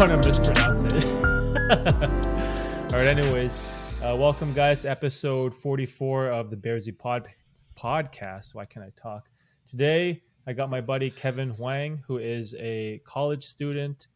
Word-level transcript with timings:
want 0.00 0.22
to 0.22 0.28
mispronounce 0.28 0.82
it. 0.84 1.04
All 2.90 2.98
right. 2.98 3.06
Anyways, 3.06 3.60
uh, 4.02 4.16
welcome 4.18 4.50
guys 4.54 4.86
episode 4.86 5.54
44 5.54 6.28
of 6.28 6.48
the 6.48 6.56
Bearsy 6.56 6.96
Pod 6.96 7.28
podcast. 7.78 8.54
Why 8.54 8.64
can't 8.64 8.86
I 8.86 8.92
talk? 8.98 9.28
Today, 9.68 10.22
I 10.46 10.54
got 10.54 10.70
my 10.70 10.80
buddy 10.80 11.10
Kevin 11.10 11.50
Huang, 11.50 12.02
who 12.06 12.16
is 12.16 12.54
a 12.58 13.02
college 13.04 13.44
student 13.44 14.06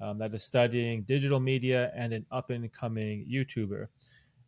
um, 0.00 0.18
that 0.18 0.32
is 0.32 0.44
studying 0.44 1.02
digital 1.02 1.40
media 1.40 1.90
and 1.96 2.12
an 2.12 2.24
up 2.30 2.50
and 2.50 2.72
coming 2.72 3.26
YouTuber. 3.28 3.88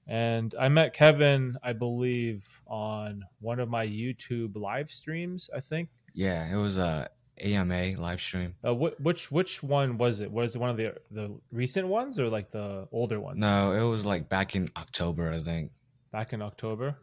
And 0.06 0.54
I 0.56 0.68
met 0.68 0.94
Kevin, 0.94 1.56
I 1.64 1.72
believe, 1.72 2.46
on 2.68 3.24
one 3.40 3.58
of 3.58 3.68
my 3.68 3.84
YouTube 3.84 4.54
live 4.54 4.88
streams. 4.90 5.50
I 5.52 5.58
think. 5.58 5.88
Yeah, 6.14 6.48
it 6.48 6.54
was 6.54 6.78
a 6.78 7.08
AMA 7.40 7.92
live 7.98 8.20
stream. 8.20 8.54
Uh, 8.64 8.74
wh- 8.74 9.00
which 9.00 9.30
which 9.30 9.62
one 9.62 9.98
was 9.98 10.20
it? 10.20 10.30
Was 10.30 10.54
it 10.54 10.58
one 10.58 10.70
of 10.70 10.76
the 10.76 10.94
the 11.10 11.34
recent 11.52 11.86
ones 11.88 12.18
or 12.20 12.28
like 12.28 12.50
the 12.50 12.88
older 12.92 13.20
ones? 13.20 13.40
No, 13.40 13.72
it 13.72 13.88
was 13.88 14.04
like 14.04 14.28
back 14.28 14.56
in 14.56 14.68
October, 14.76 15.30
I 15.32 15.40
think. 15.42 15.70
Back 16.12 16.32
in 16.32 16.40
October. 16.42 16.96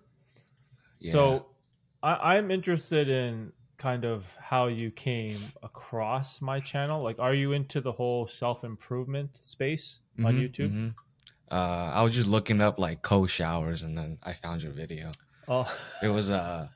Yeah. 0.99 1.11
So, 1.11 1.45
I, 2.01 2.35
I'm 2.35 2.49
interested 2.51 3.09
in 3.09 3.51
kind 3.77 4.05
of 4.05 4.25
how 4.39 4.67
you 4.67 4.89
came 4.91 5.37
across 5.61 6.41
my 6.41 6.59
channel. 6.59 7.03
Like, 7.03 7.19
are 7.19 7.33
you 7.33 7.51
into 7.51 7.81
the 7.81 7.91
whole 7.91 8.25
self 8.27 8.63
improvement 8.63 9.31
space 9.41 9.99
on 10.23 10.35
Mhm, 10.35 10.39
YouTube? 10.41 10.71
mhm. 10.71 10.95
Uh, 11.51 11.91
I 11.93 12.01
was 12.03 12.13
just 12.15 12.27
looking 12.27 12.61
up 12.61 12.79
like 12.79 13.01
cold 13.03 13.29
showers, 13.29 13.83
and 13.83 13.95
then 13.97 14.17
I 14.23 14.33
found 14.33 14.63
your 14.63 14.71
video. 14.71 15.11
Oh, 15.47 15.69
It 16.01 16.07
was 16.07 16.29
uh, 16.29 16.69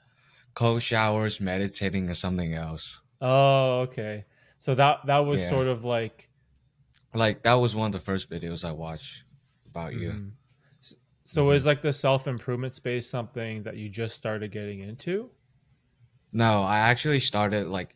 cold 0.53 0.83
showers, 0.83 1.39
meditating, 1.39 2.09
or 2.09 2.13
something 2.13 2.53
else. 2.53 3.01
Oh, 3.21 3.81
okay. 3.81 4.25
So 4.59 4.75
that 4.75 5.05
that 5.05 5.19
was 5.19 5.41
Yeah. 5.41 5.49
sort 5.49 5.67
of 5.67 5.83
like 5.83 6.29
Like 7.13 7.43
that 7.43 7.55
was 7.55 7.75
one 7.75 7.87
of 7.87 7.99
the 7.99 8.05
first 8.05 8.29
videos 8.29 8.63
I 8.63 8.71
watched 8.71 9.23
about 9.65 9.93
you. 9.93 10.11
Mhm. 10.11 10.31
S- 10.81 10.95
So 11.25 11.49
Mhm. 11.49 11.55
is 11.55 11.65
like 11.65 11.81
the 11.81 11.93
self 11.93 12.27
improvement 12.27 12.73
space 12.73 13.09
something 13.09 13.63
that 13.63 13.77
you 13.77 13.89
just 13.89 14.15
started 14.15 14.51
getting 14.51 14.79
into? 14.79 15.31
No, 16.31 16.63
I 16.63 16.79
actually 16.79 17.19
started 17.19 17.67
like 17.67 17.95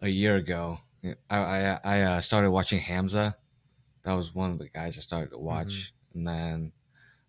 a 0.00 0.08
year 0.08 0.36
ago. 0.36 0.80
I 1.30 1.36
I, 1.38 1.80
I 1.84 2.02
uh, 2.02 2.20
started 2.20 2.50
watching 2.50 2.80
Hamza. 2.80 3.36
That 4.04 4.14
was 4.14 4.34
one 4.34 4.50
of 4.50 4.58
the 4.58 4.68
guys 4.68 4.98
I 4.98 5.02
started 5.02 5.30
to 5.30 5.38
watch, 5.38 5.94
and 6.14 6.26
then 6.26 6.72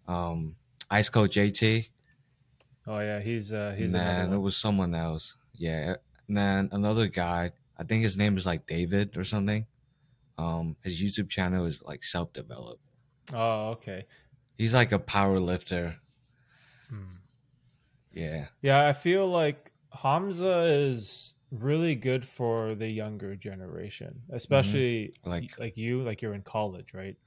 um, 0.07 0.57
Ice 0.89 1.09
Cold 1.09 1.31
JT. 1.31 1.89
Oh 2.87 2.99
yeah, 2.99 3.19
he's 3.19 3.51
uh 3.53 3.71
he's 3.77 3.93
and 3.93 3.95
then 3.95 4.33
it 4.33 4.37
was 4.37 4.57
someone 4.57 4.93
else. 4.95 5.35
Yeah, 5.53 5.95
and 6.27 6.37
then 6.37 6.69
another 6.71 7.07
guy. 7.07 7.51
I 7.77 7.83
think 7.83 8.03
his 8.03 8.17
name 8.17 8.37
is 8.37 8.45
like 8.45 8.67
David 8.67 9.17
or 9.17 9.23
something. 9.23 9.65
Um, 10.37 10.75
his 10.83 11.01
YouTube 11.01 11.29
channel 11.29 11.65
is 11.65 11.81
like 11.81 12.03
self 12.03 12.33
developed. 12.33 12.81
Oh 13.33 13.69
okay. 13.71 14.05
He's 14.57 14.73
like 14.73 14.91
a 14.91 14.99
power 14.99 15.39
lifter. 15.39 15.97
Hmm. 16.89 17.15
Yeah, 18.13 18.47
Yeah, 18.61 18.87
I 18.87 18.93
feel 18.93 19.27
like 19.27 19.71
Hamza 19.91 20.63
is 20.65 21.33
really 21.51 21.95
good 21.95 22.25
for 22.25 22.73
the 22.75 22.87
younger 22.87 23.35
generation, 23.35 24.21
especially 24.31 25.13
Like- 25.25 25.43
like 25.43 25.59
like 25.59 25.77
you, 25.77 26.01
like 26.03 26.21
you're 26.21 26.33
in 26.33 26.43
college, 26.43 26.93
right? 26.93 27.17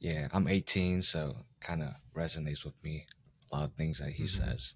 yeah. 0.00 0.28
I'm 0.32 0.48
18, 0.48 1.02
so 1.02 1.44
kind 1.60 1.82
of 1.82 1.94
resonates 2.14 2.64
with 2.64 2.74
me. 2.82 3.06
A 3.50 3.56
lot 3.56 3.64
of 3.70 3.74
things 3.74 3.98
that 3.98 4.12
he 4.12 4.24
Mhm. 4.24 4.28
says. 4.28 4.74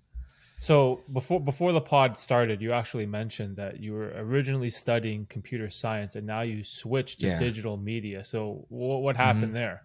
So 0.60 1.00
before 1.12 1.40
before 1.40 1.72
the 1.72 1.80
pod 1.80 2.18
started, 2.18 2.60
you 2.60 2.72
actually 2.72 3.06
mentioned 3.06 3.56
that 3.56 3.78
you 3.80 3.92
were 3.92 4.12
originally 4.16 4.70
studying 4.70 5.26
computer 5.26 5.70
science 5.70 6.16
and 6.16 6.26
now 6.26 6.40
you 6.42 6.64
switched 6.64 7.20
to 7.20 7.26
Yeah. 7.26 7.38
digital 7.38 7.76
media. 7.76 8.24
So 8.24 8.66
wh- 8.68 9.00
what 9.02 9.16
happened 9.16 9.52
Mhm. 9.52 9.54
there? 9.54 9.82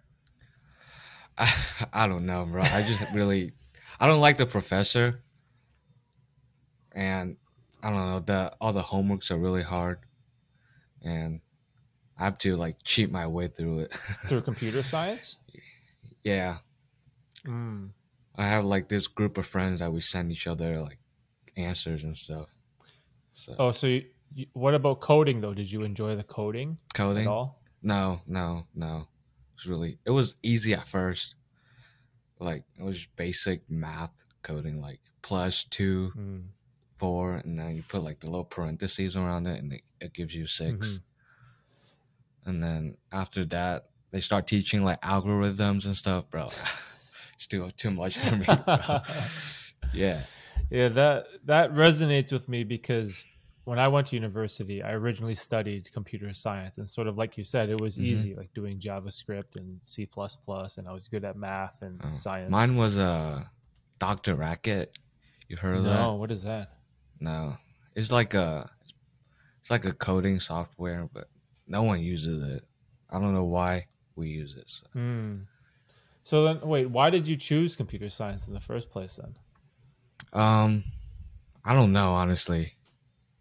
I, 1.38 1.86
I 1.92 2.06
don't 2.08 2.26
know, 2.26 2.44
bro. 2.46 2.62
I 2.62 2.82
just 2.82 3.12
really, 3.14 3.52
I 4.00 4.06
don't 4.06 4.20
like 4.20 4.36
the 4.36 4.46
professor, 4.46 5.22
and 6.92 7.36
I 7.82 7.90
don't 7.90 8.06
know 8.10 8.20
the 8.20 8.56
all 8.60 8.72
the 8.72 8.82
homeworks 8.82 9.30
are 9.30 9.38
really 9.38 9.62
hard, 9.62 10.00
and 11.02 11.40
I 12.18 12.24
have 12.24 12.38
to 12.38 12.56
like 12.56 12.78
cheat 12.84 13.10
my 13.10 13.26
way 13.26 13.48
through 13.48 13.80
it. 13.80 13.92
Through 14.26 14.42
computer 14.50 14.82
science? 14.82 15.36
yeah, 16.24 16.58
Mm. 17.46 17.90
I 18.36 18.46
have 18.48 18.64
like 18.64 18.88
this 18.88 19.06
group 19.06 19.38
of 19.38 19.46
friends 19.46 19.80
that 19.80 19.92
we 19.92 20.00
send 20.00 20.32
each 20.32 20.46
other 20.46 20.80
like 20.80 20.98
answers 21.56 22.02
and 22.04 22.16
stuff. 22.16 22.48
So 23.34 23.54
Oh, 23.58 23.72
so 23.72 23.86
you, 23.86 24.04
you, 24.34 24.46
what 24.54 24.74
about 24.74 25.00
coding 25.00 25.40
though? 25.40 25.54
Did 25.54 25.70
you 25.70 25.82
enjoy 25.84 26.16
the 26.16 26.24
coding 26.24 26.78
coding? 26.94 27.26
at 27.26 27.30
all? 27.30 27.62
No, 27.82 28.20
no, 28.26 28.66
no. 28.74 29.08
It's 29.56 29.66
really 29.66 29.98
it 30.04 30.10
was 30.10 30.36
easy 30.42 30.74
at 30.74 30.88
first. 30.88 31.36
Like 32.40 32.64
it 32.78 32.82
was 32.82 33.06
basic 33.16 33.68
math 33.70 34.10
coding, 34.42 34.80
like 34.80 35.00
plus 35.22 35.64
two, 35.64 36.12
Mm. 36.16 36.46
four, 36.98 37.36
and 37.36 37.58
then 37.58 37.76
you 37.76 37.82
put 37.82 38.02
like 38.02 38.20
the 38.20 38.26
little 38.26 38.44
parentheses 38.44 39.16
around 39.16 39.46
it, 39.46 39.60
and 39.62 39.72
it, 39.72 39.82
it 40.00 40.12
gives 40.12 40.34
you 40.34 40.46
6 40.46 40.86
Mhm. 40.88 41.00
And 42.46 42.62
then 42.62 42.96
after 43.12 43.44
that, 43.46 43.86
they 44.10 44.20
start 44.20 44.46
teaching 44.46 44.84
like 44.84 45.00
algorithms 45.02 45.86
and 45.86 45.96
stuff, 45.96 46.28
bro. 46.30 46.48
it's 47.34 47.46
too 47.46 47.70
too 47.76 47.90
much 47.90 48.18
for 48.18 48.36
me. 48.36 48.46
Yeah, 49.92 50.24
Yeah, 50.70 50.88
that 50.88 51.26
that 51.44 51.72
resonates 51.72 52.32
with 52.32 52.48
me 52.48 52.64
because 52.64 53.22
when 53.64 53.78
I 53.78 53.88
went 53.88 54.08
to 54.08 54.16
university, 54.16 54.82
I 54.82 54.92
originally 54.92 55.34
studied 55.36 55.90
computer 55.92 56.34
science, 56.34 56.78
and 56.78 56.88
sort 56.88 57.06
of 57.06 57.16
like 57.16 57.38
you 57.38 57.44
said, 57.44 57.70
it 57.70 57.80
was 57.80 57.96
Mhm. 57.96 58.04
easy, 58.04 58.34
like 58.34 58.52
doing 58.54 58.80
JavaScript 58.80 59.56
and 59.56 59.80
C 59.84 60.08
and 60.76 60.88
I 60.88 60.92
was 60.92 61.08
good 61.08 61.24
at 61.24 61.36
math 61.36 61.80
and 61.82 62.00
Oh, 62.02 62.08
science. 62.08 62.50
mine 62.50 62.76
was 62.76 62.96
a 62.96 63.02
uh, 63.02 63.44
Doctor 63.98 64.34
Racket. 64.34 64.98
You 65.48 65.56
heard 65.56 65.76
of 65.76 65.84
no, 65.84 65.90
that? 65.90 65.96
No, 65.96 66.14
what 66.14 66.30
is 66.32 66.42
that? 66.42 66.72
No, 67.20 67.56
it's 67.94 68.10
like 68.10 68.34
a 68.34 68.70
it's 69.60 69.70
like 69.70 69.84
a 69.84 69.92
coding 69.92 70.40
software, 70.40 71.08
but 71.12 71.28
no 71.66 71.84
one 71.84 72.00
uses 72.00 72.42
it. 72.42 72.64
I 73.10 73.18
don't 73.20 73.32
know 73.32 73.44
why 73.44 73.86
we 74.16 74.28
use 74.28 74.54
it. 74.56 74.64
So. 74.68 74.86
Hmm. 74.92 75.36
So 76.24 76.44
then, 76.44 76.60
wait, 76.62 76.86
why 76.90 77.10
did 77.10 77.28
you 77.28 77.36
choose 77.36 77.76
computer 77.76 78.08
science 78.08 78.48
in 78.48 78.54
the 78.54 78.60
first 78.60 78.90
place? 78.90 79.16
Then, 79.16 79.36
Um, 80.32 80.84
I 81.64 81.74
don't 81.74 81.92
know 81.92 82.12
honestly. 82.14 82.72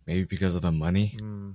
Maybe 0.06 0.26
because 0.26 0.56
of 0.56 0.62
the 0.62 0.72
money. 0.72 1.16
Hmm. 1.18 1.52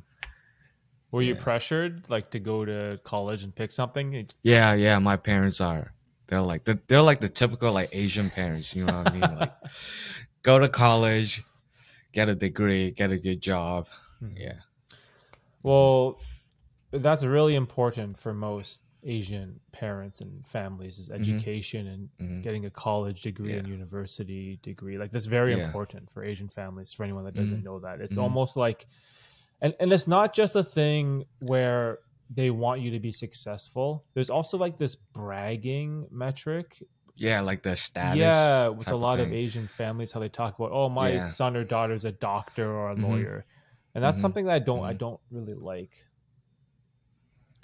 were 1.11 1.23
you 1.23 1.35
pressured 1.35 2.09
like 2.09 2.31
to 2.31 2.39
go 2.39 2.65
to 2.65 2.99
college 3.05 3.43
and 3.43 3.55
pick 3.55 3.73
something? 3.73 4.27
Yeah, 4.43 4.73
yeah. 4.73 4.99
My 4.99 5.17
parents 5.17 5.61
are. 5.61 5.93
They're 6.29 6.41
like 6.41 6.65
they're, 6.65 6.81
they're 6.89 7.03
like 7.03 7.21
the 7.21 7.29
typical 7.29 7.73
like 7.73 7.91
Asian 7.93 8.31
parents. 8.31 8.75
You 8.75 8.87
know 8.87 9.03
what 9.03 9.11
I 9.11 9.13
mean? 9.13 9.37
Like, 9.39 9.53
go 10.43 10.59
to 10.59 10.69
college, 10.69 11.43
get 12.13 12.31
a 12.31 12.35
degree, 12.35 12.91
get 12.91 13.11
a 13.11 13.19
good 13.19 13.43
job. 13.43 13.89
Hmm. 14.21 14.37
Yeah. 14.37 14.61
Well, 15.63 16.21
that's 16.91 17.23
really 17.23 17.55
important 17.55 18.19
for 18.19 18.33
most 18.33 18.81
Asian 19.09 19.59
parents 19.73 20.21
and 20.21 20.47
families 20.47 20.99
is 20.99 21.09
education 21.11 21.87
and 21.87 22.09
Mhm. 22.21 22.43
getting 22.43 22.67
a 22.67 22.71
college 22.71 23.23
degree 23.23 23.55
and 23.57 23.67
university 23.67 24.59
degree. 24.63 24.99
Like 24.99 25.11
that's 25.13 25.27
very 25.27 25.53
Yeah. 25.55 25.65
important 25.67 26.11
for 26.11 26.23
Asian 26.23 26.49
families. 26.49 26.93
For 26.93 27.05
anyone 27.05 27.25
that 27.25 27.35
doesn't 27.35 27.61
Mhm. 27.61 27.65
know 27.65 27.79
that, 27.81 28.01
it's 28.01 28.19
Mhm. 28.19 28.23
almost 28.23 28.57
like, 28.57 28.87
and 29.61 29.75
and 29.81 29.93
it's 29.93 30.07
not 30.07 30.35
just 30.35 30.55
a 30.57 30.63
thing 30.63 31.25
where 31.41 31.99
they 32.31 32.51
want 32.51 32.83
you 32.83 32.91
to 32.91 33.01
be 33.01 33.11
successful. 33.13 34.05
There's 34.15 34.31
also 34.31 34.59
like 34.59 34.77
this 34.79 34.95
bragging 34.95 36.07
metric. 36.11 36.83
Yeah, 37.17 37.41
like 37.41 37.63
the 37.63 37.75
status. 37.75 38.21
yeah, 38.21 38.69
with 38.69 38.89
a 38.89 38.95
lot 38.97 39.19
of 39.19 39.31
thing. 39.31 39.39
Asian 39.39 39.67
families, 39.67 40.13
how 40.13 40.21
they 40.21 40.29
talk 40.29 40.57
about, 40.59 40.71
oh, 40.71 40.89
my 40.89 41.11
Yeah. 41.13 41.27
son 41.27 41.57
or 41.57 41.65
daughter's 41.65 42.05
a 42.05 42.13
doctor 42.13 42.71
or 42.71 42.91
a 42.91 42.95
lawyer, 42.95 43.45
and 43.95 44.05
that's 44.05 44.21
something 44.21 44.45
that 44.47 44.53
I 44.55 44.59
don't 44.61 44.85
I 44.85 44.93
don't 44.93 45.21
really 45.31 45.55
like. 45.55 45.95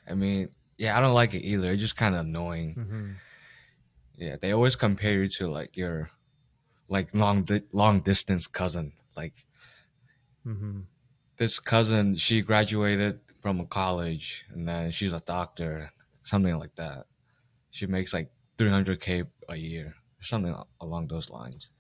I 0.09 0.15
mean, 0.15 0.49
yeah, 0.79 0.97
I 0.97 1.01
don't 1.01 1.15
like 1.15 1.35
it 1.35 1.43
either. 1.45 1.73
It's 1.73 1.81
just 1.83 1.97
kind 1.97 2.15
of 2.15 2.23
annoying. 2.23 2.75
hmm 2.75 3.13
Yeah, 4.15 4.37
they 4.41 4.53
always 4.53 4.77
compare 4.77 5.23
you 5.23 5.29
to 5.39 5.49
like 5.49 5.77
your 5.77 6.11
like 6.89 7.15
long 7.15 7.43
di- 7.45 7.63
long 7.73 8.01
distance 8.01 8.47
cousin. 8.47 8.95
Like 9.17 9.35
hmm 10.45 10.87
this 11.37 11.59
cousin, 11.59 12.17
she 12.17 12.43
graduated 12.43 13.21
from 13.41 13.61
a 13.61 13.67
college 13.67 14.45
and 14.51 14.67
then 14.69 14.91
she's 14.91 15.13
a 15.13 15.21
doctor, 15.21 15.91
something 16.23 16.57
like 16.59 16.75
that. 16.77 17.07
She 17.71 17.87
makes 17.87 18.13
like 18.15 18.31
300k 18.59 19.25
a 19.49 19.57
year, 19.57 19.95
something 20.21 20.55
along 20.81 21.09
those 21.09 21.31
lines. 21.31 21.71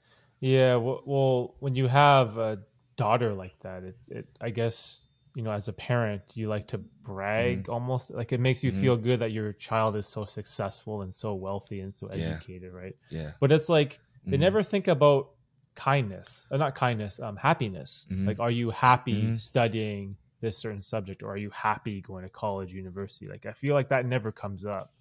Yeah, 0.41 0.77
well, 0.77 1.03
well, 1.07 1.55
when 1.61 1.75
you 1.75 1.87
have 1.89 2.37
a 2.39 2.63
daughter 2.97 3.33
like 3.35 3.59
that, 3.61 3.83
it, 3.85 3.97
it 4.09 4.29
I 4.41 4.51
guess 4.51 5.04
you 5.35 5.43
know 5.43 5.51
as 5.51 5.67
a 5.69 5.73
parent 5.73 6.23
you 6.35 6.49
like 6.49 6.67
to 6.69 6.79
brag 7.03 7.69
almost 7.69 8.11
like 8.13 8.33
it 8.33 8.39
makes 8.41 8.63
you 8.63 8.71
Mhm. 8.71 8.81
feel 8.81 8.97
good 8.97 9.19
that 9.21 9.33
your 9.33 9.53
child 9.53 9.97
is 9.97 10.07
so 10.07 10.25
successful 10.25 11.03
and 11.03 11.13
so 11.13 11.35
wealthy 11.35 11.81
and 11.81 11.95
so 11.95 12.09
Yeah. 12.13 12.31
educated, 12.31 12.73
right? 12.73 12.97
Yeah. 13.11 13.33
But 13.41 13.51
it's 13.53 13.69
like 13.69 14.01
they 14.27 14.37
Mhm. 14.37 14.41
never 14.41 14.63
think 14.63 14.87
about 14.89 15.31
kindness, 15.75 16.47
or 16.51 16.57
not 16.59 16.75
kindness, 16.77 17.19
um, 17.21 17.37
happiness. 17.37 18.07
Mhm. 18.11 18.27
Like, 18.27 18.39
are 18.39 18.51
you 18.51 18.71
happy 18.71 19.27
Mhm. 19.27 19.39
studying 19.39 20.17
this 20.41 20.59
certain 20.59 20.81
subject 20.81 21.23
or 21.23 21.31
are 21.33 21.37
you 21.39 21.51
happy 21.51 22.01
going 22.03 22.23
to 22.23 22.29
college 22.29 22.71
university 22.71 23.27
like 23.29 23.47
i 23.47 23.53
feel 23.53 23.73
like 23.75 23.89
that 23.89 24.05
never 24.05 24.31
comes 24.31 24.63
up 24.67 24.93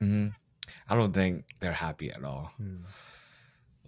hmm 0.00 0.28
I 0.88 0.94
don't 0.94 1.12
think 1.12 1.44
they're 1.60 1.72
happy 1.72 2.10
at 2.10 2.24
all. 2.24 2.50
Hmm. 2.56 2.76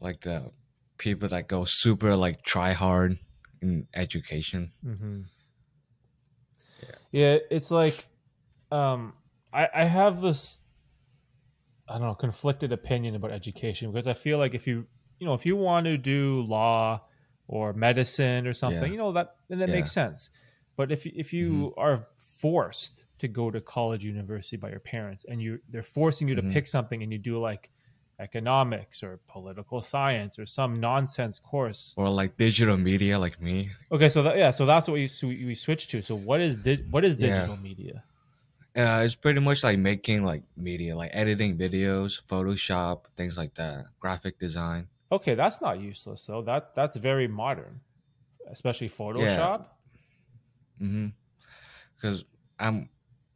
Like 0.00 0.20
the 0.20 0.50
people 0.98 1.28
that 1.28 1.48
go 1.48 1.64
super 1.64 2.14
like 2.16 2.42
try 2.42 2.72
hard 2.72 3.19
in 3.64 3.88
education. 3.94 4.72
Mm-hmm. 4.84 5.22
Yeah. 6.82 6.94
Yeah, 7.12 7.38
it's 7.50 7.70
like 7.70 8.06
um 8.70 9.14
I, 9.52 9.69
I 9.75 9.84
have 9.84 10.20
this 10.20 10.61
I 11.88 11.99
don't 11.99 12.08
know, 12.08 12.14
conflicted 12.14 12.72
opinion 12.72 13.14
about 13.14 13.31
education 13.31 13.93
because 13.93 14.06
I 14.06 14.14
feel 14.14 14.38
like 14.38 14.55
if 14.55 14.66
you 14.66 14.87
you 15.19 15.26
know, 15.26 15.34
if 15.34 15.46
you 15.46 15.56
want 15.56 15.87
to 15.87 15.96
do 15.96 16.43
law 16.43 17.02
or 17.46 17.72
medicine 17.72 18.46
or 18.46 18.52
something, 18.52 18.82
Yeah. 18.84 18.93
you 18.93 18.99
know, 18.99 19.12
that 19.12 19.37
then 19.49 19.58
that 19.61 19.69
Yeah. 19.69 19.76
makes 19.76 19.93
sense. 19.93 20.31
But 20.76 20.90
if 20.93 21.06
if 21.06 21.32
you 21.32 21.75
are 21.76 22.08
forced 22.40 23.05
to 23.20 23.28
go 23.28 23.50
to 23.50 23.60
college 23.60 24.05
university 24.05 24.56
by 24.56 24.70
your 24.70 24.81
parents 24.81 25.25
and 25.28 25.40
you 25.40 25.60
they're 25.70 25.82
forcing 25.82 26.28
you 26.28 26.34
to 26.34 26.43
Mhm. 26.43 26.52
pick 26.52 26.67
something 26.67 27.02
and 27.02 27.12
you 27.12 27.19
do 27.19 27.38
like 27.40 27.70
economics 28.20 29.02
or 29.02 29.19
political 29.28 29.81
science 29.81 30.38
or 30.38 30.46
some 30.46 30.81
nonsense 30.81 31.38
course 31.38 31.94
Or 31.96 32.08
like 32.08 32.37
digital 32.37 32.76
media 32.76 33.19
like 33.19 33.40
me. 33.40 33.70
Okay, 33.90 34.08
so 34.08 34.22
that, 34.22 34.37
yeah, 34.38 34.50
so 34.50 34.66
that's 34.66 34.87
what 34.87 34.94
we 34.94 35.08
we, 35.22 35.55
switched 35.55 35.90
to. 35.90 36.02
So 36.02 36.14
what 36.14 36.40
is 36.40 36.56
di- 36.56 36.84
what 36.90 37.05
is 37.05 37.16
Yeah. 37.16 37.40
digital 37.40 37.56
media? 37.56 38.05
Uh, 38.76 39.02
it's 39.05 39.14
pretty 39.14 39.40
much 39.40 39.62
like 39.62 39.78
making 39.78 40.25
like 40.25 40.43
media, 40.56 40.96
like 40.96 41.11
editing 41.12 41.56
videos, 41.56 42.20
Photoshop, 42.22 43.05
things 43.16 43.37
like 43.37 43.55
that, 43.55 43.87
graphic 44.00 44.38
design. 44.38 44.88
Okay, 45.12 45.34
that's 45.34 45.60
not 45.60 45.81
useless 45.81 46.26
though. 46.26 46.43
That 46.43 46.75
that's 46.75 46.96
very 46.96 47.28
modern, 47.28 47.81
especially 48.50 48.88
Photoshop. 48.88 49.67
Mm-hmm. 50.82 51.08
Because 51.94 52.25
I'm, 52.58 52.88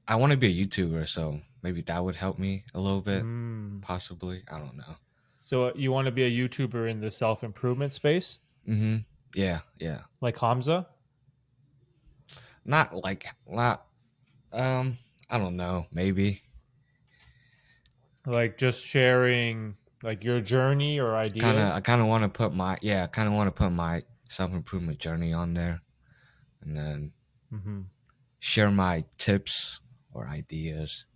I 0.07 0.17
want 0.17 0.33
to 0.33 0.37
be 0.37 0.49
a 0.49 0.67
YouTuber, 0.67 1.09
so 1.09 1.41
maybe 1.63 1.83
that 1.83 2.03
would 2.05 2.17
help 2.17 2.39
me 2.39 2.65
a 2.75 2.81
little 2.81 3.01
bit, 3.01 3.23
Mm. 3.23 3.83
possibly. 3.83 4.43
I 4.51 4.59
don't 4.59 4.77
know. 4.77 4.97
So 5.41 5.73
you 5.75 5.93
want 5.93 6.07
to 6.07 6.13
be 6.13 6.25
a 6.25 6.31
YouTuber 6.31 6.91
in 6.91 7.01
the 7.01 7.11
self 7.11 7.43
improvement 7.45 7.93
space, 7.93 8.39
Mm-hmm. 8.69 8.99
Yeah, 9.35 9.61
yeah. 9.79 10.01
like 10.21 10.39
Hamza? 10.39 10.87
Not 12.65 12.95
like 12.95 13.27
not. 13.47 13.87
Um, 14.53 14.99
I 15.31 15.39
don't 15.39 15.57
know. 15.57 15.87
Maybe. 15.93 16.43
Like 18.27 18.59
just 18.59 18.83
sharing 18.85 19.77
like 20.03 20.23
your 20.23 20.41
journey 20.41 21.01
or 21.01 21.17
ideas. 21.17 21.45
Kind 21.45 21.59
of. 21.59 21.71
I 21.71 21.81
kind 21.81 22.01
of 22.01 22.07
want 22.09 22.25
to 22.25 22.29
put 22.29 22.53
my 22.55 22.77
yeah. 22.83 23.05
I 23.05 23.07
Kind 23.07 23.29
of 23.29 23.35
want 23.35 23.49
to 23.49 23.53
put 23.53 23.71
my 23.71 24.03
self 24.29 24.53
improvement 24.53 24.99
journey 24.99 25.33
on 25.33 25.55
there, 25.55 25.81
and 26.63 26.77
then 26.77 27.13
mm-hmm. 27.53 27.81
share 28.39 28.71
my 28.71 29.05
tips 29.17 29.81
or 30.13 30.27
ideas. 30.29 31.07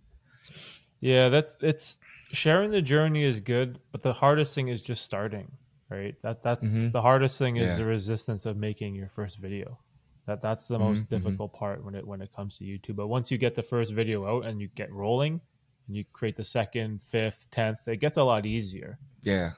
Yeah, 1.01 1.29
that 1.29 1.55
it's 1.61 1.97
sharing 2.31 2.71
the 2.71 2.81
journey 2.81 3.23
is 3.23 3.39
good, 3.39 3.79
but 3.91 4.01
the 4.01 4.13
hardest 4.13 4.55
thing 4.55 4.69
is 4.69 4.81
just 4.81 5.03
starting, 5.05 5.51
right? 5.89 6.15
That 6.23 6.41
that's 6.43 6.69
Mhm. 6.71 6.91
the 6.91 7.01
hardest 7.01 7.37
thing 7.37 7.57
is 7.57 7.71
Yeah. 7.71 7.77
the 7.77 7.85
resistance 7.85 8.45
of 8.45 8.57
making 8.57 8.95
your 8.95 9.09
first 9.09 9.37
video. 9.37 9.79
That 10.27 10.41
that's 10.41 10.67
the 10.67 10.77
Mhm, 10.77 10.79
most 10.79 11.05
mhm. 11.05 11.09
difficult 11.09 11.53
part 11.53 11.83
when 11.83 11.95
it 11.95 12.07
when 12.07 12.21
it 12.21 12.31
comes 12.31 12.57
to 12.57 12.63
YouTube. 12.63 12.95
But 12.95 13.07
once 13.07 13.29
you 13.29 13.37
get 13.37 13.55
the 13.55 13.63
first 13.63 13.91
video 13.91 14.25
out 14.25 14.45
and 14.45 14.61
you 14.61 14.69
get 14.75 14.91
rolling, 14.91 15.41
and 15.87 15.97
you 15.97 16.05
create 16.13 16.37
the 16.37 16.45
second, 16.45 17.01
fifth, 17.01 17.45
tenth, 17.51 17.87
it 17.87 17.97
gets 17.97 18.15
a 18.17 18.23
lot 18.23 18.45
easier. 18.45 18.97
Yeah, 19.23 19.51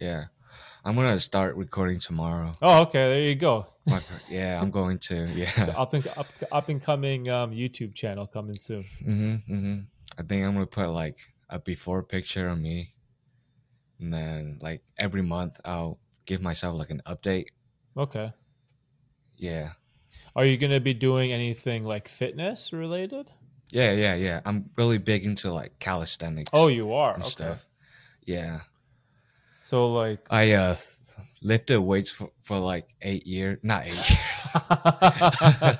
yeah. 0.00 0.24
I'm 0.84 0.96
gonna 0.96 1.20
start 1.20 1.56
recording 1.56 2.00
tomorrow. 2.00 2.54
Oh, 2.62 2.82
okay, 2.82 3.08
there 3.10 3.22
you 3.22 3.34
go. 3.34 3.66
Yeah, 4.30 4.60
I'm 4.60 4.70
going 4.70 4.98
to. 5.10 5.26
So 5.36 5.36
Yeah. 5.36 5.74
up 5.76 5.92
and 5.94 6.06
up, 6.08 6.32
up 6.50 6.68
and 6.70 6.80
coming 6.82 7.28
um, 7.28 7.50
YouTube 7.50 7.94
channel 7.94 8.26
coming 8.26 8.56
soon. 8.56 8.84
hmm 9.04 9.34
hmm 9.46 9.78
I 10.18 10.22
think 10.22 10.44
I'm 10.44 10.54
gonna 10.54 10.66
put 10.66 10.88
like 10.88 11.18
a 11.50 11.58
before 11.58 12.02
picture 12.02 12.48
of 12.48 12.58
me, 12.58 12.94
and 14.00 14.12
then 14.12 14.58
like 14.60 14.82
every 14.98 15.22
month 15.22 15.60
I'll 15.64 15.98
give 16.24 16.42
myself 16.42 16.78
like 16.78 16.90
an 16.90 17.02
update. 17.06 17.48
Okay. 17.96 18.32
Yeah, 19.36 19.72
Are 20.34 20.44
you 20.46 20.56
gonna 20.56 20.80
be 20.80 20.94
doing 20.94 21.32
anything 21.32 21.84
like 21.84 22.08
fitness 22.08 22.72
related? 22.72 23.30
yeah, 23.70 23.92
yeah, 23.92 24.14
yeah. 24.14 24.40
I'm 24.44 24.70
really 24.76 24.98
big 24.98 25.24
into 25.26 25.52
like 25.52 25.78
calisthenics. 25.78 26.50
Oh, 26.52 26.68
you 26.68 26.92
are. 26.92 27.16
Okay. 27.16 27.28
stuff. 27.28 27.66
Yeah, 28.26 28.60
So 29.64 29.92
like 29.92 30.20
I 30.30 30.52
uh 30.52 30.76
lifted 31.42 31.80
weights 31.80 32.10
for, 32.10 32.30
for 32.42 32.58
like 32.58 32.88
eight 33.02 33.26
years, 33.26 33.58
not 33.62 33.84
eight 33.86 33.94
years, 33.94 34.18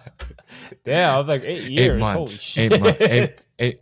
Damn, 0.85 1.15
I 1.15 1.19
was 1.19 1.27
like 1.29 1.45
eight 1.45 1.71
years. 1.71 1.97
eight 1.97 1.99
months, 2.01 2.59
eight 2.59 2.81
months, 2.81 2.99
eight, 3.03 3.47
eight, 3.59 3.81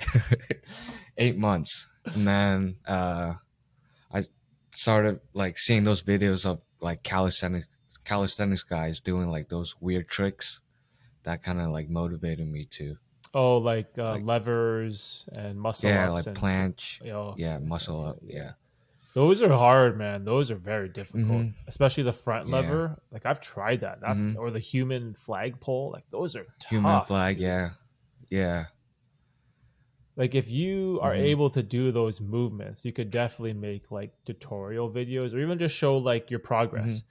eight 1.19 1.37
months, 1.38 1.87
and 2.15 2.26
then 2.26 2.76
uh, 2.87 3.35
I 4.12 4.25
started 4.73 5.21
like 5.35 5.59
seeing 5.59 5.85
those 5.85 6.03
videos 6.03 6.47
of 6.47 6.61
like 6.81 7.03
calisthenics 7.03 7.69
calisthenics 8.05 8.62
guys 8.62 9.00
doing 9.00 9.29
like 9.29 9.49
those 9.49 9.75
weird 9.81 10.09
tricks. 10.09 10.61
That 11.25 11.43
kind 11.43 11.61
of 11.61 11.71
like 11.71 11.88
motivated 11.88 12.47
me 12.47 12.67
to 12.73 12.97
Oh, 13.37 13.56
like, 13.59 13.88
uh, 13.99 14.12
Like- 14.12 14.25
levers 14.25 15.25
and 15.32 15.59
muscle 15.59 15.91
yeah, 15.91 16.09
like 16.11 16.26
and 16.26 16.37
planche, 16.37 17.00
yeah, 17.37 17.59
muscle 17.59 18.05
up, 18.06 18.19
yeah, 18.23 18.53
Those 19.14 19.40
are 19.43 19.49
hard, 19.52 19.96
man. 19.96 20.25
Those 20.25 20.50
are 20.50 20.56
very 20.56 20.88
difficult, 20.88 21.25
Mhm. 21.26 21.55
especially 21.69 22.02
the 22.02 22.12
front 22.12 22.49
Yeah. 22.49 22.56
lever. 22.56 23.00
Like 23.12 23.25
I've 23.25 23.40
tried 23.40 23.81
that. 23.81 24.00
That's 24.00 24.19
Mhm. 24.31 24.37
or 24.37 24.50
the 24.50 24.58
human 24.58 25.14
flag 25.14 25.61
pole. 25.61 25.90
Like 25.93 26.05
those 26.11 26.34
are 26.37 26.44
tough. 26.58 26.70
human 26.70 27.00
flag, 27.02 27.38
yeah, 27.40 27.70
yeah, 28.28 28.66
Like 30.16 30.37
if 30.37 30.49
you 30.49 31.00
are 31.02 31.12
Mhm. 31.12 31.19
able 31.32 31.50
to 31.50 31.61
do 31.62 31.90
those 31.90 32.20
movements, 32.20 32.84
you 32.84 32.93
could 32.93 33.11
definitely 33.11 33.52
make 33.52 33.90
like 33.90 34.12
tutorial 34.25 34.88
videos 34.88 35.34
or 35.34 35.38
even 35.40 35.58
just 35.58 35.75
show 35.75 35.99
like 35.99 36.31
your 36.31 36.38
progress. 36.38 37.02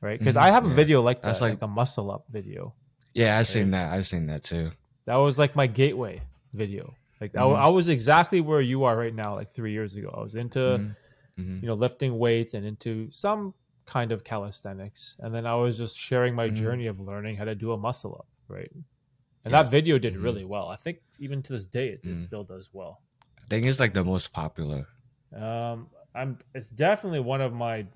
Right? 0.00 0.16
Because 0.18 0.36
Mhm. 0.36 0.42
I 0.42 0.50
have 0.52 0.64
a 0.64 0.68
Yeah. 0.68 0.74
video 0.76 1.02
like 1.02 1.22
that, 1.22 1.28
That's 1.28 1.40
like, 1.40 1.54
like- 1.54 1.62
a 1.62 1.66
muscle 1.66 2.08
up 2.10 2.26
video. 2.30 2.72
yeah. 3.14 3.36
I've 3.36 3.48
seen 3.48 3.72
that. 3.72 3.92
I've 3.92 4.06
seen 4.06 4.26
that 4.26 4.44
too. 4.44 4.70
That 5.06 5.16
was 5.16 5.38
like 5.40 5.56
my 5.56 5.66
gateway 5.66 6.20
video. 6.54 6.94
Like 7.20 7.34
I, 7.36 7.40
Mhm. 7.42 7.56
I 7.56 7.68
was 7.68 7.88
exactly 7.88 8.40
where 8.40 8.60
you 8.60 8.84
are 8.84 8.96
right 8.96 9.14
now. 9.14 9.34
Like 9.34 9.52
three 9.52 9.72
years 9.72 9.96
ago, 9.96 10.14
I 10.16 10.20
was 10.22 10.34
into 10.36 10.94
Mhm. 11.38 11.44
Mhm. 11.46 11.62
you 11.62 11.66
know 11.68 11.74
lifting 11.74 12.18
weights 12.18 12.54
and 12.54 12.64
into 12.66 13.10
some 13.10 13.54
kind 13.86 14.12
of 14.12 14.22
calisthenics, 14.24 15.16
and 15.20 15.34
then 15.34 15.46
I 15.46 15.54
was 15.54 15.76
just 15.76 15.98
sharing 15.98 16.34
my 16.34 16.48
Mhm. 16.48 16.54
journey 16.56 16.86
of 16.86 17.00
learning 17.00 17.36
how 17.36 17.44
to 17.44 17.54
do 17.54 17.72
a 17.72 17.76
muscle 17.76 18.14
up. 18.18 18.28
Right, 18.48 18.70
and 18.72 19.52
Yeah. 19.52 19.62
that 19.62 19.70
video 19.70 19.98
did 19.98 20.14
Mhm. 20.14 20.22
really 20.22 20.44
well. 20.44 20.68
I 20.68 20.76
think 20.76 21.00
even 21.18 21.42
to 21.44 21.52
this 21.52 21.66
day, 21.66 21.88
it, 21.90 22.00
it 22.04 22.14
Mhm. 22.14 22.18
still 22.18 22.44
does 22.44 22.70
well. 22.72 23.00
I 23.38 23.46
think 23.46 23.66
it's 23.66 23.80
like 23.80 23.92
the 23.92 24.04
most 24.04 24.32
popular. 24.32 24.86
Um, 25.32 25.88
I'm. 26.14 26.38
It's 26.54 26.68
definitely 26.70 27.20
one 27.20 27.40
of 27.40 27.52
my 27.52 27.86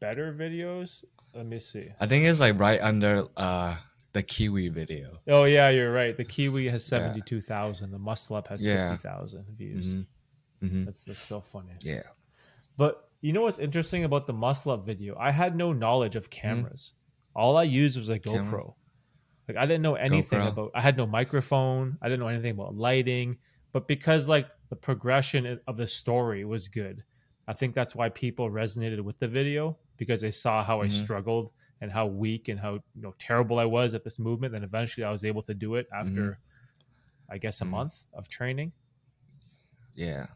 better 0.00 0.32
videos. 0.34 1.04
Let 1.34 1.46
me 1.46 1.58
see. 1.58 1.90
I 2.00 2.06
think 2.06 2.26
it's 2.26 2.40
like 2.40 2.58
right 2.58 2.80
under 2.80 3.26
uh 3.36 3.76
the 4.12 4.22
Kiwi 4.22 4.68
video. 4.68 5.20
Oh 5.26 5.44
yeah, 5.44 5.68
you're 5.70 5.92
right. 5.92 6.16
The 6.16 6.24
Kiwi 6.24 6.68
has 6.68 6.84
Yeah. 6.84 6.88
seventy 6.98 7.20
two 7.22 7.40
thousand. 7.40 7.90
The 7.90 7.98
Muscle 7.98 8.36
Up 8.36 8.48
has 8.48 8.64
Yeah. 8.64 8.90
fifty 8.90 9.02
thousand 9.08 9.44
views. 9.56 9.86
hmm 9.86 10.02
hmm 10.68 10.84
That's 10.84 11.02
that's 11.04 11.18
so 11.18 11.40
funny. 11.40 11.72
Yeah. 11.80 12.02
But 12.76 13.08
you 13.20 13.32
know 13.32 13.42
what's 13.42 13.58
interesting 13.58 14.04
about 14.04 14.26
the 14.26 14.32
muscle 14.32 14.72
up 14.72 14.84
video? 14.84 15.16
I 15.18 15.30
had 15.30 15.56
no 15.56 15.72
knowledge 15.72 16.16
of 16.16 16.30
cameras. 16.30 16.92
All 17.34 17.56
I 17.56 17.62
used 17.64 17.96
was 17.98 18.08
a 18.08 18.18
GoPro. 18.18 18.32
Camera? 18.44 18.64
Like 19.48 19.56
I 19.58 19.66
didn't 19.66 19.82
know 19.82 19.94
anything 19.94 20.40
GoPro. 20.40 20.48
about. 20.48 20.70
I 20.74 20.80
had 20.80 20.96
no 20.96 21.06
microphone. 21.06 21.98
I 22.02 22.08
didn't 22.08 22.20
know 22.20 22.28
anything 22.28 22.52
about 22.52 22.74
lighting. 22.74 23.38
But 23.72 23.88
because 23.88 24.28
like 24.28 24.48
the 24.70 24.76
progression 24.76 25.58
of 25.66 25.76
the 25.76 25.86
story 25.86 26.44
was 26.44 26.68
good, 26.68 27.02
I 27.48 27.52
think 27.52 27.74
that's 27.74 27.94
why 27.94 28.08
people 28.08 28.50
resonated 28.50 29.00
with 29.00 29.18
the 29.18 29.28
video 29.28 29.76
because 29.96 30.20
they 30.20 30.30
saw 30.30 30.64
how 30.64 30.80
I 30.80 30.86
Mhm. 30.86 30.90
struggled 30.92 31.50
and 31.80 31.90
how 31.92 32.06
weak 32.06 32.48
and 32.48 32.58
how 32.58 32.74
you 32.74 33.02
know 33.02 33.14
terrible 33.18 33.58
I 33.58 33.64
was 33.66 33.94
at 33.94 34.02
this 34.04 34.18
movement. 34.18 34.54
And 34.54 34.64
eventually, 34.64 35.04
I 35.04 35.10
was 35.10 35.24
able 35.24 35.42
to 35.42 35.54
do 35.54 35.74
it 35.74 35.86
after, 35.92 36.38
I 37.28 37.38
guess, 37.38 37.60
a 37.60 37.64
Mhm. 37.64 37.70
month 37.70 38.04
of 38.14 38.28
training. 38.28 38.72
Yeah. 39.94 40.26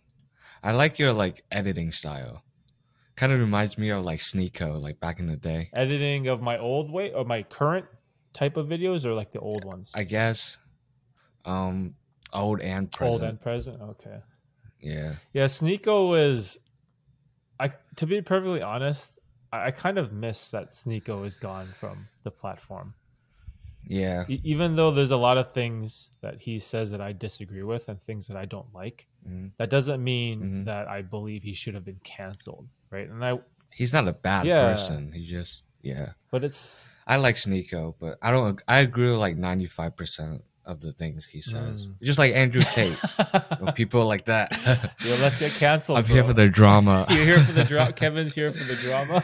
I 0.63 0.73
like 0.73 0.99
your 0.99 1.13
like 1.13 1.45
editing 1.51 1.93
style. 1.93 2.43
Kind 3.17 3.33
of 3.33 3.41
reminds 3.41 3.79
me 3.79 3.91
of 3.91 4.05
like 4.05 4.21
Sneako, 4.21 4.81
like 4.81 5.01
back 5.01 5.19
in 5.19 5.27
the 5.27 5.37
day. 5.37 5.71
Editing 5.75 6.29
of 6.29 6.41
my 6.41 6.59
old 6.59 6.91
way 6.91 7.13
or 7.13 7.25
my 7.25 7.43
current 7.43 7.87
type 8.33 8.57
of 8.57 8.67
videos 8.67 9.05
or 9.05 9.15
like 9.15 9.33
the 9.33 9.41
old 9.41 9.65
ones. 9.65 9.93
I 9.95 10.05
guess. 10.05 10.59
Um 11.45 11.95
old 12.33 12.61
and 12.61 12.91
present. 12.91 13.13
Old 13.13 13.23
and 13.23 13.41
present. 13.41 13.81
Okay. 13.83 14.19
yeah. 14.81 15.15
Yeah, 15.33 15.47
Sneako 15.47 16.31
is. 16.31 16.59
I 17.61 17.73
to 17.97 18.07
be 18.07 18.23
perfectly 18.23 18.63
honest, 18.63 19.19
I, 19.53 19.67
I 19.67 19.71
kind 19.73 19.99
of 19.99 20.13
miss 20.13 20.51
that 20.51 20.71
Sneako 20.71 21.27
is 21.27 21.37
gone 21.37 21.69
from 21.75 22.09
the 22.23 22.31
platform. 22.31 22.95
Yeah. 23.89 24.25
E- 24.29 24.41
even 24.45 24.77
though 24.77 24.91
there's 24.93 25.11
a 25.11 25.17
lot 25.17 25.37
of 25.39 25.53
things 25.53 26.11
that 26.21 26.41
he 26.41 26.59
says 26.61 26.91
that 26.93 27.01
I 27.01 27.13
disagree 27.13 27.63
with 27.63 27.89
and 27.89 28.01
things 28.05 28.27
that 28.29 28.37
I 28.37 28.45
don't 28.45 28.73
like, 28.75 29.07
Mhm. 29.29 29.53
that 29.59 29.71
doesn't 29.71 30.03
mean 30.05 30.41
Mhm. 30.43 30.65
that 30.67 30.87
I 30.89 31.03
believe 31.03 31.43
he 31.43 31.55
should 31.55 31.75
have 31.75 31.85
been 31.85 32.01
canceled, 32.05 32.69
right? 32.91 33.09
And 33.09 33.25
I 33.25 33.39
He's 33.71 33.93
not 33.93 34.09
a 34.09 34.13
bad 34.13 34.47
Yeah. 34.47 34.73
person. 34.73 35.13
He 35.13 35.25
just 35.27 35.63
Yeah, 35.83 36.11
but 36.31 36.43
it's 36.45 36.89
I 37.07 37.17
like 37.17 37.37
Sneako, 37.37 37.95
but 38.01 38.19
I 38.21 38.31
don't. 38.33 38.61
I 38.67 38.81
agree 38.81 39.11
with 39.11 39.21
like 39.21 39.37
ninety 39.37 39.67
five 39.67 39.97
percent 39.97 40.43
of 40.65 40.81
the 40.81 40.93
things 40.93 41.25
he 41.25 41.41
says. 41.41 41.87
Mm. 41.87 41.95
Just 42.03 42.19
like 42.19 42.35
Andrew 42.35 42.63
Tate, 42.63 42.99
people 43.75 44.05
like 44.05 44.25
that. 44.27 44.53
Yo, 45.01 45.17
let's 45.23 45.39
get 45.39 45.53
canceled. 45.53 45.99
I'm 45.99 46.05
here 46.05 46.25
for 46.25 46.35
the 46.35 46.49
drama. 46.49 47.07
You're 47.11 47.25
here 47.25 47.43
for 47.45 47.53
the 47.53 47.65
drama. 47.65 47.93
Kevin's 48.03 48.35
here 48.35 48.53
for 48.53 48.65
the 48.65 48.75
drama. 48.83 49.23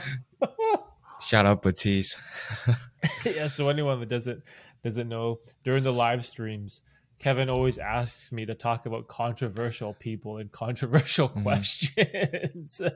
Shout 1.26 1.46
out 1.46 1.62
Batiste. 1.62 2.18
yeah. 3.24 3.46
So 3.48 3.68
anyone 3.68 4.00
that 4.00 4.08
doesn't 4.08 4.42
doesn't 4.82 5.08
know, 5.08 5.40
during 5.64 5.82
the 5.82 5.92
live 5.92 6.24
streams, 6.24 6.82
Kevin 7.18 7.48
always 7.48 7.78
asks 7.78 8.30
me 8.32 8.44
to 8.46 8.54
talk 8.54 8.86
about 8.86 9.08
controversial 9.08 9.94
people 9.94 10.38
and 10.38 10.52
controversial 10.52 11.28
Mhm. 11.30 11.42
questions. 11.42 12.80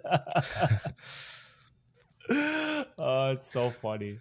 oh, 2.30 3.30
it's 3.30 3.50
so 3.50 3.70
funny. 3.70 4.18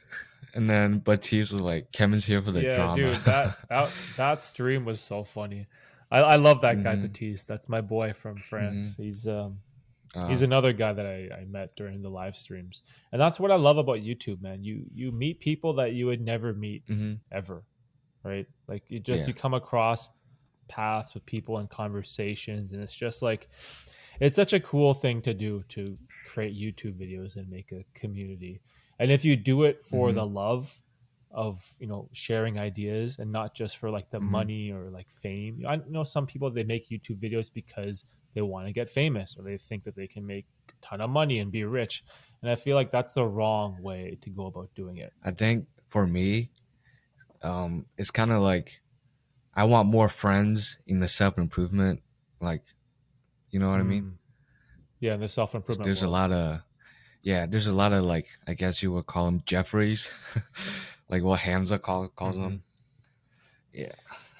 And 0.54 0.70
then 0.70 1.00
Batiste 1.00 1.52
was 1.54 1.62
like, 1.62 1.92
Kevin's 1.92 2.26
here 2.26 2.42
for 2.42 2.52
the 2.52 2.64
yeah, 2.64 2.76
drama. 2.76 2.96
dude, 2.96 3.16
that, 3.26 3.58
that 3.70 3.92
that 4.16 4.42
stream 4.42 4.86
was 4.86 5.00
so 5.00 5.24
funny. 5.24 5.68
I, 6.10 6.20
I 6.20 6.36
love 6.38 6.62
that 6.62 6.82
guy 6.84 6.96
Mhm. 6.96 7.02
Batiste. 7.04 7.48
That's 7.48 7.68
my 7.68 7.82
boy 7.82 8.14
from 8.14 8.38
France. 8.38 8.96
He's 8.98 9.28
um 9.28 9.60
Uh, 10.18 10.28
he's 10.30 10.42
another 10.42 10.74
guy 10.74 10.94
that 10.94 11.06
I, 11.06 11.30
I 11.42 11.46
met 11.46 11.76
during 11.76 12.02
the 12.02 12.10
live 12.10 12.36
streams, 12.36 12.82
and 13.12 13.22
that's 13.22 13.40
what 13.40 13.52
I 13.52 13.56
love 13.56 13.78
about 13.78 14.00
YouTube, 14.00 14.42
man. 14.42 14.64
You 14.64 14.86
you 14.94 15.12
meet 15.12 15.40
people 15.40 15.74
that 15.76 15.94
you 15.94 16.08
would 16.08 16.22
never 16.22 16.54
meet 16.54 16.84
mhm. 16.88 17.20
ever, 17.32 17.64
right? 18.24 18.48
Like 18.68 18.84
you 18.90 19.00
just 19.00 19.28
Yeah. 19.28 19.28
you 19.28 19.34
come 19.34 19.54
across 19.54 20.10
paths 20.70 21.14
with 21.14 21.26
people 21.26 21.58
and 21.60 21.70
conversations, 21.70 22.74
and 22.74 22.82
it's 22.82 22.96
just 22.96 23.22
like 23.22 23.50
it's 24.20 24.36
such 24.36 24.54
a 24.54 24.60
cool 24.60 24.94
thing 24.94 25.22
to 25.24 25.34
do 25.34 25.64
to 25.70 25.98
create 26.26 26.56
YouTube 26.56 26.96
videos 27.00 27.36
and 27.36 27.50
make 27.50 27.72
a 27.72 27.86
community. 27.94 28.62
And 29.00 29.12
if 29.12 29.24
you 29.24 29.36
do 29.36 29.64
it 29.64 29.84
for 29.84 30.12
Mhm. 30.12 30.16
the 30.16 30.26
love 30.26 30.82
of 31.32 31.76
you 31.80 31.88
know 31.88 32.10
sharing 32.14 32.58
ideas 32.58 33.20
and 33.20 33.32
not 33.32 33.54
just 33.54 33.78
for 33.78 33.90
like 33.92 34.10
the 34.10 34.22
Mhm. 34.22 34.30
money 34.30 34.72
or 34.72 34.90
like 34.90 35.10
fame, 35.10 35.64
I 35.68 35.78
know 35.88 36.04
some 36.04 36.26
people 36.28 36.50
they 36.50 36.64
make 36.64 36.90
YouTube 36.90 37.20
videos 37.22 37.54
because 37.54 38.06
they 38.38 38.44
want 38.44 38.67
to 38.67 38.72
get 38.72 38.88
famous 38.88 39.36
or 39.36 39.44
they 39.44 39.58
think 39.58 39.84
that 39.84 39.96
they 39.96 40.06
can 40.06 40.24
make 40.24 40.46
a 40.70 40.74
ton 40.86 41.01
of 41.01 41.10
money 41.10 41.39
and 41.39 41.51
be 41.51 41.63
rich. 41.63 42.03
And 42.44 42.51
I 42.51 42.56
feel 42.56 42.75
like 42.75 42.91
that's 42.91 43.13
the 43.15 43.25
wrong 43.25 43.82
way 43.82 44.20
to 44.22 44.29
go 44.29 44.46
about 44.46 44.70
doing 44.75 44.98
it. 44.98 45.12
I 45.25 45.32
think 45.32 45.65
for 45.89 46.06
me, 46.06 46.51
um, 47.41 47.88
it's 47.98 48.12
kind 48.12 48.32
of 48.32 48.44
like 48.44 48.79
I 49.56 49.63
want 49.63 49.89
more 49.89 50.08
friends 50.08 50.77
in 50.86 51.00
the 51.00 51.08
self 51.08 51.39
improvement. 51.39 52.03
Like, 52.39 52.62
you 53.50 53.60
know 53.60 53.72
what 53.72 53.79
I 53.79 53.84
mean? 53.84 54.03
Mm. 54.03 54.13
Yeah, 55.00 55.17
the 55.17 55.27
self 55.27 55.56
improvement. 55.56 55.88
There's 55.88 56.03
a 56.03 56.08
lot 56.08 56.32
of, 56.32 56.62
yeah, 57.24 57.48
there's 57.48 57.65
a 57.65 57.74
lot 57.74 57.91
of 57.91 58.03
like, 58.03 58.27
I 58.48 58.53
guess 58.53 58.84
you 58.84 58.91
would 58.91 59.08
call 59.08 59.25
them 59.25 59.41
Jeffries, 59.48 60.12
like 61.10 61.24
what 61.24 61.39
Hamza 61.39 61.79
call, 61.79 62.08
calls 62.10 62.38
Mhm. 62.38 62.44
them. 62.44 62.63
Yeah. 63.74 63.94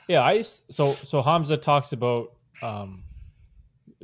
Yeah, 0.08 0.22
I 0.22 0.44
so 0.44 0.94
so 0.94 1.24
Hamza 1.24 1.58
talks 1.58 1.94
about 1.94 2.34
um, 2.62 3.04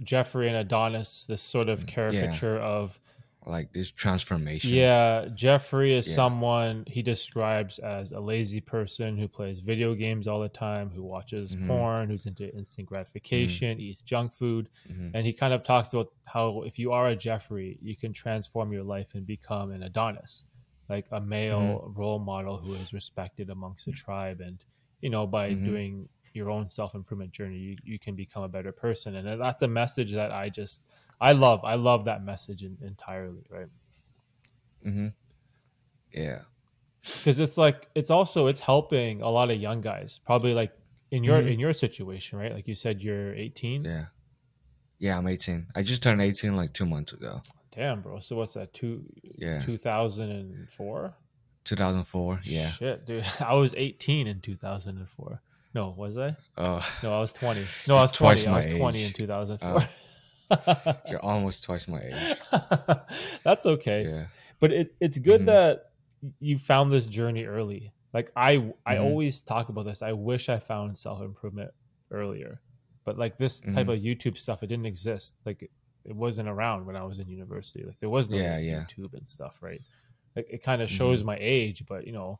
Jeffrey 0.01 0.47
and 0.47 0.57
Adonis, 0.57 1.25
this 1.27 1.41
sort 1.41 1.69
of 1.69 1.85
caricature 1.85 2.57
of 2.59 3.00
Like 3.45 3.73
this 3.73 3.91
transformation. 3.91 4.69
yeah, 4.73 5.27
Jeffrey 5.35 5.93
is 5.93 6.07
Yeah. 6.07 6.15
someone 6.15 6.85
he 6.88 7.01
describes 7.01 7.77
as 7.79 8.12
a 8.13 8.19
lazy 8.19 8.62
person 8.62 9.17
who 9.17 9.27
plays 9.27 9.59
video 9.59 9.93
games 9.93 10.27
all 10.27 10.39
the 10.41 10.47
time, 10.50 10.89
who 10.89 11.03
watches 11.03 11.55
Mhm. 11.55 11.67
porn, 11.67 12.09
who's 12.09 12.25
into 12.25 12.51
instant 12.55 12.88
gratification, 12.88 13.79
eats 13.81 14.01
junk 14.01 14.33
food, 14.33 14.69
Mhm. 14.89 15.12
and 15.13 15.25
he 15.25 15.33
kind 15.33 15.53
of 15.53 15.63
talks 15.63 15.93
about 15.93 16.13
how 16.23 16.62
if 16.63 16.79
you 16.79 16.91
are 16.93 17.09
a 17.09 17.15
Jeffrey, 17.15 17.77
you 17.81 17.95
can 17.97 18.13
transform 18.13 18.71
your 18.71 18.83
life 18.83 19.13
and 19.13 19.25
become 19.27 19.71
an 19.71 19.83
Adonis, 19.83 20.45
like 20.89 21.05
a 21.12 21.19
male 21.19 21.81
Mm-hmm. 21.85 22.00
role 22.00 22.19
model 22.19 22.57
who 22.57 22.73
is 22.75 22.93
respected 22.93 23.50
amongst 23.50 23.85
the 23.85 23.91
tribe, 23.91 24.39
and 24.39 24.63
you 25.01 25.09
know 25.09 25.27
by 25.27 25.51
Mhm. 25.51 25.65
doing 25.65 26.09
your 26.33 26.49
own 26.49 26.67
self 26.69 26.95
improvement 26.95 27.31
journey, 27.31 27.57
you, 27.57 27.75
you 27.83 27.99
can 27.99 28.15
become 28.15 28.43
a 28.43 28.47
better 28.49 28.71
person, 28.71 29.15
and 29.15 29.39
that's 29.41 29.61
a 29.61 29.67
message 29.67 30.11
that 30.13 30.31
I 30.31 30.49
just 30.49 30.81
I 31.21 31.31
love. 31.31 31.61
I 31.63 31.75
love 31.75 32.05
that 32.05 32.23
message 32.23 32.63
in, 32.63 32.77
entirely, 32.81 33.45
right? 33.49 33.67
hmm 34.83 35.07
Yeah. 36.13 36.39
Because 37.01 37.39
it's 37.39 37.57
like 37.57 37.87
it's 37.95 38.09
also 38.09 38.47
it's 38.47 38.59
helping 38.59 39.21
a 39.21 39.29
lot 39.29 39.51
of 39.51 39.59
young 39.59 39.81
guys, 39.81 40.19
probably 40.25 40.53
like 40.53 40.71
in 41.11 41.23
your 41.23 41.41
Mhm. 41.41 41.53
in 41.53 41.59
your 41.59 41.73
situation, 41.73 42.39
right? 42.39 42.53
Like 42.53 42.67
you 42.67 42.75
said, 42.75 43.01
you're 43.01 43.33
18. 43.35 43.83
Yeah. 43.83 44.05
Yeah, 44.99 45.17
I'm 45.17 45.27
18. 45.27 45.67
I 45.75 45.83
just 45.83 46.01
turned 46.01 46.21
18 46.21 46.55
like 46.55 46.73
two 46.73 46.85
months 46.85 47.11
ago. 47.13 47.41
Damn, 47.75 48.01
bro. 48.01 48.19
So 48.19 48.35
what's 48.37 48.53
that? 48.53 48.73
Two 48.73 49.03
Yeah. 49.37 49.61
2004. 49.63 51.13
2004. 51.65 52.41
Yeah. 52.43 52.71
Shit, 52.71 53.05
dude. 53.05 53.25
I 53.39 53.53
was 53.53 53.73
18 53.75 54.27
in 54.27 54.39
2004. 54.41 55.41
No, 55.74 55.94
was 55.98 56.18
I? 56.18 56.36
Oh, 56.58 56.86
No, 57.01 57.13
I 57.15 57.20
was 57.20 57.34
20. 57.34 57.65
No, 57.88 57.96
I 57.96 58.01
was 58.01 58.12
Twice 58.12 58.44
20. 58.44 58.53
I 58.53 58.58
was 58.58 58.74
my 58.74 58.77
20 58.80 59.00
age. 59.01 59.08
in 59.08 59.13
2004. 59.13 59.89
you're 61.10 61.24
almost 61.25 61.63
twice 61.63 61.88
my 61.88 62.00
age. 62.01 62.38
That's 63.44 63.65
okay. 63.65 64.06
Yeah. 64.06 64.25
But 64.60 64.72
it, 64.72 64.96
it's 65.00 65.18
good 65.18 65.42
Mhm. 65.42 65.46
that 65.48 65.92
you 66.39 66.58
found 66.58 66.92
this 66.92 67.06
journey 67.08 67.46
early. 67.46 67.92
Like 68.13 68.32
I 68.36 68.72
I 68.86 68.96
Mhm. 68.98 69.03
always 69.06 69.42
talk 69.42 69.70
about 69.70 69.88
this. 69.88 70.01
I 70.01 70.12
wish 70.13 70.48
I 70.50 70.60
found 70.60 70.98
self-improvement 70.98 71.72
earlier. 72.12 72.62
But 73.06 73.18
like 73.18 73.38
this 73.38 73.60
type 73.60 73.88
Mhm. 73.88 73.94
of 73.94 74.00
YouTube 74.00 74.38
stuff, 74.38 74.62
it 74.63 74.68
didn't 74.68 74.86
exist. 74.86 75.34
Like 75.46 75.63
it, 75.63 75.72
it 76.06 76.15
wasn't 76.15 76.48
around 76.50 76.86
when 76.86 76.96
I 76.96 77.03
was 77.03 77.18
in 77.20 77.27
university. 77.27 77.84
Like 77.84 78.00
there 78.00 78.10
was 78.10 78.30
no 78.30 78.38
Yeah, 78.38 78.58
yeah. 78.60 78.86
YouTube 78.86 79.13
and 79.15 79.27
stuff, 79.27 79.58
right? 79.62 79.82
Like 80.36 80.48
it 80.50 80.62
kind 80.63 80.82
of 80.82 80.89
shows 80.89 81.24
Mhm. 81.24 81.25
my 81.25 81.38
age, 81.39 81.84
but 81.88 82.06
you 82.06 82.13
know, 82.13 82.39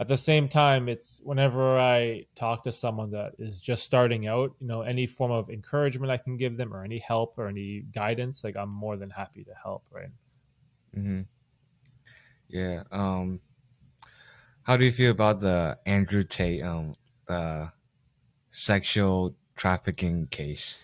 at 0.00 0.08
the 0.08 0.16
same 0.16 0.48
time, 0.48 0.88
it's 0.88 1.20
whenever 1.22 1.78
I 1.78 2.26
talk 2.34 2.64
to 2.64 2.72
someone 2.72 3.12
that 3.12 3.34
is 3.38 3.60
just 3.60 3.84
starting 3.84 4.26
out, 4.26 4.56
you 4.60 4.66
know, 4.66 4.82
any 4.82 5.06
form 5.06 5.30
of 5.32 5.50
encouragement 5.50 6.10
I 6.10 6.16
can 6.18 6.38
give 6.38 6.56
them 6.56 6.74
or 6.74 6.84
any 6.84 6.98
help 6.98 7.38
or 7.38 7.48
any 7.48 7.82
guidance, 7.82 8.42
like 8.44 8.56
I'm 8.56 8.70
more 8.70 8.96
than 8.96 9.10
happy 9.10 9.44
to 9.44 9.54
help, 9.54 9.84
right? 9.90 10.10
hmm 10.94 11.22
Yeah. 12.48 12.82
Um, 12.90 13.40
how 14.62 14.76
do 14.76 14.84
you 14.84 14.92
feel 14.92 15.10
about 15.10 15.40
the 15.40 15.78
Andrew 15.86 16.22
Tate 16.22 16.62
um 16.62 16.96
the 17.26 17.72
sexual 18.50 19.36
trafficking 19.56 20.28
case? 20.28 20.78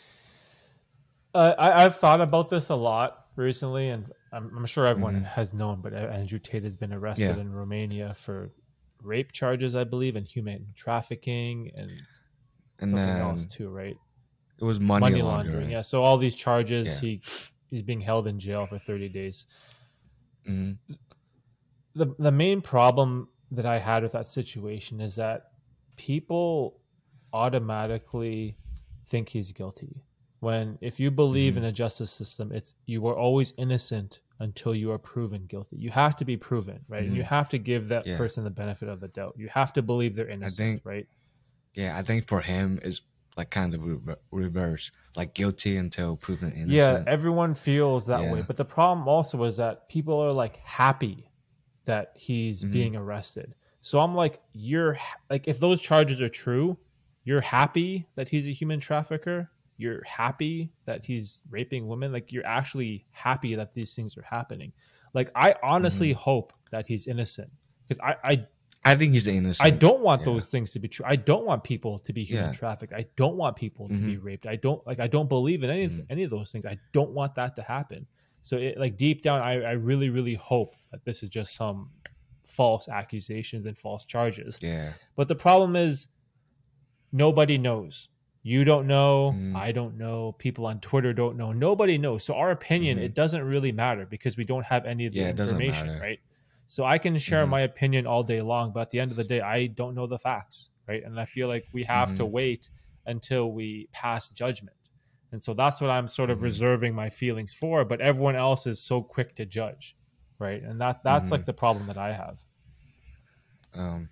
Uh, 1.34 1.54
I, 1.58 1.84
I've 1.84 1.96
thought 1.96 2.20
about 2.20 2.48
this 2.48 2.68
a 2.70 2.74
lot 2.74 3.26
recently, 3.36 3.90
and 3.90 4.12
I'm, 4.32 4.56
I'm 4.56 4.66
sure 4.66 4.86
everyone 4.86 5.22
Mhm. 5.22 5.24
has 5.24 5.52
known, 5.52 5.82
but 5.82 5.92
Andrew 5.92 6.38
Tate 6.38 6.64
has 6.64 6.76
been 6.76 6.92
arrested 6.92 7.36
Yeah. 7.36 7.40
in 7.40 7.52
Romania 7.52 8.14
for 8.14 8.52
rape 9.06 9.32
charges, 9.32 9.74
I 9.76 9.84
believe, 9.84 10.16
and 10.16 10.26
human 10.26 10.72
trafficking 10.74 11.70
and, 11.78 11.90
And 12.80 12.90
something 12.90 13.18
else 13.18 13.44
too, 13.46 13.68
right? 13.70 13.96
it 14.58 14.64
was 14.64 14.80
money, 14.80 15.02
Money 15.10 15.22
laundering. 15.22 15.54
laundering. 15.54 15.70
Yeah. 15.70 15.82
So 15.82 16.02
all 16.02 16.18
these 16.18 16.34
charges, 16.34 16.86
Yeah. 16.88 17.00
he 17.00 17.22
he's 17.70 17.82
being 17.82 18.00
held 18.00 18.26
in 18.26 18.38
jail 18.38 18.66
for 18.66 18.78
30 18.78 19.08
days. 19.08 19.46
hmm 20.46 20.72
the 21.94 22.14
the 22.18 22.32
main 22.32 22.60
problem 22.60 23.28
that 23.50 23.66
I 23.66 23.78
had 23.78 24.02
with 24.02 24.12
that 24.12 24.26
situation 24.26 25.00
is 25.00 25.16
that 25.16 25.52
people 25.96 26.80
automatically 27.32 28.58
think 29.06 29.28
he's 29.28 29.52
guilty. 29.52 30.05
When 30.40 30.78
if 30.80 31.00
you 31.00 31.10
believe 31.10 31.54
Mhm. 31.54 31.58
in 31.58 31.62
the 31.64 31.72
justice 31.72 32.10
system, 32.10 32.52
it's 32.52 32.74
you 32.86 33.06
are 33.06 33.16
always 33.16 33.52
innocent 33.56 34.20
until 34.38 34.74
you 34.74 34.90
are 34.92 34.98
proven 34.98 35.46
guilty. 35.46 35.76
You 35.78 35.90
have 35.90 36.14
to 36.16 36.24
be 36.24 36.36
proven, 36.36 36.84
right? 36.88 37.04
And 37.04 37.16
you 37.16 37.22
Mhm. 37.22 37.26
have 37.26 37.48
to 37.50 37.58
give 37.58 37.88
that 37.88 38.06
Yeah. 38.06 38.18
person 38.18 38.44
the 38.44 38.50
benefit 38.50 38.88
of 38.88 39.00
the 39.00 39.08
doubt. 39.08 39.34
You 39.38 39.48
have 39.48 39.72
to 39.74 39.82
believe 39.82 40.14
they're 40.14 40.28
innocent, 40.28 40.56
think- 40.56 40.80
right? 40.84 41.08
Yeah, 41.74 41.96
I 41.96 42.02
think 42.02 42.26
for 42.26 42.40
him 42.42 42.78
is 42.82 43.00
like 43.38 43.50
kind 43.50 43.74
of 43.74 43.82
re- 44.06 44.14
reverse, 44.30 44.90
like 45.14 45.34
guilty 45.34 45.76
until 45.76 46.16
proven 46.16 46.48
innocent. 46.52 46.70
Yeah, 46.72 47.04
everyone 47.06 47.52
feels 47.54 48.06
that 48.06 48.32
way. 48.32 48.42
But 48.42 48.56
the 48.56 48.64
problem 48.64 49.06
also 49.08 49.42
is 49.44 49.56
that 49.58 49.88
people 49.90 50.18
are 50.18 50.32
like 50.32 50.56
happy 50.58 51.30
that 51.84 52.12
he's 52.16 52.64
Mhm. 52.64 52.72
being 52.72 52.96
arrested. 52.96 53.54
So 53.82 54.00
I'm 54.00 54.14
like, 54.14 54.40
you're 54.52 54.98
like, 55.30 55.46
if 55.48 55.60
those 55.60 55.80
charges 55.80 56.20
are 56.20 56.28
true, 56.30 56.76
you're 57.24 57.40
happy 57.42 58.06
that 58.16 58.28
he's 58.30 58.46
a 58.46 58.52
human 58.52 58.80
trafficker. 58.80 59.50
You're 59.78 60.02
happy 60.04 60.70
that 60.86 61.04
he's 61.04 61.40
raping 61.50 61.86
women. 61.86 62.12
Like, 62.12 62.32
you're 62.32 62.46
actually 62.46 63.04
happy 63.10 63.54
that 63.56 63.74
these 63.74 63.94
things 63.94 64.16
are 64.16 64.22
happening. 64.22 64.72
Like, 65.14 65.30
I 65.34 65.54
honestly 65.62 66.10
Mm-hmm. 66.10 66.18
hope 66.20 66.52
that 66.70 66.86
he's 66.86 67.06
innocent 67.06 67.50
because 67.86 68.00
I, 68.02 68.14
I 68.32 68.46
I 68.84 68.94
think 68.94 69.12
he's 69.14 69.26
innocent. 69.26 69.66
I 69.66 69.70
don't 69.70 70.00
want 70.00 70.20
yeah. 70.20 70.26
those 70.26 70.46
things 70.46 70.70
to 70.72 70.78
be 70.78 70.86
true. 70.86 71.04
I 71.08 71.16
don't 71.16 71.44
want 71.44 71.64
people 71.64 71.98
to 72.00 72.12
be 72.12 72.22
human 72.24 72.46
Yeah. 72.46 72.52
trafficked. 72.52 72.92
I 72.92 73.06
don't 73.16 73.36
want 73.36 73.56
people 73.56 73.88
to 73.88 73.94
be 73.94 74.16
Mhm. 74.16 74.22
raped. 74.24 74.46
I 74.46 74.56
don't 74.56 74.86
like. 74.86 75.00
I 75.00 75.08
don't 75.08 75.28
believe 75.28 75.62
in 75.64 75.70
any 75.70 75.88
Mhm. 75.88 76.06
any 76.08 76.22
of 76.22 76.30
those 76.30 76.52
things. 76.52 76.64
I 76.64 76.78
don't 76.92 77.10
want 77.10 77.34
that 77.34 77.56
to 77.56 77.62
happen. 77.62 78.06
So, 78.42 78.56
it, 78.58 78.78
like 78.78 78.96
deep 78.96 79.22
down, 79.22 79.40
I, 79.42 79.60
I 79.62 79.72
really, 79.72 80.08
really 80.08 80.34
hope 80.36 80.74
that 80.92 81.04
this 81.04 81.22
is 81.24 81.28
just 81.30 81.54
some 81.56 81.90
false 82.44 82.88
accusations 82.88 83.66
and 83.66 83.76
false 83.76 84.06
charges. 84.06 84.56
Yeah. 84.62 84.92
But 85.16 85.26
the 85.26 85.34
problem 85.34 85.74
is, 85.74 86.06
nobody 87.12 87.58
knows. 87.58 88.08
You 88.46 88.62
don't 88.62 88.86
know. 88.86 89.32
Mm. 89.32 89.56
I 89.56 89.72
don't 89.72 89.98
know. 89.98 90.30
People 90.38 90.66
on 90.66 90.78
Twitter 90.80 91.12
don't 91.12 91.36
know. 91.36 91.50
Nobody 91.52 91.98
knows. 91.98 92.22
So 92.24 92.34
our 92.34 92.52
opinion, 92.52 92.96
Mhm. 92.96 93.04
it 93.04 93.12
doesn't 93.12 93.42
really 93.42 93.72
matter 93.72 94.06
because 94.06 94.36
we 94.36 94.44
don't 94.44 94.64
have 94.66 94.86
any 94.86 95.04
of 95.06 95.14
the 95.14 95.18
Yeah, 95.18 95.30
information, 95.30 95.90
right? 96.00 96.20
So 96.68 96.84
I 96.84 96.98
can 96.98 97.16
share 97.18 97.44
Mhm. 97.44 97.50
my 97.50 97.62
opinion 97.62 98.06
all 98.06 98.22
day 98.22 98.40
long, 98.42 98.72
but 98.72 98.82
at 98.82 98.90
the 98.90 99.00
end 99.00 99.10
of 99.10 99.16
the 99.16 99.24
day, 99.24 99.40
I 99.40 99.66
don't 99.66 99.96
know 99.96 100.06
the 100.06 100.18
facts, 100.18 100.70
right? 100.86 101.02
And 101.02 101.18
I 101.18 101.24
feel 101.24 101.48
like 101.48 101.66
we 101.72 101.82
have 101.84 102.14
to 102.14 102.24
Mhm. 102.24 102.26
wait 102.26 102.70
until 103.04 103.50
we 103.52 103.88
pass 103.92 104.30
judgment. 104.30 104.90
And 105.32 105.42
so 105.42 105.52
that's 105.52 105.80
what 105.80 105.90
I'm 105.90 106.06
sort 106.06 106.30
of 106.30 106.40
Mhm. 106.40 106.42
reserving 106.42 106.94
my 106.94 107.10
feelings 107.10 107.52
for, 107.52 107.84
but 107.84 108.00
everyone 108.00 108.36
else 108.36 108.64
is 108.68 108.80
so 108.80 109.02
quick 109.02 109.34
to 109.36 109.46
judge, 109.46 109.96
right? 110.38 110.62
And 110.62 110.80
that 110.80 111.02
that's 111.02 111.32
like 111.32 111.46
the 111.46 111.52
problem 111.52 111.86
that 111.86 111.98
I 111.98 112.12
have. 112.12 112.44
Um, 113.74 114.10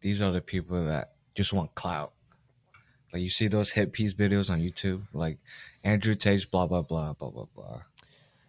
these 0.00 0.20
are 0.20 0.32
the 0.32 0.40
people 0.40 0.84
that 0.86 1.16
just 1.34 1.52
want 1.52 1.74
clout. 1.74 2.15
Like 3.12 3.22
you 3.22 3.30
see 3.30 3.46
those 3.48 3.70
hit 3.70 3.92
piece 3.92 4.14
videos 4.14 4.50
on 4.50 4.60
YouTube, 4.60 5.02
like 5.12 5.38
Andrew 5.84 6.14
Tate's 6.14 6.44
blah 6.44 6.66
blah 6.66 6.82
blah 6.82 7.12
blah 7.14 7.30
blah 7.30 7.46
blah. 7.54 7.82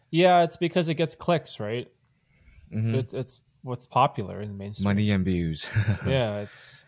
Yeah, 0.10 0.44
it's 0.44 0.58
because 0.58 0.88
it 0.88 0.96
gets 0.96 1.16
clicks, 1.16 1.60
right? 1.60 1.88
Mhm. 2.74 2.96
It's 2.96 3.14
it's 3.14 3.42
what's 3.64 3.86
popular 3.86 4.42
in 4.42 4.50
the 4.50 4.54
mainstream. 4.56 4.86
Money 4.86 5.12
and 5.12 5.24
views. 5.26 5.68
yeah, 6.06 6.40
it's 6.40 6.84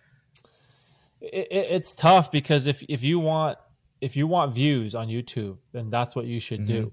it, 1.21 1.47
it, 1.51 1.67
it's 1.71 1.93
tough 1.93 2.31
because 2.31 2.65
if 2.65 2.83
if 2.89 3.03
you 3.03 3.19
want 3.19 3.57
if 4.01 4.15
you 4.15 4.27
want 4.27 4.53
views 4.53 4.95
on 4.95 5.07
YouTube, 5.07 5.57
then 5.73 5.89
that's 5.89 6.15
what 6.15 6.25
you 6.25 6.39
should 6.39 6.65
do. 6.65 6.91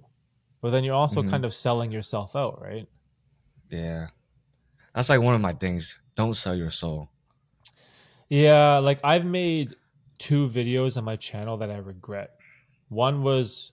But 0.61 0.71
then 0.71 0.83
you're 0.85 0.95
also 0.95 1.23
Mhm. 1.23 1.31
kind 1.31 1.45
of 1.45 1.55
selling 1.55 1.93
yourself 1.93 2.35
out, 2.35 2.61
right? 2.61 2.89
yeah, 3.71 4.09
that's 4.95 5.09
like 5.09 5.21
one 5.21 5.35
of 5.35 5.41
my 5.41 5.53
things. 5.53 5.99
Don't 6.17 6.35
sell 6.35 6.55
your 6.55 6.71
soul. 6.71 7.09
Yeah, 8.29 8.79
like 8.79 8.99
I've 9.05 9.25
made 9.25 9.75
two 10.19 10.49
videos 10.49 10.97
on 10.97 11.05
my 11.05 11.17
channel 11.17 11.57
that 11.59 11.71
I 11.71 11.77
regret. 11.79 12.31
One 12.89 13.23
was 13.23 13.73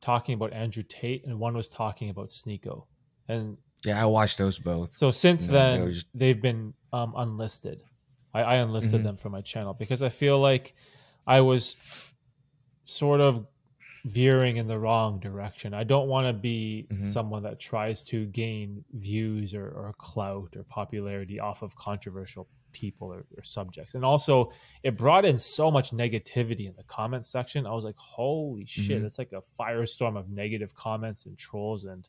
talking 0.00 0.34
about 0.34 0.52
Andrew 0.52 0.82
Tate, 0.82 1.24
and 1.26 1.38
one 1.38 1.54
was 1.56 1.68
talking 1.68 2.10
about 2.10 2.28
Sneako. 2.28 2.86
And 3.28 3.56
Yeah, 3.84 4.02
I 4.02 4.06
watched 4.06 4.38
those 4.38 4.58
both. 4.58 4.94
so 4.94 5.10
since 5.10 5.46
then, 5.46 5.90
just- 5.92 6.06
they've 6.14 6.40
been 6.40 6.74
um, 6.92 7.12
unlisted. 7.16 7.82
I, 8.32 8.42
I 8.42 8.54
unlisted 8.56 9.00
Mhm. 9.00 9.04
them 9.04 9.16
from 9.16 9.32
my 9.32 9.40
channel 9.40 9.74
because 9.74 10.02
I 10.02 10.08
feel 10.10 10.38
like 10.38 10.74
I 11.26 11.40
was 11.40 11.76
sort 12.84 13.20
of 13.20 13.46
veering 14.04 14.58
in 14.58 14.66
the 14.66 14.78
wrong 14.78 15.18
direction. 15.18 15.72
I 15.72 15.84
don't 15.84 16.08
want 16.08 16.26
to 16.26 16.32
be 16.34 16.86
Mhm. 16.92 17.08
someone 17.08 17.42
that 17.44 17.58
tries 17.58 18.02
to 18.04 18.26
gain 18.26 18.84
views 18.92 19.54
or, 19.54 19.66
or 19.70 19.94
clout 19.98 20.54
or 20.56 20.64
popularity 20.64 21.40
off 21.40 21.62
of 21.62 21.74
controversial 21.76 22.46
people 22.74 23.08
or, 23.10 23.24
or 23.36 23.42
subjects. 23.44 23.94
And 23.94 24.04
also, 24.04 24.52
it 24.82 24.98
brought 24.98 25.24
in 25.24 25.38
so 25.38 25.70
much 25.70 25.92
negativity 25.92 26.66
in 26.66 26.74
the 26.76 26.82
comment 26.82 27.24
section. 27.24 27.66
I 27.66 27.72
was 27.72 27.84
like, 27.84 27.96
holy 27.96 28.66
shit, 28.66 29.00
Mhm. 29.00 29.06
it's 29.06 29.18
like 29.18 29.32
a 29.32 29.42
firestorm 29.58 30.18
of 30.18 30.28
negative 30.28 30.74
comments 30.74 31.24
and 31.24 31.38
trolls 31.38 31.86
and 31.86 32.06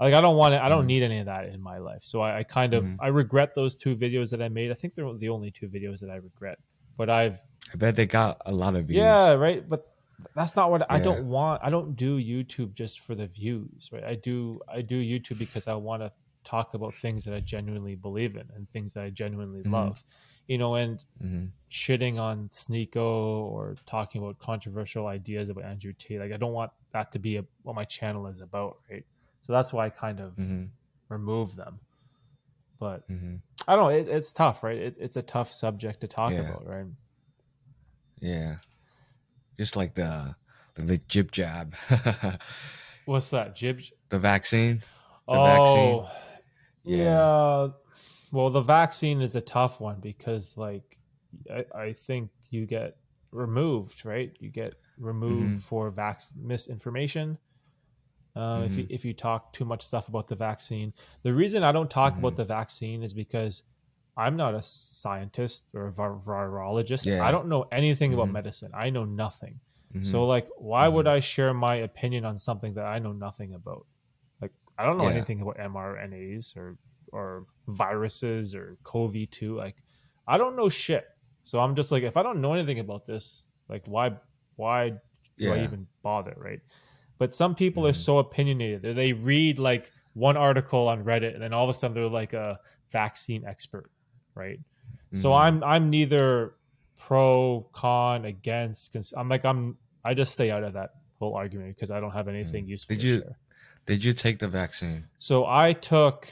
like 0.00 0.12
I 0.12 0.20
don't 0.20 0.36
want 0.36 0.54
it, 0.54 0.60
I 0.60 0.68
don't 0.68 0.84
Mhm. 0.84 0.94
need 0.94 1.02
any 1.04 1.18
of 1.20 1.26
that 1.26 1.46
in 1.46 1.60
my 1.60 1.78
life. 1.78 2.02
So 2.02 2.20
I, 2.20 2.38
I 2.40 2.42
kind 2.42 2.74
of 2.74 2.82
Mhm. 2.84 2.96
I 3.00 3.08
regret 3.08 3.54
those 3.54 3.76
two 3.76 3.94
videos 3.96 4.28
that 4.30 4.42
I 4.42 4.48
made. 4.48 4.70
I 4.72 4.74
think 4.74 4.94
they're 4.94 5.12
the 5.14 5.28
only 5.28 5.50
two 5.52 5.68
videos 5.68 6.00
that 6.00 6.10
I 6.10 6.16
regret. 6.16 6.58
But 6.96 7.08
I've 7.10 7.38
I 7.72 7.76
bet 7.76 7.94
they 7.94 8.06
got 8.06 8.42
a 8.44 8.52
lot 8.52 8.74
of 8.76 8.86
views. 8.86 8.96
yeah 8.98 9.32
right. 9.34 9.66
But 9.68 9.86
that's 10.34 10.54
not 10.56 10.70
what 10.72 10.82
I 10.90 10.98
don't 10.98 11.24
want. 11.28 11.62
I 11.64 11.70
don't 11.70 11.94
do 11.96 12.18
YouTube 12.18 12.74
just 12.74 13.00
for 13.00 13.14
the 13.14 13.26
views, 13.28 13.88
right? 13.92 14.04
I 14.04 14.16
do 14.16 14.60
I 14.68 14.82
do 14.82 15.00
YouTube 15.00 15.38
because 15.38 15.66
I 15.68 15.74
want 15.74 16.02
to 16.02 16.10
talk 16.44 16.74
about 16.74 16.94
things 16.94 17.24
that 17.24 17.34
I 17.34 17.40
genuinely 17.40 17.94
believe 17.94 18.36
in 18.36 18.48
and 18.54 18.68
things 18.70 18.94
that 18.94 19.04
I 19.04 19.10
genuinely 19.10 19.62
Mhm. 19.62 19.72
love. 19.72 20.04
You 20.46 20.58
know, 20.58 20.74
and 20.74 21.02
hmm 21.20 21.46
shitting 21.70 22.20
on 22.20 22.48
Sneako 22.50 22.96
or 23.50 23.74
talking 23.84 24.22
about 24.22 24.38
controversial 24.38 25.08
ideas 25.08 25.48
about 25.48 25.64
Andrew 25.64 25.92
Tate. 25.98 26.20
Like 26.20 26.32
I 26.32 26.36
don't 26.36 26.52
want 26.52 26.70
that 26.92 27.10
to 27.12 27.18
be 27.18 27.36
a, 27.36 27.44
what 27.62 27.74
my 27.74 27.84
channel 27.84 28.26
is 28.28 28.40
about, 28.40 28.78
right? 28.90 29.04
So 29.42 29.52
that's 29.52 29.72
why 29.72 29.86
I 29.86 29.90
kind 29.90 30.20
of 30.20 30.34
hmm 30.34 30.64
remove 31.08 31.56
them. 31.56 31.80
But 32.78 33.06
hmm 33.08 33.36
I 33.66 33.74
don't 33.76 33.84
know. 33.84 33.96
It, 33.96 34.08
it's 34.08 34.30
tough, 34.30 34.62
right? 34.62 34.76
It, 34.76 34.96
it's 35.00 35.16
a 35.16 35.22
tough 35.22 35.52
subject 35.52 36.00
to 36.02 36.06
talk 36.08 36.32
Yeah. 36.32 36.40
about, 36.40 36.66
right? 36.66 36.86
Yeah, 38.20 38.56
just 39.58 39.76
like 39.76 39.94
the 39.94 40.34
the, 40.74 40.82
the 40.82 40.98
jib 40.98 41.32
jab, 41.32 41.74
What's 43.06 43.30
that? 43.30 43.54
Jib? 43.54 43.80
the 44.10 44.18
vaccine. 44.18 44.82
The 45.26 45.38
oh, 45.38 45.42
vaccine. 45.42 46.06
Yeah. 46.84 46.96
Yeah. 46.96 47.68
Well, 48.32 48.50
the 48.50 48.60
vaccine 48.62 49.20
is 49.20 49.36
a 49.36 49.40
tough 49.40 49.80
one 49.80 50.00
because, 50.00 50.56
like, 50.56 50.98
I, 51.50 51.64
I 51.74 51.92
think 51.92 52.30
you 52.50 52.66
get 52.66 52.96
removed, 53.30 54.04
right? 54.04 54.32
You 54.40 54.50
get 54.50 54.74
removed 54.98 55.58
Mhm. 55.58 55.60
for 55.62 55.90
vac- 55.90 56.22
misinformation. 56.36 57.38
Uh, 58.36 58.62
If 58.66 58.76
you 58.76 58.84
Mhm. 58.84 58.90
if 58.90 59.04
you 59.04 59.14
talk 59.14 59.52
too 59.52 59.64
much 59.64 59.82
stuff 59.86 60.08
about 60.08 60.26
the 60.26 60.34
vaccine, 60.34 60.92
the 61.22 61.32
reason 61.32 61.62
I 61.62 61.70
don't 61.70 61.90
talk 61.90 62.16
about 62.18 62.32
Mhm. 62.32 62.36
the 62.36 62.44
vaccine 62.44 63.02
is 63.04 63.14
because 63.14 63.62
I'm 64.16 64.36
not 64.36 64.54
a 64.54 64.62
scientist 64.62 65.68
or 65.74 65.86
a 65.86 65.92
vir- 65.92 66.18
virologist. 66.18 67.04
Yeah. 67.06 67.24
I 67.24 67.30
don't 67.32 67.48
know 67.48 67.62
anything 67.72 68.12
about 68.14 68.28
Mhm. 68.28 68.32
medicine. 68.32 68.70
I 68.74 68.90
know 68.90 69.04
nothing. 69.04 69.60
Mhm. 69.92 70.04
So 70.04 70.26
like, 70.26 70.48
why 70.58 70.88
would. 70.88 71.06
I 71.06 71.20
share 71.20 71.54
my 71.54 71.76
opinion 71.76 72.24
on 72.24 72.38
something 72.38 72.74
that 72.74 72.86
I 72.86 72.98
know 72.98 73.12
nothing 73.12 73.54
about? 73.54 73.86
I 74.78 74.84
don't 74.84 74.98
know 74.98 75.08
Yeah. 75.08 75.14
anything 75.16 75.40
about 75.40 75.56
mRNAs 75.58 76.56
or 76.56 76.76
or 77.12 77.46
viruses 77.68 78.54
or 78.54 78.76
CoV 78.82 79.30
two. 79.30 79.54
Like, 79.56 79.76
I 80.26 80.36
don't 80.36 80.56
know 80.56 80.68
shit. 80.68 81.06
So 81.44 81.60
I'm 81.60 81.76
just 81.76 81.92
like, 81.92 82.02
if 82.02 82.16
I 82.16 82.22
don't 82.24 82.40
know 82.40 82.54
anything 82.54 82.80
about 82.80 83.06
this, 83.06 83.46
like, 83.68 83.86
why 83.86 84.16
why 84.56 84.90
do 85.38 85.52
I 85.52 85.62
even 85.64 85.86
bother, 86.02 86.34
right? 86.36 86.60
But 87.18 87.34
some 87.34 87.54
people 87.54 87.86
are 87.86 87.92
Mhm. 87.92 87.96
so 88.04 88.18
opinionated. 88.18 88.82
They- 88.82 88.92
They 88.92 89.12
read 89.12 89.58
like 89.58 89.92
one 90.14 90.36
article 90.36 90.88
on 90.88 91.04
Reddit, 91.04 91.34
and 91.34 91.42
then 91.42 91.52
all 91.52 91.64
of 91.64 91.70
a 91.70 91.74
sudden 91.74 91.94
they're 91.94 92.08
like 92.08 92.32
a 92.32 92.58
vaccine 92.90 93.44
expert, 93.44 93.90
right? 94.34 94.58
So 95.12 95.30
Mhm. 95.30 95.40
I'm 95.40 95.64
I'm 95.64 95.90
neither 95.90 96.54
pro, 96.96 97.68
con, 97.72 98.24
against. 98.24 98.96
I'm 99.16 99.28
like 99.28 99.44
I'm 99.44 99.76
I 100.04 100.14
just 100.14 100.32
stay 100.32 100.50
out 100.50 100.64
of 100.64 100.72
that 100.74 100.94
whole 101.18 101.34
argument 101.34 101.74
because 101.76 101.90
I 101.90 102.00
don't 102.00 102.10
have 102.12 102.28
anything 102.28 102.66
useful 102.66 102.96
Mm. 102.96 102.98
Did 102.98 103.02
to 103.02 103.08
you- 103.08 103.20
share. 103.20 103.38
Did 103.86 104.02
you 104.04 104.12
take 104.12 104.38
the 104.38 104.48
vaccine? 104.48 105.04
So 105.18 105.44
I 105.46 105.72
took, 105.74 106.26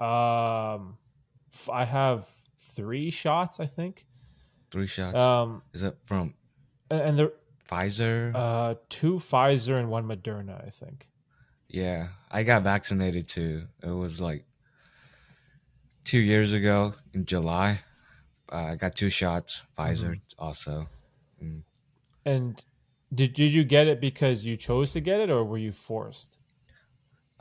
um, 0.00 0.96
f- 1.52 1.68
I 1.70 1.84
have 1.84 2.26
three 2.58 3.10
shots, 3.10 3.58
I 3.60 3.66
think. 3.66 4.06
Three 4.70 4.86
shots. 4.86 5.18
Um, 5.18 5.62
Is 5.72 5.82
it 5.82 5.96
from 6.04 6.34
and 6.90 7.18
there 7.18 7.32
Pfizer? 7.68 8.32
uh 8.34 8.74
two 8.88 9.14
Pfizer 9.14 9.78
and 9.78 9.88
one 9.90 10.06
Moderna, 10.06 10.64
I 10.66 10.70
think. 10.70 11.08
yeah, 11.68 12.08
I 12.30 12.42
got 12.42 12.62
vaccinated 12.62 13.28
too. 13.28 13.66
It 13.82 13.90
was 13.90 14.20
like 14.20 14.44
two 16.04 16.20
years 16.20 16.52
ago 16.52 16.94
in 17.14 17.24
July. 17.24 17.80
Uh, 18.50 18.70
I 18.72 18.76
got 18.76 18.94
two 18.94 19.08
shots. 19.10 19.62
Pfizer 19.78 20.10
Mm-hmm. 20.16 20.38
also. 20.44 20.88
Mm. 21.42 21.62
And 22.24 22.64
did 23.14 23.32
did 23.34 23.52
you 23.52 23.64
get 23.64 23.88
it 23.88 24.00
because 24.00 24.44
you 24.44 24.56
chose 24.56 24.92
to 24.92 25.00
get 25.00 25.20
it, 25.20 25.30
or 25.30 25.44
were 25.44 25.58
you 25.58 25.72
forced? 25.72 26.36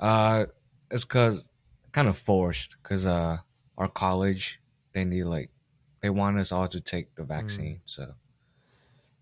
Uh, 0.01 0.47
it's 0.89 1.03
cause 1.05 1.45
kind 1.93 2.07
of 2.07 2.17
forced 2.17 2.75
because 2.81 3.05
uh 3.05 3.37
our 3.77 3.87
college 3.87 4.59
they 4.93 5.05
need 5.05 5.23
like 5.25 5.49
they 6.01 6.09
want 6.09 6.37
us 6.39 6.51
all 6.51 6.67
to 6.67 6.81
take 6.81 7.13
the 7.15 7.23
vaccine. 7.23 7.81
So 7.85 8.13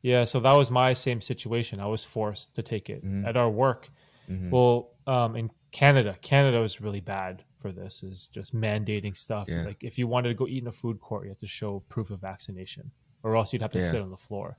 Yeah, 0.02 0.24
so 0.26 0.40
that 0.40 0.56
was 0.58 0.72
my 0.72 0.94
same 0.94 1.20
situation. 1.22 1.80
I 1.80 1.88
was 1.88 2.06
forced 2.06 2.56
to 2.56 2.62
take 2.64 2.90
it 2.90 3.04
Mhm. 3.04 3.28
at 3.28 3.36
our 3.36 3.50
work. 3.50 3.90
mhm. 4.30 4.52
Well, 4.52 4.92
um, 5.08 5.36
in 5.36 5.50
Canada, 5.72 6.18
Canada 6.22 6.60
was 6.62 6.80
really 6.80 7.02
bad 7.02 7.44
for 7.60 7.72
this. 7.72 8.04
Is 8.04 8.28
just 8.30 8.56
mandating 8.56 9.18
stuff. 9.18 9.50
Yeah. 9.50 9.64
Like 9.64 9.84
if 9.84 9.98
you 9.98 10.08
wanted 10.08 10.30
to 10.30 10.36
go 10.36 10.48
eat 10.48 10.62
in 10.64 10.68
a 10.68 10.72
food 10.72 11.00
court, 11.02 11.24
you 11.26 11.30
have 11.30 11.40
to 11.40 11.48
show 11.48 11.82
proof 11.90 12.10
of 12.12 12.22
vaccination, 12.22 12.92
or 13.24 13.36
else 13.36 13.52
you'd 13.52 13.62
have 13.62 13.72
to 13.74 13.80
Yeah. 13.80 13.92
sit 13.92 14.02
on 14.02 14.10
the 14.12 14.18
floor. 14.18 14.58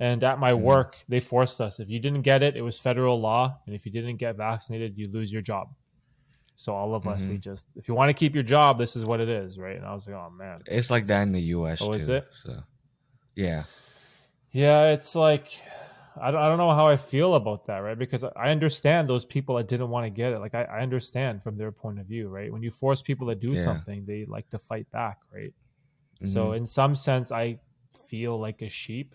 And 0.00 0.22
at 0.22 0.38
my 0.38 0.52
Mhm. 0.52 0.62
work, 0.62 0.96
they 1.08 1.20
forced 1.20 1.60
us. 1.60 1.80
If 1.80 1.88
you 1.88 1.98
didn't 1.98 2.22
get 2.22 2.42
it, 2.42 2.56
it 2.56 2.62
was 2.62 2.78
federal 2.78 3.20
law, 3.20 3.58
and 3.66 3.74
if 3.74 3.84
you 3.84 3.92
didn't 3.92 4.16
get 4.16 4.36
vaccinated, 4.36 4.96
you 4.96 5.08
lose 5.08 5.32
your 5.32 5.42
job. 5.42 5.74
So 6.56 6.74
all 6.74 6.94
of 6.94 7.06
us, 7.06 7.24
we 7.24 7.36
Mhm. 7.36 7.40
just, 7.42 7.66
if 7.76 7.88
you 7.88 7.94
want 7.94 8.08
to 8.08 8.14
keep 8.14 8.34
your 8.34 8.42
job, 8.44 8.78
this 8.78 8.96
is 8.96 9.04
what 9.04 9.20
it 9.20 9.28
is, 9.28 9.58
right? 9.58 9.76
And 9.76 9.84
I 9.86 9.94
was 9.94 10.06
like, 10.06 10.16
oh 10.16 10.30
man, 10.30 10.60
it's 10.66 10.90
like 10.90 11.06
that 11.08 11.22
in 11.22 11.32
the 11.32 11.40
U.S. 11.56 11.80
Oh, 11.82 11.86
too. 11.92 11.92
is 11.92 12.08
it? 12.08 12.26
So 12.42 12.62
yeah, 13.36 13.64
Yeah, 14.52 14.90
it's 14.90 15.14
like 15.14 15.60
I 16.20 16.30
don't, 16.30 16.40
I 16.40 16.48
don't 16.48 16.58
know 16.58 16.74
how 16.74 16.86
I 16.86 16.96
feel 16.96 17.34
about 17.34 17.66
that, 17.66 17.78
right? 17.78 17.98
Because 17.98 18.24
I 18.24 18.50
understand 18.50 19.08
those 19.08 19.24
people 19.24 19.56
that 19.56 19.68
didn't 19.68 19.88
want 19.90 20.06
to 20.06 20.10
get 20.10 20.32
it. 20.32 20.40
Like 20.40 20.54
I, 20.54 20.64
I 20.64 20.80
understand 20.80 21.42
from 21.42 21.56
their 21.56 21.70
point 21.70 22.00
of 22.00 22.06
view, 22.06 22.28
right? 22.28 22.52
When 22.52 22.62
you 22.62 22.70
force 22.72 23.02
people 23.02 23.28
to 23.28 23.34
do 23.34 23.54
Yeah. 23.54 23.64
something, 23.64 24.04
they 24.04 24.24
like 24.24 24.48
to 24.50 24.58
fight 24.58 24.90
back, 24.90 25.18
right? 25.32 25.52
So 26.24 26.52
Mhm. 26.52 26.56
in 26.56 26.66
some 26.66 26.96
sense, 26.96 27.30
I 27.30 27.60
feel 28.08 28.38
like 28.40 28.62
a 28.62 28.68
sheep, 28.68 29.14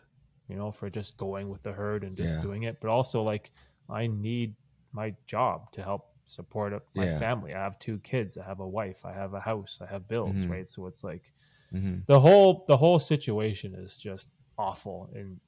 you 0.54 0.60
know, 0.60 0.72
for 0.72 0.89
just 0.89 1.18
going 1.18 1.50
with 1.50 1.63
the 1.63 1.74
herd 1.74 2.04
and 2.04 2.16
just 2.16 2.36
Yeah. 2.36 2.42
doing 2.44 2.63
it. 2.63 2.80
But 2.80 2.89
also, 2.92 3.24
like 3.24 3.52
I 3.89 4.06
need 4.08 4.56
my 4.92 5.16
job 5.26 5.72
to 5.74 5.82
help 5.82 6.12
support 6.26 6.72
my 6.94 7.06
Yeah. 7.08 7.18
family. 7.20 7.56
I 7.56 7.63
have 7.63 7.80
two 7.80 7.98
kids. 8.00 8.38
I 8.38 8.46
have 8.46 8.60
a 8.60 8.68
wife. 8.68 9.04
I 9.04 9.13
have 9.13 9.34
a 9.34 9.39
house. 9.39 9.80
I 9.82 9.88
have 9.88 10.08
bills, 10.08 10.36
Mhm. 10.36 10.50
right? 10.50 10.70
So 10.70 10.86
it's 10.86 11.04
like 11.04 11.34
Mhm. 11.74 12.06
the 12.06 12.20
whole 12.20 12.66
the 12.68 12.78
whole 12.78 13.00
situation 13.00 13.74
is 13.74 13.98
just 13.98 14.32
awful 14.60 15.10
and 15.16 15.39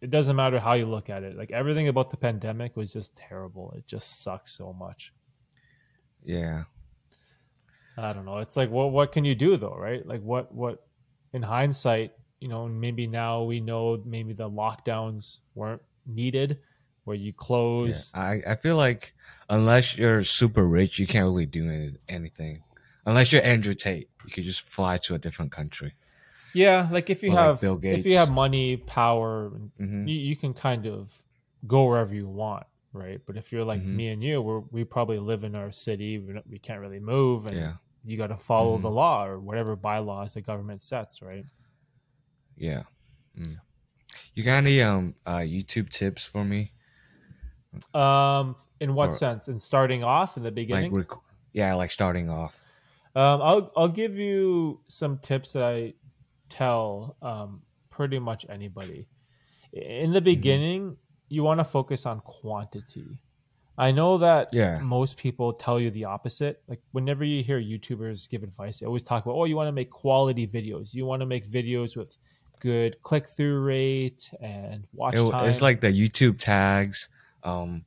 it 0.00 0.10
doesn't 0.10 0.36
matter 0.36 0.60
how 0.60 0.74
you 0.74 0.86
look 0.86 1.10
at 1.10 1.24
it 1.24 1.36
like 1.36 1.50
everything 1.50 1.88
about 1.88 2.10
the 2.10 2.16
pandemic 2.16 2.76
was 2.76 2.92
just 2.92 3.16
terrible 3.16 3.72
it 3.72 3.84
just 3.88 4.22
sucks 4.22 4.52
so 4.56 4.72
much 4.72 5.12
yeah. 6.24 6.64
I 7.96 8.12
don't 8.12 8.24
know. 8.24 8.38
It's 8.38 8.56
like 8.56 8.70
what 8.70 8.92
what 8.92 9.12
can 9.12 9.24
you 9.24 9.34
do 9.34 9.56
though, 9.56 9.76
right? 9.76 10.06
Like 10.06 10.22
what 10.22 10.54
what 10.54 10.86
in 11.32 11.42
hindsight, 11.42 12.12
you 12.42 12.48
know, 12.48 12.66
maybe 12.68 13.06
now 13.06 13.42
we 13.44 13.60
know 13.60 14.02
maybe 14.04 14.32
the 14.32 14.50
lockdowns 14.50 15.38
weren't 15.54 15.82
needed 16.06 16.58
where 17.04 17.16
you 17.16 17.32
close. 17.32 18.12
Yeah, 18.14 18.20
I, 18.20 18.42
I 18.46 18.56
feel 18.56 18.76
like 18.76 19.14
unless 19.48 19.96
you're 19.96 20.22
super 20.24 20.66
rich, 20.66 20.98
you 20.98 21.06
can't 21.06 21.24
really 21.24 21.46
do 21.46 21.68
any, 21.68 21.92
anything. 22.08 22.62
Unless 23.06 23.32
you're 23.32 23.42
Andrew 23.42 23.74
Tate, 23.74 24.08
you 24.24 24.30
could 24.30 24.44
just 24.44 24.68
fly 24.68 24.98
to 24.98 25.14
a 25.14 25.18
different 25.18 25.52
country. 25.52 25.94
Yeah, 26.54 26.88
like 26.90 27.10
if 27.10 27.22
you 27.22 27.30
Or 27.30 27.34
like 27.34 27.44
have 27.44 27.60
Bill 27.60 27.80
if 27.82 28.04
you 28.04 28.16
have 28.16 28.30
money, 28.30 28.76
power, 28.76 29.50
hmm 29.78 30.06
you, 30.06 30.14
you 30.14 30.36
can 30.36 30.52
kind 30.52 30.86
of 30.86 31.12
go 31.66 31.84
wherever 31.84 32.14
you 32.14 32.28
want, 32.28 32.66
right? 32.92 33.20
But 33.26 33.36
if 33.36 33.52
you're 33.52 33.64
like 33.64 33.80
Mhm. 33.80 33.96
me 33.96 34.08
and 34.08 34.22
you, 34.22 34.40
we're, 34.40 34.60
we 34.70 34.84
probably 34.84 35.18
live 35.18 35.44
in 35.44 35.54
our 35.54 35.72
city. 35.72 36.18
We, 36.18 36.34
we 36.48 36.58
can't 36.58 36.80
really 36.80 37.00
move, 37.00 37.46
and 37.46 37.56
Yeah, 37.56 37.74
you 38.04 38.16
got 38.16 38.28
to 38.28 38.36
follow 38.36 38.78
the 38.78 38.88
Mhm. 38.88 38.94
law 38.94 39.24
or 39.26 39.40
whatever 39.40 39.76
bylaws 39.76 40.34
the 40.34 40.40
government 40.40 40.82
sets, 40.82 41.22
right? 41.22 41.46
Yeah. 42.56 42.82
Mm. 43.38 43.58
You 44.34 44.42
got 44.44 44.58
any 44.58 44.80
um 44.82 45.14
uh 45.26 45.38
YouTube 45.38 45.88
tips 45.90 46.22
for 46.24 46.44
me? 46.44 46.72
Um, 47.94 48.56
in 48.80 48.94
what 48.94 49.10
Or- 49.10 49.12
sense? 49.12 49.48
In 49.48 49.58
starting 49.58 50.04
off 50.04 50.36
in 50.36 50.42
the 50.42 50.48
Like, 50.50 50.54
beginning, 50.54 50.92
rec- 50.94 51.08
yeah, 51.52 51.74
like 51.74 51.90
starting 51.90 52.28
off. 52.28 52.58
um, 53.14 53.40
I'll 53.42 53.72
I'll 53.76 53.88
give 53.88 54.16
you 54.16 54.80
some 54.88 55.18
tips 55.18 55.52
that 55.54 55.62
I 55.64 55.94
tell 56.48 57.16
um, 57.22 57.62
pretty 57.90 58.18
much 58.18 58.46
anybody. 58.48 59.06
In 59.72 59.82
Mm-hmm. 60.04 60.12
the 60.12 60.20
beginning, 60.20 60.96
you 61.28 61.42
want 61.42 61.60
to 61.60 61.64
focus 61.64 62.04
on 62.04 62.20
quantity. 62.20 63.20
I 63.78 63.90
know 63.90 64.18
that 64.18 64.52
Yeah. 64.52 64.78
most 64.80 65.16
people 65.16 65.54
tell 65.54 65.80
you 65.80 65.90
the 65.90 66.04
opposite. 66.04 66.62
Like 66.68 66.80
whenever 66.92 67.24
you 67.24 67.42
hear 67.42 67.58
YouTubers 67.58 68.28
give 68.28 68.42
advice, 68.42 68.80
they 68.80 68.86
always 68.86 69.02
talk 69.02 69.24
about, 69.24 69.34
oh, 69.36 69.46
you 69.46 69.56
want 69.56 69.68
to 69.68 69.72
make 69.72 69.90
quality 69.90 70.46
videos. 70.46 70.92
You 70.92 71.06
want 71.06 71.20
to 71.20 71.26
make 71.26 71.48
videos 71.48 71.96
with 71.96 72.18
good 72.62 73.02
click 73.02 73.28
through 73.28 73.60
rate 73.60 74.30
and 74.40 74.86
watch 74.94 75.16
It- 75.16 75.30
time. 75.30 75.48
it's 75.48 75.60
like 75.60 75.80
the 75.80 75.92
YouTube 75.92 76.38
tags, 76.38 77.08
um, 77.42 77.84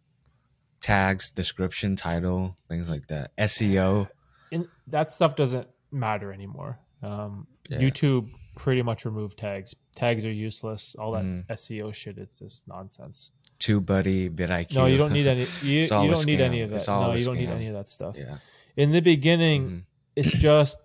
tags, 0.81 1.31
description, 1.31 1.95
title, 1.95 2.57
things 2.69 2.89
like 2.89 3.07
that. 3.07 3.31
SEO. 3.37 4.09
in, 4.51 4.67
that 4.87 5.11
stuff 5.11 5.35
doesn't 5.35 5.67
matter 5.91 6.31
anymore. 6.31 6.77
Um, 7.01 7.47
Yeah. 7.69 7.79
YouTube 7.79 8.29
pretty 8.55 8.83
much 8.83 9.03
removed 9.05 9.39
tags. 9.39 9.73
Tags 9.95 10.23
are 10.23 10.31
useless. 10.31 10.95
All 10.99 11.11
that 11.13 11.23
Mhm. 11.23 11.45
SEO 11.49 11.91
shit, 11.91 12.17
it's 12.17 12.39
just 12.39 12.67
nonsense. 12.67 13.31
TubeBuddy, 13.59 14.29
VidIQ. 14.29 14.75
No, 14.75 14.85
you 14.85 14.97
don't 14.97 15.11
need 15.13 15.25
any. 15.27 15.45
You, 15.63 15.79
you 15.79 15.87
don't 15.87 16.25
need 16.25 16.41
any 16.41 16.59
scam. 16.59 16.63
of 16.65 16.69
that. 16.71 16.87
No, 16.87 17.13
you 17.13 17.25
don't 17.25 17.37
need 17.37 17.49
any 17.49 17.67
of 17.67 17.73
that 17.73 17.89
stuff. 17.89 18.15
yeah. 18.17 18.37
In 18.77 18.91
the 18.91 18.99
beginning, 19.01 19.69
Mhm. 19.69 19.83
it's 20.15 20.31
just 20.31 20.77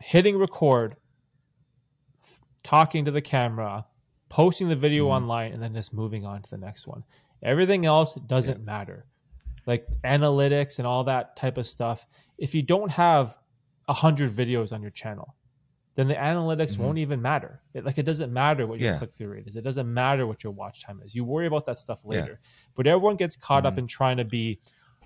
hitting 0.00 0.36
record, 0.38 0.96
talking 2.62 3.04
to 3.04 3.10
the 3.10 3.22
camera, 3.22 3.86
posting 4.28 4.68
the 4.68 4.76
video 4.76 5.06
Mhm. 5.08 5.12
online, 5.12 5.52
and 5.52 5.62
then 5.62 5.74
just 5.74 5.92
moving 5.92 6.24
on 6.24 6.42
to 6.42 6.50
the 6.50 6.58
next 6.58 6.86
one. 6.86 7.02
Everything 7.42 7.86
else 7.86 8.14
doesn't 8.14 8.64
matter. 8.64 9.06
Like 9.66 9.86
analytics 10.04 10.78
and 10.78 10.86
all 10.86 11.04
that 11.04 11.36
type 11.36 11.58
of 11.58 11.66
stuff. 11.66 12.06
If 12.38 12.54
you 12.54 12.62
don't 12.62 12.90
have 12.90 13.38
a 13.88 13.92
hundred 13.92 14.30
videos 14.30 14.72
on 14.72 14.82
your 14.82 14.90
channel, 14.90 15.36
then 15.96 16.06
the 16.06 16.14
analytics 16.14 16.76
Mhm. 16.76 16.78
won't 16.78 16.98
even 16.98 17.20
matter. 17.20 17.62
It, 17.74 17.84
like 17.84 17.98
it 17.98 18.04
doesn't 18.04 18.32
matter 18.32 18.66
what 18.66 18.78
your 18.78 18.92
Yeah. 18.92 18.98
click 18.98 19.12
through 19.12 19.28
rate 19.32 19.46
is. 19.48 19.56
It 19.56 19.64
doesn't 19.64 19.92
matter 19.92 20.26
what 20.26 20.44
your 20.44 20.52
watch 20.52 20.82
time 20.82 21.00
is. 21.02 21.14
You 21.14 21.24
worry 21.24 21.46
about 21.46 21.66
that 21.66 21.78
stuff 21.78 22.00
Yeah. 22.04 22.20
later. 22.20 22.40
But 22.76 22.86
everyone 22.86 23.16
gets 23.16 23.36
caught 23.36 23.66
up 23.66 23.74
Mhm. 23.74 23.78
in 23.78 23.86
trying 23.86 24.16
to 24.18 24.24
be 24.24 24.60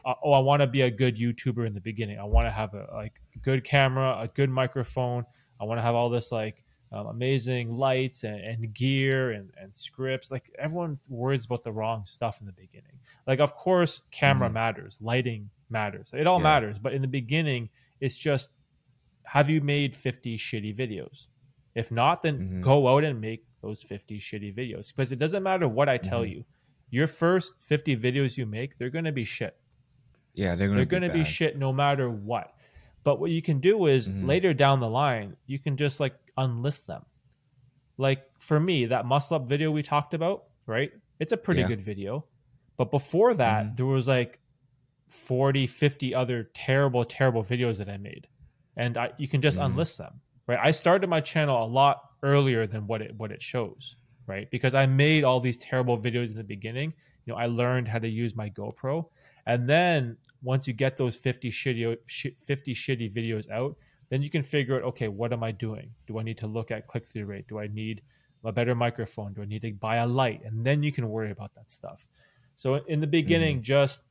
uh, 0.06 0.12
oh, 0.22 0.32
I 0.32 0.38
want 0.40 0.60
to 0.60 0.66
be 0.66 0.82
a 0.82 0.90
good 0.90 1.16
YouTuber 1.16 1.66
in 1.66 1.72
the 1.72 1.80
beginning. 1.80 2.18
I 2.18 2.24
want 2.24 2.46
to 2.46 2.50
have 2.50 2.74
a 2.74 2.86
like 2.92 3.22
good 3.40 3.64
camera, 3.64 4.14
a 4.20 4.28
good 4.28 4.50
microphone. 4.50 5.24
I 5.58 5.64
want 5.64 5.78
to 5.78 5.82
have 5.82 5.94
all 5.94 6.10
this 6.10 6.30
like 6.30 6.62
um, 6.94 7.06
amazing 7.08 7.70
lights 7.76 8.22
and, 8.24 8.38
and 8.40 8.72
gear 8.72 9.32
and, 9.32 9.50
and 9.60 9.74
scripts. 9.74 10.30
Like 10.30 10.50
everyone 10.58 10.98
worries 11.08 11.44
about 11.44 11.64
the 11.64 11.72
wrong 11.72 12.04
stuff 12.06 12.40
in 12.40 12.46
the 12.46 12.52
beginning. 12.52 12.98
Like 13.26 13.40
of 13.40 13.54
course, 13.56 14.02
camera 14.12 14.48
Mhm. 14.48 14.52
matters, 14.52 14.98
lighting 15.00 15.50
matters. 15.70 16.12
It 16.14 16.26
all 16.26 16.38
Yeah. 16.38 16.44
matters. 16.44 16.78
But 16.78 16.92
in 16.94 17.02
the 17.02 17.08
beginning, 17.08 17.68
it's 18.00 18.16
just 18.16 18.50
have 19.24 19.50
you 19.50 19.60
made 19.60 19.96
50 19.96 20.36
shitty 20.36 20.76
videos? 20.76 21.26
If 21.74 21.90
not, 21.90 22.22
then 22.22 22.38
Mhm. 22.38 22.62
go 22.62 22.86
out 22.88 23.02
and 23.04 23.20
make 23.20 23.44
those 23.62 23.82
50 23.82 24.18
shitty 24.20 24.54
videos 24.54 24.88
because 24.94 25.10
it 25.10 25.18
doesn't 25.18 25.42
matter 25.42 25.66
what 25.66 25.88
I 25.88 25.96
tell 25.98 26.22
Mhm. 26.24 26.30
you. 26.30 26.44
Your 26.90 27.06
first 27.08 27.60
50 27.62 27.96
videos 27.96 28.36
you 28.36 28.46
make, 28.46 28.78
they're 28.78 28.90
going 28.90 29.06
to 29.06 29.12
be 29.12 29.24
shit. 29.24 29.56
Yeah, 30.34 30.54
they're 30.54 30.68
They're 30.68 30.84
be 30.84 30.90
going 30.90 31.02
to 31.02 31.08
be 31.08 31.20
bad. 31.20 31.26
shit 31.26 31.58
no 31.58 31.72
matter 31.72 32.08
what. 32.10 32.54
But 33.02 33.18
what 33.20 33.30
you 33.30 33.42
can 33.42 33.58
do 33.60 33.86
is 33.86 34.08
Mhm. 34.08 34.24
later 34.26 34.54
down 34.54 34.78
the 34.80 34.88
line, 34.88 35.36
you 35.46 35.58
can 35.58 35.76
just 35.76 35.98
like 36.00 36.14
unlist 36.38 36.86
them. 36.86 37.04
Like 37.98 38.24
for 38.40 38.58
me, 38.58 38.86
that 38.86 39.06
muscle 39.06 39.36
up 39.36 39.48
video 39.48 39.70
we 39.70 39.82
talked 39.82 40.14
about, 40.14 40.44
right? 40.66 40.90
It's 41.20 41.32
a 41.32 41.36
pretty 41.36 41.62
Yeah. 41.62 41.68
good 41.68 41.80
video. 41.80 42.26
But 42.76 42.90
before 42.90 43.34
that, 43.34 43.66
Mhm. 43.66 43.76
there 43.76 43.86
was 43.86 44.08
like 44.08 44.40
40, 45.08 45.66
50 45.66 46.14
other 46.14 46.50
terrible, 46.54 47.04
terrible 47.04 47.44
videos 47.44 47.78
that 47.78 47.88
I 47.88 47.98
made. 47.98 48.28
And 48.76 48.96
I, 48.96 49.12
you 49.18 49.28
can 49.28 49.40
just 49.42 49.58
Mhm. 49.58 49.60
unlist 49.60 49.98
them, 49.98 50.20
right? 50.48 50.58
I 50.60 50.72
started 50.72 51.08
my 51.08 51.20
channel 51.20 51.62
a 51.62 51.66
lot 51.68 52.00
earlier 52.22 52.66
than 52.66 52.86
what 52.86 53.02
it 53.02 53.14
what 53.16 53.30
it 53.30 53.42
shows, 53.42 53.96
right? 54.26 54.50
Because 54.50 54.74
I 54.74 54.86
made 54.86 55.22
all 55.24 55.40
these 55.40 55.58
terrible 55.58 55.98
videos 55.98 56.30
in 56.30 56.36
the 56.36 56.44
beginning. 56.44 56.94
You 57.26 57.32
know, 57.32 57.38
I 57.38 57.46
learned 57.46 57.88
how 57.88 57.98
to 58.00 58.08
use 58.08 58.34
my 58.34 58.50
GoPro. 58.50 59.06
And 59.46 59.68
then 59.68 60.18
once 60.42 60.66
you 60.66 60.72
get 60.72 60.96
those 60.96 61.16
50 61.16 61.50
shitty, 61.50 61.96
50 62.46 62.74
shitty 62.74 63.14
videos 63.14 63.48
out, 63.50 63.76
then 64.14 64.22
you 64.22 64.30
can 64.30 64.44
figure 64.44 64.76
out, 64.76 64.82
okay, 64.84 65.08
what 65.08 65.32
am 65.32 65.42
I 65.42 65.50
doing? 65.50 65.90
Do 66.06 66.20
I 66.20 66.22
need 66.22 66.38
to 66.38 66.46
look 66.46 66.70
at 66.70 66.86
click 66.86 67.04
through 67.04 67.26
rate? 67.26 67.48
Do 67.48 67.58
I 67.58 67.66
need 67.66 68.00
a 68.44 68.52
better 68.52 68.76
microphone? 68.76 69.32
Do 69.32 69.42
I 69.42 69.44
need 69.44 69.62
to 69.62 69.72
buy 69.72 69.96
a 69.96 70.06
light? 70.06 70.40
And 70.44 70.64
then 70.64 70.84
you 70.84 70.92
can 70.92 71.08
worry 71.08 71.32
about 71.32 71.52
that 71.56 71.68
stuff. 71.68 72.06
So 72.54 72.76
in 72.86 73.00
the 73.00 73.08
beginning, 73.08 73.60
just 73.60 74.02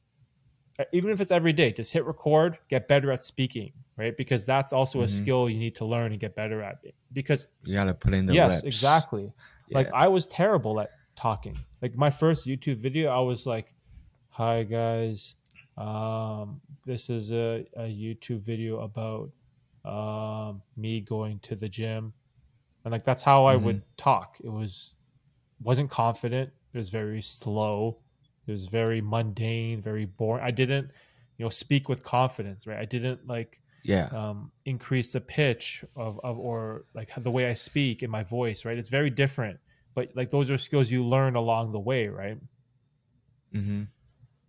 uh, 0.77 0.83
even 0.91 1.09
if 1.09 1.21
it's 1.21 1.31
every 1.31 1.53
day, 1.53 1.71
just 1.71 1.93
hit 1.93 2.03
record, 2.03 2.57
get 2.67 2.89
better 2.89 3.13
at 3.13 3.21
speaking, 3.21 3.71
right? 3.95 4.17
Because 4.17 4.43
that's 4.45 4.73
also 4.73 5.03
a 5.03 5.05
Mhm. 5.05 5.09
skill 5.09 5.49
you 5.49 5.59
need 5.59 5.75
to 5.75 5.85
learn 5.85 6.11
and 6.11 6.19
get 6.19 6.35
better 6.35 6.61
at. 6.61 6.83
Because 7.13 7.47
You 7.63 7.73
gotta 7.73 7.93
put 7.93 8.13
in 8.13 8.25
the 8.25 8.33
yes, 8.33 8.49
reps. 8.49 8.63
exactly. 8.65 9.31
Yeah. 9.69 9.77
Like 9.77 9.89
I 9.93 10.09
was 10.09 10.25
terrible 10.25 10.81
at 10.81 10.89
talking. 11.15 11.55
Like 11.81 11.95
my 11.95 12.09
first 12.09 12.45
YouTube 12.45 12.77
video, 12.77 13.09
I 13.09 13.19
was 13.21 13.45
like, 13.45 13.73
"Hi 14.31 14.63
guys, 14.63 15.35
um, 15.77 16.59
this 16.85 17.09
is 17.09 17.31
a, 17.31 17.65
a 17.77 17.83
YouTube 17.83 18.41
video 18.41 18.81
about 18.81 19.31
um, 19.85 20.61
me 20.77 21.01
going 21.01 21.39
to 21.41 21.55
the 21.55 21.69
gym," 21.69 22.13
and 22.85 22.91
like 22.91 23.05
that's 23.05 23.23
how 23.23 23.45
I 23.45 23.55
would 23.55 23.81
talk. 23.97 24.37
It 24.43 24.49
was 24.49 24.93
wasn't 25.61 25.89
confident. 25.89 26.51
It 26.73 26.77
was 26.77 26.89
very 26.89 27.21
slow. 27.21 27.99
It 28.47 28.51
was 28.51 28.67
very 28.67 29.01
mundane, 29.01 29.81
very 29.81 30.05
boring. 30.05 30.43
I 30.43 30.51
didn't, 30.51 30.91
you 31.37 31.45
know, 31.45 31.49
speak 31.49 31.89
with 31.89 32.03
confidence. 32.03 32.67
Right? 32.67 32.79
I 32.79 32.85
didn't 32.85 33.27
like 33.27 33.61
yeah, 33.83 34.09
um, 34.11 34.51
increase 34.65 35.13
the 35.13 35.21
pitch 35.21 35.83
of, 35.95 36.19
of 36.23 36.39
or 36.39 36.85
like 36.93 37.11
the 37.17 37.31
way 37.31 37.47
I 37.47 37.53
speak 37.53 38.03
in 38.03 38.09
my 38.09 38.23
voice, 38.23 38.65
right? 38.65 38.77
It's 38.77 38.89
very 38.89 39.09
different, 39.09 39.59
but 39.95 40.09
like 40.15 40.29
those 40.29 40.49
are 40.49 40.57
skills 40.57 40.91
you 40.91 41.05
learn 41.05 41.35
along 41.35 41.71
the 41.71 41.79
way, 41.79 42.07
right? 42.07 42.37
hmm 43.53 43.83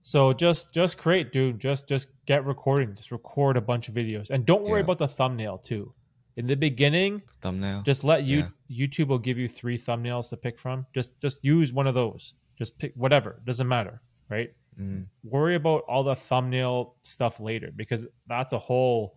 So 0.06 0.34
just 0.34 0.74
just 0.74 0.98
create, 0.98 1.32
dude. 1.32 1.58
Just 1.58 1.88
just 1.88 2.08
get 2.26 2.44
recording. 2.44 2.94
Just 2.94 3.10
record 3.10 3.56
a 3.56 3.60
bunch 3.62 3.88
of 3.88 3.94
videos, 3.94 4.28
and 4.28 4.44
don't 4.44 4.62
worry 4.64 4.80
Yeah. 4.80 4.84
about 4.84 4.98
the 4.98 5.08
thumbnail 5.08 5.56
too. 5.56 5.94
In 6.36 6.46
the 6.46 6.56
beginning, 6.56 7.22
thumbnail. 7.40 7.80
just 7.84 8.04
let 8.04 8.24
you 8.24 8.50
Yeah. 8.68 8.86
YouTube 8.86 9.06
will 9.08 9.18
give 9.18 9.38
you 9.38 9.48
three 9.48 9.78
thumbnails 9.78 10.28
to 10.28 10.36
pick 10.36 10.58
from. 10.58 10.84
Just 10.92 11.18
just 11.22 11.42
use 11.42 11.72
one 11.72 11.86
of 11.86 11.94
those. 11.94 12.34
Just 12.58 12.78
pick 12.78 12.92
whatever. 12.96 13.40
Doesn't 13.46 13.66
matter, 13.66 14.02
right? 14.28 14.52
Mhm. 14.78 15.06
worry 15.22 15.54
about 15.54 15.84
all 15.88 16.02
the 16.02 16.16
thumbnail 16.16 16.96
stuff 17.04 17.38
later 17.40 17.70
because 17.76 18.06
that's 18.26 18.52
a 18.52 18.58
whole 18.58 19.16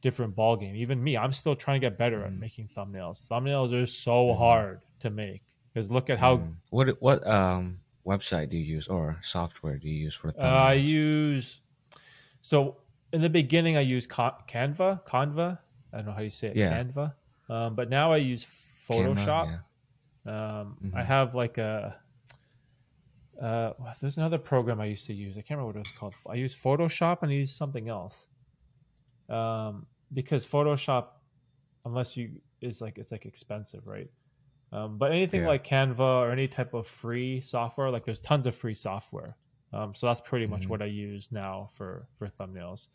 different 0.00 0.34
ball 0.34 0.56
game. 0.56 0.74
Even 0.74 1.00
me, 1.04 1.14
I'm 1.16 1.30
still 1.30 1.54
trying 1.54 1.78
to 1.80 1.86
get 1.86 1.98
better 1.98 2.24
at 2.24 2.32
Mhm. 2.32 2.38
making 2.40 2.68
thumbnails. 2.68 3.24
Thumbnails 3.28 3.70
are 3.72 3.84
so 3.86 4.28
Mhm. 4.28 4.38
hard 4.38 4.80
to 5.00 5.10
make 5.10 5.42
because 5.72 5.90
look 5.92 6.08
at 6.10 6.18
how 6.18 6.38
Mm. 6.38 6.54
what 6.70 7.02
what 7.02 7.24
um 7.26 7.78
website 8.08 8.48
do 8.50 8.56
you 8.56 8.64
use 8.76 8.86
or 8.88 9.18
software 9.22 9.76
do 9.78 9.88
you 9.88 9.98
use 10.06 10.14
for 10.14 10.28
uh, 10.38 10.42
I 10.42 10.74
use. 10.74 11.60
So 12.42 12.78
in 13.12 13.20
the 13.20 13.28
beginning, 13.30 13.76
I 13.76 13.80
used 13.96 14.08
Canva. 14.10 14.88
Canva. 15.06 15.58
I 15.92 15.96
don't 15.96 16.06
know 16.06 16.12
how 16.12 16.22
you 16.22 16.30
say 16.30 16.48
it. 16.48 16.56
Yeah. 16.56 16.72
Canva. 16.82 17.06
Um, 17.48 17.74
but 17.74 17.88
now 17.90 18.12
I 18.12 18.18
use 18.18 18.44
Canva, 18.88 19.16
Photoshop. 19.16 19.46
yeah. 20.26 20.60
Um, 20.60 20.76
I 20.94 21.02
Mhm. 21.02 21.06
have 21.06 21.34
like 21.34 21.58
a. 21.58 21.96
Uh, 23.40 23.72
there's 24.00 24.18
another 24.18 24.38
program 24.38 24.80
I 24.80 24.86
used 24.86 25.06
to 25.06 25.14
use. 25.14 25.36
I 25.36 25.42
can't 25.42 25.58
remember 25.58 25.66
what 25.68 25.76
it 25.76 25.86
was 25.88 25.96
called. 25.98 26.14
I 26.28 26.34
use 26.34 26.54
Photoshop 26.54 27.22
and 27.22 27.30
I 27.30 27.34
use 27.34 27.54
something 27.54 27.88
else. 27.88 28.26
Um, 29.28 29.86
because 30.12 30.46
Photoshop, 30.46 31.04
unless 31.84 32.16
you 32.16 32.40
is 32.60 32.80
like 32.80 32.98
it's 32.98 33.12
like 33.12 33.26
expensive, 33.26 33.86
right? 33.86 34.10
Um, 34.70 34.98
but 34.98 35.12
anything 35.12 35.42
Yeah. 35.42 35.48
like 35.48 35.64
Canva 35.64 35.98
or 36.00 36.30
any 36.30 36.46
type 36.48 36.74
of 36.74 36.86
free 36.86 37.40
software, 37.40 37.90
like 37.90 38.04
there's 38.04 38.20
tons 38.20 38.46
of 38.46 38.54
free 38.54 38.74
software. 38.74 39.36
Um, 39.72 39.94
so 39.94 40.06
that's 40.06 40.20
pretty 40.20 40.46
much 40.46 40.66
Mhm. 40.66 40.68
what 40.70 40.82
I 40.82 40.86
use 40.86 41.30
now 41.32 41.70
for 41.74 42.06
for 42.16 42.28
thumbnails. 42.28 42.88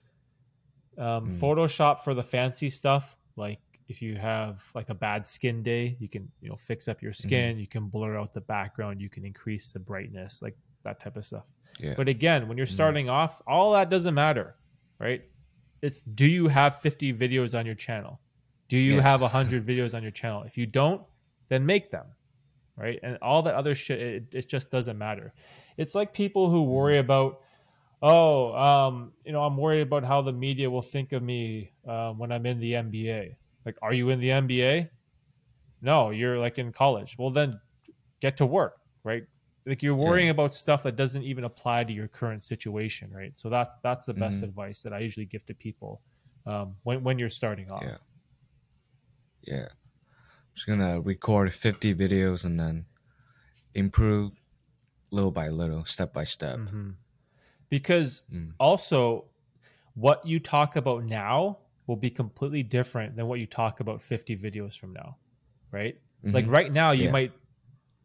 Um, 0.97 1.27
Mm. 1.27 1.39
Photoshop 1.39 2.01
for 2.01 2.13
the 2.13 2.23
fancy 2.23 2.69
stuff, 2.69 3.17
like 3.35 3.59
if 3.89 4.01
you 4.01 4.15
have 4.15 4.69
like 4.75 4.89
a 4.89 4.93
bad 4.93 5.25
skin 5.25 5.61
day, 5.63 5.97
you 5.99 6.07
can 6.07 6.31
you 6.41 6.49
know 6.49 6.55
fix 6.55 6.87
up 6.87 7.01
your 7.01 7.11
Mm-hmm. 7.11 7.27
skin. 7.27 7.57
You 7.59 7.67
can 7.67 7.87
blur 7.89 8.17
out 8.17 8.33
the 8.33 8.41
background. 8.41 9.01
You 9.01 9.09
can 9.09 9.25
increase 9.25 9.73
the 9.73 9.79
brightness, 9.79 10.41
like 10.41 10.55
that 10.83 10.99
type 10.99 11.17
of 11.17 11.25
stuff. 11.25 11.45
Yeah. 11.79 11.95
But 11.95 12.07
again, 12.07 12.47
when 12.47 12.57
you're 12.57 12.67
Mhm. 12.67 12.71
starting 12.73 13.09
off, 13.09 13.41
all 13.47 13.73
that 13.73 13.89
doesn't 13.89 14.13
matter, 14.13 14.55
right? 14.99 15.23
It's 15.81 16.03
do 16.03 16.25
you 16.27 16.47
have 16.47 16.79
50 16.81 17.11
videos 17.13 17.57
on 17.57 17.65
your 17.65 17.75
channel? 17.75 18.21
Do 18.69 18.77
you 18.77 18.95
Yeah. 18.95 19.01
have 19.01 19.21
100 19.21 19.65
videos 19.67 19.93
on 19.95 20.01
your 20.03 20.11
channel? 20.11 20.43
If 20.43 20.57
you 20.57 20.65
don't, 20.65 21.05
then 21.49 21.65
make 21.65 21.91
them, 21.91 22.07
right? 22.77 22.99
And 23.03 23.17
all 23.21 23.43
that 23.43 23.55
other 23.55 23.75
shit, 23.75 24.01
it, 24.01 24.35
it 24.35 24.49
just 24.49 24.71
doesn't 24.71 24.97
matter. 24.97 25.33
It's 25.77 25.95
like 25.95 26.13
people 26.13 26.49
who 26.49 26.63
worry 26.63 26.97
about, 26.97 27.41
oh, 28.01 28.53
um, 28.55 29.13
you 29.25 29.31
know, 29.31 29.43
I'm 29.43 29.57
worried 29.57 29.81
about 29.81 30.03
how 30.03 30.21
the 30.21 30.33
media 30.33 30.69
will 30.69 30.81
think 30.81 31.11
of 31.13 31.23
me 31.23 31.73
uh, 31.87 32.11
when 32.13 32.31
I'm 32.31 32.45
in 32.45 32.59
the 32.59 32.75
NBA. 32.75 33.37
Like, 33.65 33.77
are 33.81 33.93
you 33.93 34.09
in 34.09 34.19
the 34.19 34.31
NBA? 34.31 34.89
No, 35.81 36.11
you're 36.11 36.39
like 36.39 36.57
in 36.59 36.71
college. 36.71 37.17
Well, 37.17 37.31
then 37.31 37.59
get 38.21 38.37
to 38.37 38.45
work, 38.45 38.75
right? 39.03 39.23
Like 39.65 39.81
you're 39.83 39.95
worrying 39.95 40.29
about 40.29 40.53
stuff 40.53 40.83
that 40.83 40.95
doesn't 40.97 41.23
even 41.23 41.45
apply 41.45 41.85
to 41.85 41.93
your 41.93 42.07
current 42.07 42.43
situation, 42.43 43.11
right? 43.11 43.37
So 43.37 43.49
that's 43.49 43.77
that's 43.83 44.05
the 44.05 44.13
best 44.13 44.41
Mhm. 44.41 44.49
advice 44.49 44.81
that 44.81 44.93
I 44.93 44.99
usually 44.99 45.25
give 45.25 45.45
to 45.45 45.53
people 45.53 46.01
um, 46.45 46.75
when 46.83 47.03
when 47.03 47.19
you're 47.19 47.29
starting 47.29 47.71
off. 47.71 47.83
Yeah. 47.83 47.97
Yeah. 49.41 49.67
Just 50.55 50.65
gonna 50.67 50.99
record 51.01 51.53
50 51.53 51.93
videos 51.93 52.43
and 52.43 52.59
then 52.59 52.87
improve 53.75 54.41
little 55.11 55.31
by 55.31 55.49
little, 55.49 55.85
step 55.85 56.13
by 56.13 56.23
step. 56.25 56.57
Mhm. 56.57 56.97
Because 57.69 58.23
Mm. 58.29 58.53
also, 58.59 59.31
what 59.95 60.25
you 60.27 60.39
talk 60.39 60.75
about 60.77 61.05
now 61.05 61.59
will 61.87 61.97
be 61.97 62.11
completely 62.11 62.63
different 62.63 63.15
than 63.15 63.27
what 63.27 63.39
you 63.39 63.47
talk 63.47 63.79
about 63.81 64.01
50 64.01 64.37
videos 64.37 64.77
from 64.77 64.93
now, 64.93 65.17
right? 65.71 66.01
Like 66.33 66.45
Mhm. 66.45 66.49
right 66.49 66.71
now, 66.71 66.91
you 66.91 67.07
Yeah. 67.07 67.09
might 67.09 67.33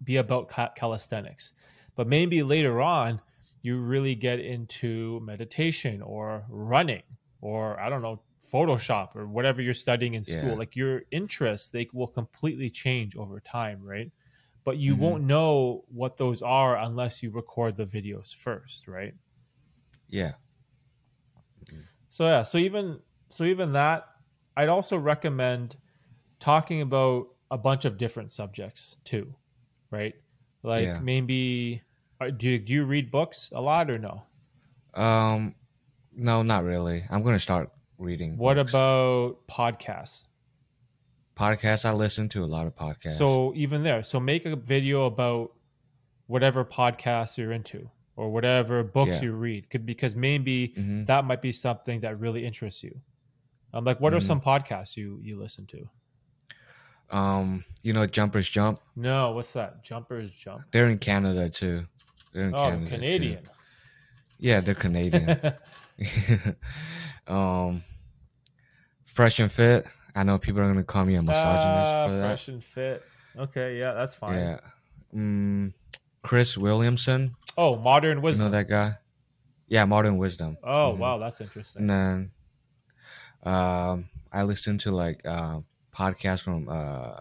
be 0.05 0.17
about 0.17 0.49
ca- 0.49 0.73
calisthenics, 0.75 1.53
but 1.97 2.09
maybe 2.09 2.43
later 2.43 2.81
on, 2.83 3.21
you 3.63 3.81
really 3.81 4.15
get 4.15 4.41
into 4.41 5.21
meditation 5.21 6.03
or 6.03 6.47
running 6.49 7.03
or 7.41 7.79
I 7.81 7.91
don't 7.91 8.03
know, 8.03 8.23
Photoshop 8.53 9.15
or 9.17 9.27
whatever 9.29 9.63
you're 9.63 9.75
studying 9.75 10.15
in 10.15 10.25
school. 10.25 10.57
Yeah. 10.57 10.59
Like 10.59 10.77
your 10.77 11.03
interests, 11.11 11.71
they 11.71 11.89
will 11.93 12.09
completely 12.09 12.71
change 12.71 13.17
over 13.17 13.41
time, 13.41 13.83
right? 13.83 14.13
But 14.65 14.79
you 14.79 14.97
Mhm. 14.97 14.97
won't 14.97 15.25
know 15.25 15.85
what 15.89 16.17
those 16.19 16.43
are 16.43 16.77
unless 16.79 17.23
you 17.23 17.31
record 17.31 17.77
the 17.77 17.87
videos 17.87 18.35
first, 18.35 18.89
right? 18.89 19.15
yeah. 20.09 20.35
So 22.09 22.27
yeah, 22.27 22.43
so 22.43 22.59
even 22.59 23.03
so 23.31 23.45
even 23.45 23.73
that, 23.73 24.07
I'd 24.57 24.69
also 24.69 24.97
recommend 24.97 25.77
talking 26.41 26.83
about 26.83 27.29
a 27.51 27.59
bunch 27.59 27.85
of 27.85 27.99
different 27.99 28.33
subjects 28.33 28.97
too, 29.05 29.37
right? 29.91 30.15
Like 30.63 30.95
Yeah. 30.95 31.01
maybe 31.01 31.83
uh, 32.21 32.31
do 32.31 32.51
you, 32.51 32.59
do 32.61 32.75
you 32.75 32.85
read 32.85 33.11
books 33.13 33.51
a 33.53 33.61
lot 33.61 33.91
or 33.91 33.99
no? 33.99 34.29
Um 34.95 35.55
no, 36.13 36.43
not 36.43 36.65
really. 36.65 37.05
I'm 37.11 37.23
gonna 37.23 37.39
start 37.39 37.71
reading. 37.99 38.37
What 38.37 38.57
books. 38.57 38.71
about 38.71 39.47
podcasts? 39.49 40.23
podcasts? 41.37 41.85
I 41.85 41.93
listen 41.93 42.29
to 42.31 42.43
a 42.45 42.47
lot 42.47 42.67
of 42.67 42.75
podcasts. 42.75 43.19
So 43.19 43.53
even 43.55 43.83
there, 43.83 44.03
so 44.03 44.19
make 44.19 44.45
a 44.45 44.57
video 44.57 45.07
about 45.07 45.53
whatever 46.27 46.65
podcasts 46.65 47.37
you're 47.37 47.53
into 47.53 47.89
or 48.17 48.31
whatever 48.31 48.83
books 48.83 49.13
Yeah. 49.17 49.23
you 49.23 49.33
read, 49.35 49.71
could 49.71 49.87
because 49.87 50.17
maybe 50.17 50.75
Mhm. 50.77 51.07
that 51.07 51.25
might 51.25 51.41
be 51.41 51.53
something 51.53 52.01
that 52.01 52.19
really 52.19 52.45
interests 52.45 52.83
you. 52.83 53.01
Um, 53.73 53.85
like 53.85 54.01
what 54.01 54.13
are 54.15 54.19
Mhm. 54.19 54.23
some 54.27 54.41
podcasts 54.41 54.97
you 54.97 55.21
you 55.23 55.39
listen 55.39 55.67
to? 55.67 55.89
um, 57.11 57.65
you 57.83 57.95
know, 57.95 58.05
Jumpers 58.07 58.47
Jump. 58.51 58.79
No, 58.95 59.31
what's 59.33 59.55
that? 59.55 59.83
Jumpers 59.83 60.31
jump. 60.31 60.65
They're 60.73 60.89
in 60.91 60.99
Canada 60.99 61.49
too. 61.49 61.87
They're 62.35 62.49
in 62.49 62.55
Oh, 62.55 62.69
Canada 62.69 63.11
too. 63.19 63.39
Yeah, 64.38 64.61
they're 64.61 64.74
Canadian. 64.74 65.40
um, 67.27 67.83
Fresh 69.05 69.40
and 69.40 69.51
Fit. 69.51 69.87
I 70.14 70.22
know 70.22 70.38
people 70.38 70.61
are 70.61 70.68
gonna 70.68 70.85
call 70.85 71.05
me 71.05 71.14
a 71.16 71.22
misogynist 71.22 71.90
Ah, 71.96 72.05
for 72.07 72.12
that. 72.14 72.22
fresh 72.22 72.48
and 72.48 72.62
fit. 72.64 73.05
Okay, 73.37 73.79
yeah, 73.79 73.92
that's 73.92 74.14
fine. 74.14 74.38
Yeah. 74.38 74.59
Mm, 75.14 75.72
Chris 76.22 76.57
Williamson. 76.57 77.35
Oh, 77.57 77.77
modern 77.77 78.22
Wisdom. 78.22 78.46
You 78.46 78.51
know 78.53 78.57
that 78.59 78.68
guy? 78.68 78.96
Yeah, 79.68 79.85
Modern 79.85 80.16
Wisdom. 80.18 80.57
oh, 80.62 80.94
Mhm. 80.94 80.98
wow, 80.98 81.18
that's 81.18 81.40
interesting. 81.40 81.83
And 81.83 82.31
then, 83.42 83.53
um, 83.53 84.09
I 84.33 84.42
listen 84.44 84.79
to 84.79 84.90
like 84.92 85.20
uh, 85.24 85.61
podcasts 85.94 86.40
from 86.42 86.68
uh, 86.68 87.20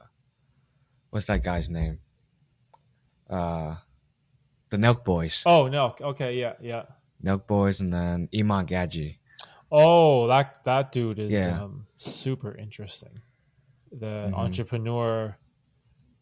what's 1.09 1.25
that 1.27 1.43
guy's 1.43 1.69
name? 1.69 1.99
Uh, 3.29 3.75
the 4.69 4.77
Nelk 4.77 5.03
Boys. 5.03 5.43
Oh 5.45 5.67
no, 5.67 5.95
okay, 6.01 6.35
yeah, 6.39 6.53
yeah. 6.61 6.83
Nelk 7.23 7.47
Boys, 7.47 7.81
and 7.81 7.93
then 7.93 8.29
Iman 8.35 8.65
Gadzhi. 8.67 9.17
Oh, 9.71 10.27
that 10.27 10.63
that 10.65 10.91
dude 10.91 11.19
is 11.19 11.31
Yeah. 11.31 11.61
um, 11.63 11.85
super 11.97 12.55
interesting. 12.55 13.21
The 13.91 14.29
Mhm. 14.31 14.33
entrepreneur. 14.33 15.37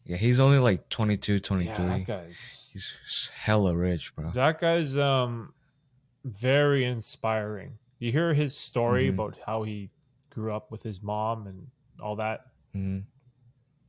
Yeah, 0.04 0.16
he's 0.16 0.38
only 0.40 0.58
like 0.58 0.88
22, 0.88 1.40
23. 1.40 1.84
Yeah, 1.84 1.98
that 1.98 2.06
guy's 2.06 2.70
He's 2.72 3.30
hella 3.34 3.76
rich, 3.76 4.14
bro. 4.14 4.30
that 4.32 4.60
guy's 4.60 4.96
um 4.96 5.52
very 6.24 6.84
inspiring. 6.84 7.78
You 7.98 8.12
hear 8.12 8.34
his 8.34 8.56
story 8.56 9.06
Mhm. 9.06 9.14
about 9.14 9.36
how 9.46 9.62
he 9.62 9.90
grew 10.30 10.52
up 10.52 10.70
with 10.70 10.82
his 10.82 11.02
mom 11.02 11.46
and 11.46 11.68
all 12.00 12.16
that. 12.16 12.40
hmm 12.72 13.00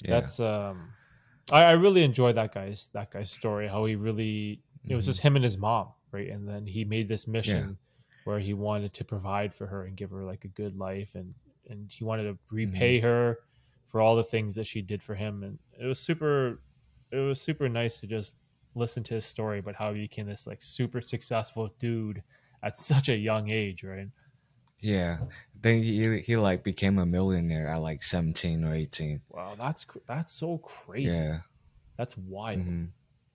Yeah. 0.02 0.20
That's 0.20 0.40
um, 0.40 0.94
I, 1.52 1.64
I 1.64 1.72
really 1.72 2.04
enjoy 2.04 2.34
that 2.34 2.54
guy's 2.54 2.90
that 2.94 3.12
guy's 3.12 3.32
story. 3.32 3.68
How 3.68 3.86
he 3.86 3.96
really 3.96 4.62
it 4.86 4.96
was 4.96 5.06
Mhm. 5.06 5.08
just 5.08 5.22
him 5.22 5.36
and 5.36 5.44
his 5.44 5.58
mom, 5.58 5.92
right? 6.12 6.30
And 6.30 6.48
then 6.48 6.66
he 6.66 6.84
made 6.86 7.08
this 7.08 7.28
mission 7.28 7.78
where 8.24 8.40
he 8.40 8.54
wanted 8.54 8.94
to 8.94 9.06
provide 9.06 9.54
for 9.54 9.66
her 9.68 9.86
and 9.86 9.96
give 9.96 10.10
her 10.12 10.24
like 10.24 10.44
a 10.46 10.50
good 10.50 10.78
life, 10.78 11.16
and 11.16 11.34
and 11.70 11.92
he 11.92 12.04
wanted 12.04 12.24
to 12.24 12.38
repay 12.52 13.00
her 13.00 13.40
for 13.88 14.02
all 14.02 14.16
the 14.16 14.24
things 14.24 14.56
that 14.56 14.68
she 14.68 14.82
did 14.82 15.02
for 15.02 15.16
him, 15.16 15.44
and 15.44 15.58
it 15.80 15.86
was 15.86 16.00
super, 16.00 16.62
it 17.12 17.18
was 17.18 17.42
super 17.42 17.70
nice 17.70 18.00
to 18.02 18.08
just 18.08 18.38
listen 18.76 19.04
to 19.04 19.16
his 19.16 19.26
story 19.26 19.60
about 19.60 19.76
how 19.76 19.94
he 19.94 20.02
became 20.02 20.28
this 20.28 20.46
like 20.46 20.62
super 20.62 21.02
successful 21.02 21.70
dude 21.80 22.22
at 22.64 22.78
such 22.92 23.10
a 23.10 23.16
young 23.16 23.50
age, 23.50 23.84
right? 23.84 24.08
Yeah. 24.80 25.18
Then 25.60 25.82
he 25.82 26.20
he 26.20 26.36
like 26.36 26.64
became 26.64 27.00
a 27.00 27.06
millionaire 27.06 27.68
at 27.68 27.78
like 27.78 28.04
17 28.04 28.64
or 28.64 28.74
18. 28.76 29.22
Wow, 29.30 29.56
that's 29.58 29.86
that's 30.06 30.34
so 30.34 30.60
crazy. 30.60 31.10
Yeah. 31.10 31.40
That's 31.98 32.16
wild. 32.18 32.60
hmm 32.62 32.86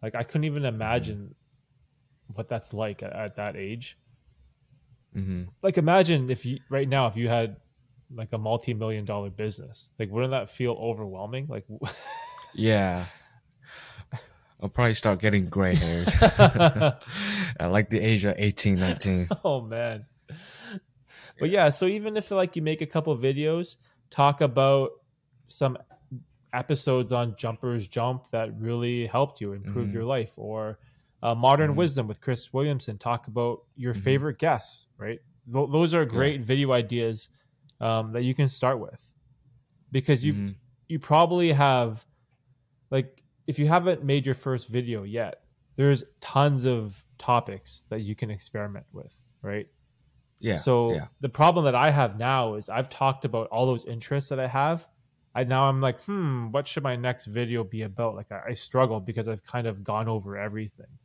Like 0.03 0.15
I 0.15 0.23
couldn't 0.23 0.45
even 0.45 0.65
imagine 0.65 1.35
what 2.35 2.49
that's 2.49 2.73
like 2.73 3.03
at, 3.03 3.13
at 3.13 3.37
that 3.37 3.57
age. 3.57 3.99
hmm 5.13 5.45
Like 5.63 5.79
imagine 5.79 6.31
if 6.31 6.45
you 6.47 6.59
right 6.71 6.89
now 6.89 7.07
if 7.07 7.17
you 7.17 7.29
had 7.29 7.57
like 8.15 8.33
a 8.33 8.39
multi-million 8.39 9.05
dollar 9.05 9.31
business. 9.31 9.89
Like 9.99 10.11
wouldn't 10.11 10.33
that 10.33 10.51
feel 10.51 10.73
overwhelming? 10.73 11.47
Like 11.49 11.65
Yeah. 12.55 13.07
I'll 14.61 14.69
probably 14.69 14.95
start 14.95 15.19
getting 15.21 15.47
gray 15.47 15.75
hairs 15.75 16.09
at 16.23 17.67
like 17.67 17.91
the 17.91 17.99
age 18.01 18.25
of 18.25 18.35
18, 18.39 18.79
19. 18.79 19.29
oh 19.45 19.61
man. 19.61 20.07
But 21.39 21.51
yeah, 21.51 21.71
so 21.71 21.87
even 21.87 22.17
if 22.17 22.31
like 22.31 22.55
you 22.55 22.63
make 22.63 22.81
a 22.81 22.87
couple 22.87 23.17
videos, 23.19 23.77
talk 24.11 24.41
about 24.41 24.91
some 25.49 25.77
episodes 26.53 27.13
on 27.13 27.35
Jumpers 27.37 27.89
Jump 27.89 28.31
that 28.31 28.57
really 28.57 29.07
helped 29.07 29.41
you 29.41 29.53
improve 29.53 29.89
Mhm. 29.89 29.95
your 29.95 30.05
life, 30.05 30.33
or 30.37 30.79
uh, 31.23 31.35
Modern 31.35 31.73
Mhm. 31.73 31.77
Wisdom 31.77 32.09
with 32.09 32.21
Chris 32.21 32.53
Williamson, 32.53 32.99
talk 32.99 33.29
about 33.29 33.61
your 33.77 33.95
Mhm. 33.95 34.03
favorite 34.03 34.39
guests, 34.39 34.89
right? 34.99 35.21
Th- 35.53 35.69
those 35.71 35.95
are 35.95 36.05
great 36.05 36.43
video 36.43 36.73
ideas 36.73 37.29
um, 37.81 38.13
that 38.13 38.23
you 38.23 38.35
can 38.35 38.49
start 38.49 38.79
with 38.81 39.01
because 39.91 40.25
you 40.25 40.35
Mhm. 40.35 40.57
you 40.89 40.99
probably 40.99 41.53
have 41.53 42.07
like 42.91 43.23
if 43.47 43.59
you 43.59 43.67
haven't 43.69 44.05
made 44.05 44.27
your 44.27 44.35
first 44.35 44.69
video 44.69 45.03
yet 45.05 45.45
there's 45.77 46.05
tons 46.21 46.65
of 46.65 47.05
topics 47.19 47.85
that 47.91 48.01
you 48.03 48.15
can 48.15 48.31
experiment 48.31 48.87
with 48.93 49.15
right 49.43 49.69
Yeah. 50.41 50.57
so 50.59 50.95
yeah. 50.95 51.09
the 51.21 51.29
problem 51.29 51.65
that 51.65 51.75
i 51.75 51.91
have 51.91 52.19
now 52.19 52.55
is 52.55 52.69
i've 52.69 52.91
talked 52.91 53.25
about 53.25 53.49
all 53.49 53.67
those 53.67 53.85
interests 53.87 54.31
that 54.31 54.41
i 54.41 54.47
have 54.49 54.89
i 55.35 55.45
now 55.45 55.65
i'm 55.65 55.81
like 55.81 56.03
hmm 56.03 56.51
what 56.51 56.67
should 56.69 56.83
my 56.83 56.97
next 56.97 57.27
video 57.27 57.65
be 57.65 57.83
about 57.83 58.15
like 58.17 58.31
i, 58.33 58.43
I 58.51 58.53
struggle 58.55 59.01
because 59.01 59.29
i've 59.29 59.45
kind 59.45 59.67
of 59.67 59.83
gone 59.85 60.09
over 60.09 60.37
everything 60.37 60.99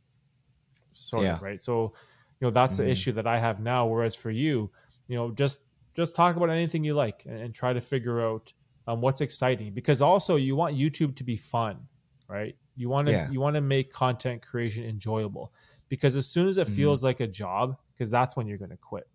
sort 0.98 1.24
Yeah. 1.24 1.36
of 1.36 1.42
right 1.42 1.62
so 1.62 1.92
you 2.40 2.46
know 2.46 2.50
that's 2.50 2.76
the 2.76 2.82
Mhm. 2.84 2.88
issue 2.90 3.12
that 3.12 3.26
i 3.26 3.38
have 3.38 3.60
now 3.60 3.86
whereas 3.86 4.14
for 4.14 4.30
you 4.30 4.70
you 5.08 5.16
know 5.16 5.30
just 5.32 5.60
just 5.96 6.14
talk 6.14 6.36
about 6.36 6.50
anything 6.50 6.84
you 6.84 6.94
like 6.94 7.24
and, 7.26 7.40
and 7.40 7.54
try 7.54 7.72
to 7.72 7.80
figure 7.80 8.20
out 8.26 8.52
um, 8.86 9.00
what's 9.00 9.20
exciting 9.20 9.72
because 9.74 10.00
also 10.02 10.36
you 10.36 10.56
want 10.56 10.76
youtube 10.76 11.14
to 11.16 11.24
be 11.24 11.36
fun 11.36 11.88
right 12.28 12.56
you 12.76 12.88
want 12.88 13.06
to 13.06 13.12
Yeah. 13.12 13.30
you 13.30 13.40
want 13.40 13.54
to 13.54 13.60
make 13.60 13.92
content 13.92 14.42
creation 14.42 14.84
enjoyable 14.84 15.52
because 15.88 16.16
as 16.16 16.26
soon 16.28 16.48
as 16.48 16.58
it 16.58 16.68
Mhm. 16.68 16.74
feels 16.74 17.02
like 17.04 17.20
a 17.20 17.26
job 17.26 17.76
because 17.94 18.10
that's 18.10 18.36
when 18.36 18.46
you're 18.46 18.58
going 18.58 18.70
to 18.70 18.76
quit 18.76 19.08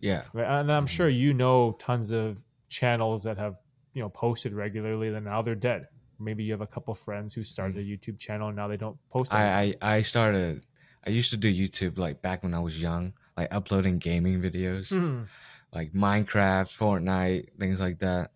Yeah. 0.00 0.24
Right? 0.32 0.60
And 0.60 0.70
I'm 0.70 0.86
Mhm. 0.86 0.88
sure 0.88 1.08
you 1.08 1.32
know 1.34 1.72
tons 1.78 2.10
of 2.10 2.42
channels 2.68 3.22
that 3.24 3.38
have 3.38 3.56
you 3.94 4.02
know 4.02 4.08
posted 4.08 4.52
regularly, 4.52 5.10
then 5.10 5.24
now 5.24 5.40
they're 5.42 5.54
dead. 5.54 5.86
Maybe 6.18 6.44
you 6.44 6.52
have 6.52 6.60
a 6.60 6.66
couple 6.66 6.94
friends 6.94 7.34
who 7.34 7.44
started 7.44 7.76
a 7.78 7.82
YouTube 7.84 8.18
channel 8.18 8.48
and 8.48 8.56
now 8.56 8.68
they 8.68 8.76
don't 8.76 8.96
post. 9.10 9.34
I, 9.34 9.74
I 9.82 9.96
I 9.96 10.00
started. 10.02 10.64
I 11.06 11.10
used 11.10 11.30
to 11.30 11.36
do 11.36 11.52
YouTube 11.52 11.98
like 11.98 12.22
back 12.22 12.42
when 12.42 12.54
I 12.54 12.60
was 12.60 12.80
young, 12.80 13.12
like 13.36 13.52
uploading 13.54 13.98
gaming 13.98 14.40
videos, 14.40 14.88
Mhm. 14.92 15.26
like 15.72 15.92
Minecraft, 15.92 16.72
Fortnite, 16.74 17.48
things 17.58 17.80
like 17.80 17.98
that. 17.98 18.30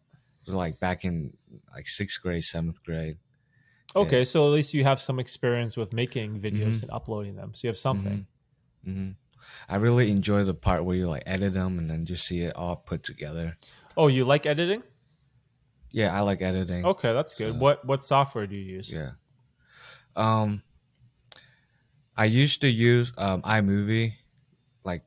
Like 0.46 0.80
back 0.80 1.04
in 1.04 1.36
like 1.74 1.88
sixth 1.88 2.22
grade, 2.22 2.44
seventh 2.44 2.82
grade. 2.84 3.18
Okay, 3.96 4.24
so 4.24 4.46
at 4.46 4.52
least 4.52 4.74
you 4.74 4.84
have 4.84 5.00
some 5.00 5.18
experience 5.18 5.76
with 5.76 5.92
making 5.94 6.40
videos 6.40 6.76
Mhm. 6.78 6.82
and 6.82 6.90
uploading 6.90 7.36
them. 7.36 7.54
So 7.54 7.60
you 7.66 7.68
have 7.68 7.78
something. 7.78 8.26
hmm 8.84 9.10
I 9.68 9.76
really 9.76 10.10
enjoy 10.10 10.44
the 10.44 10.54
part 10.54 10.84
where 10.84 10.96
you 10.96 11.08
like 11.08 11.22
edit 11.26 11.52
them 11.54 11.78
and 11.78 11.88
then 11.90 12.04
just 12.06 12.26
see 12.26 12.40
it 12.40 12.54
all 12.56 12.76
put 12.76 13.02
together. 13.02 13.56
Oh, 13.96 14.08
you 14.08 14.24
like 14.24 14.44
editing? 14.46 14.82
Yeah, 15.90 16.16
I 16.16 16.20
like 16.20 16.42
editing. 16.42 16.84
Okay, 16.84 17.12
that's 17.12 17.34
good. 17.34 17.54
So- 17.54 17.58
what 17.58 17.84
what 17.84 18.02
software 18.02 18.46
do 18.46 18.54
you 18.56 18.76
use? 18.76 18.90
Yeah. 18.90 19.10
Um, 20.16 20.62
I 22.16 22.24
used 22.26 22.60
to 22.62 22.68
use 22.68 23.12
um 23.16 23.42
iMovie, 23.42 24.14
like 24.84 25.02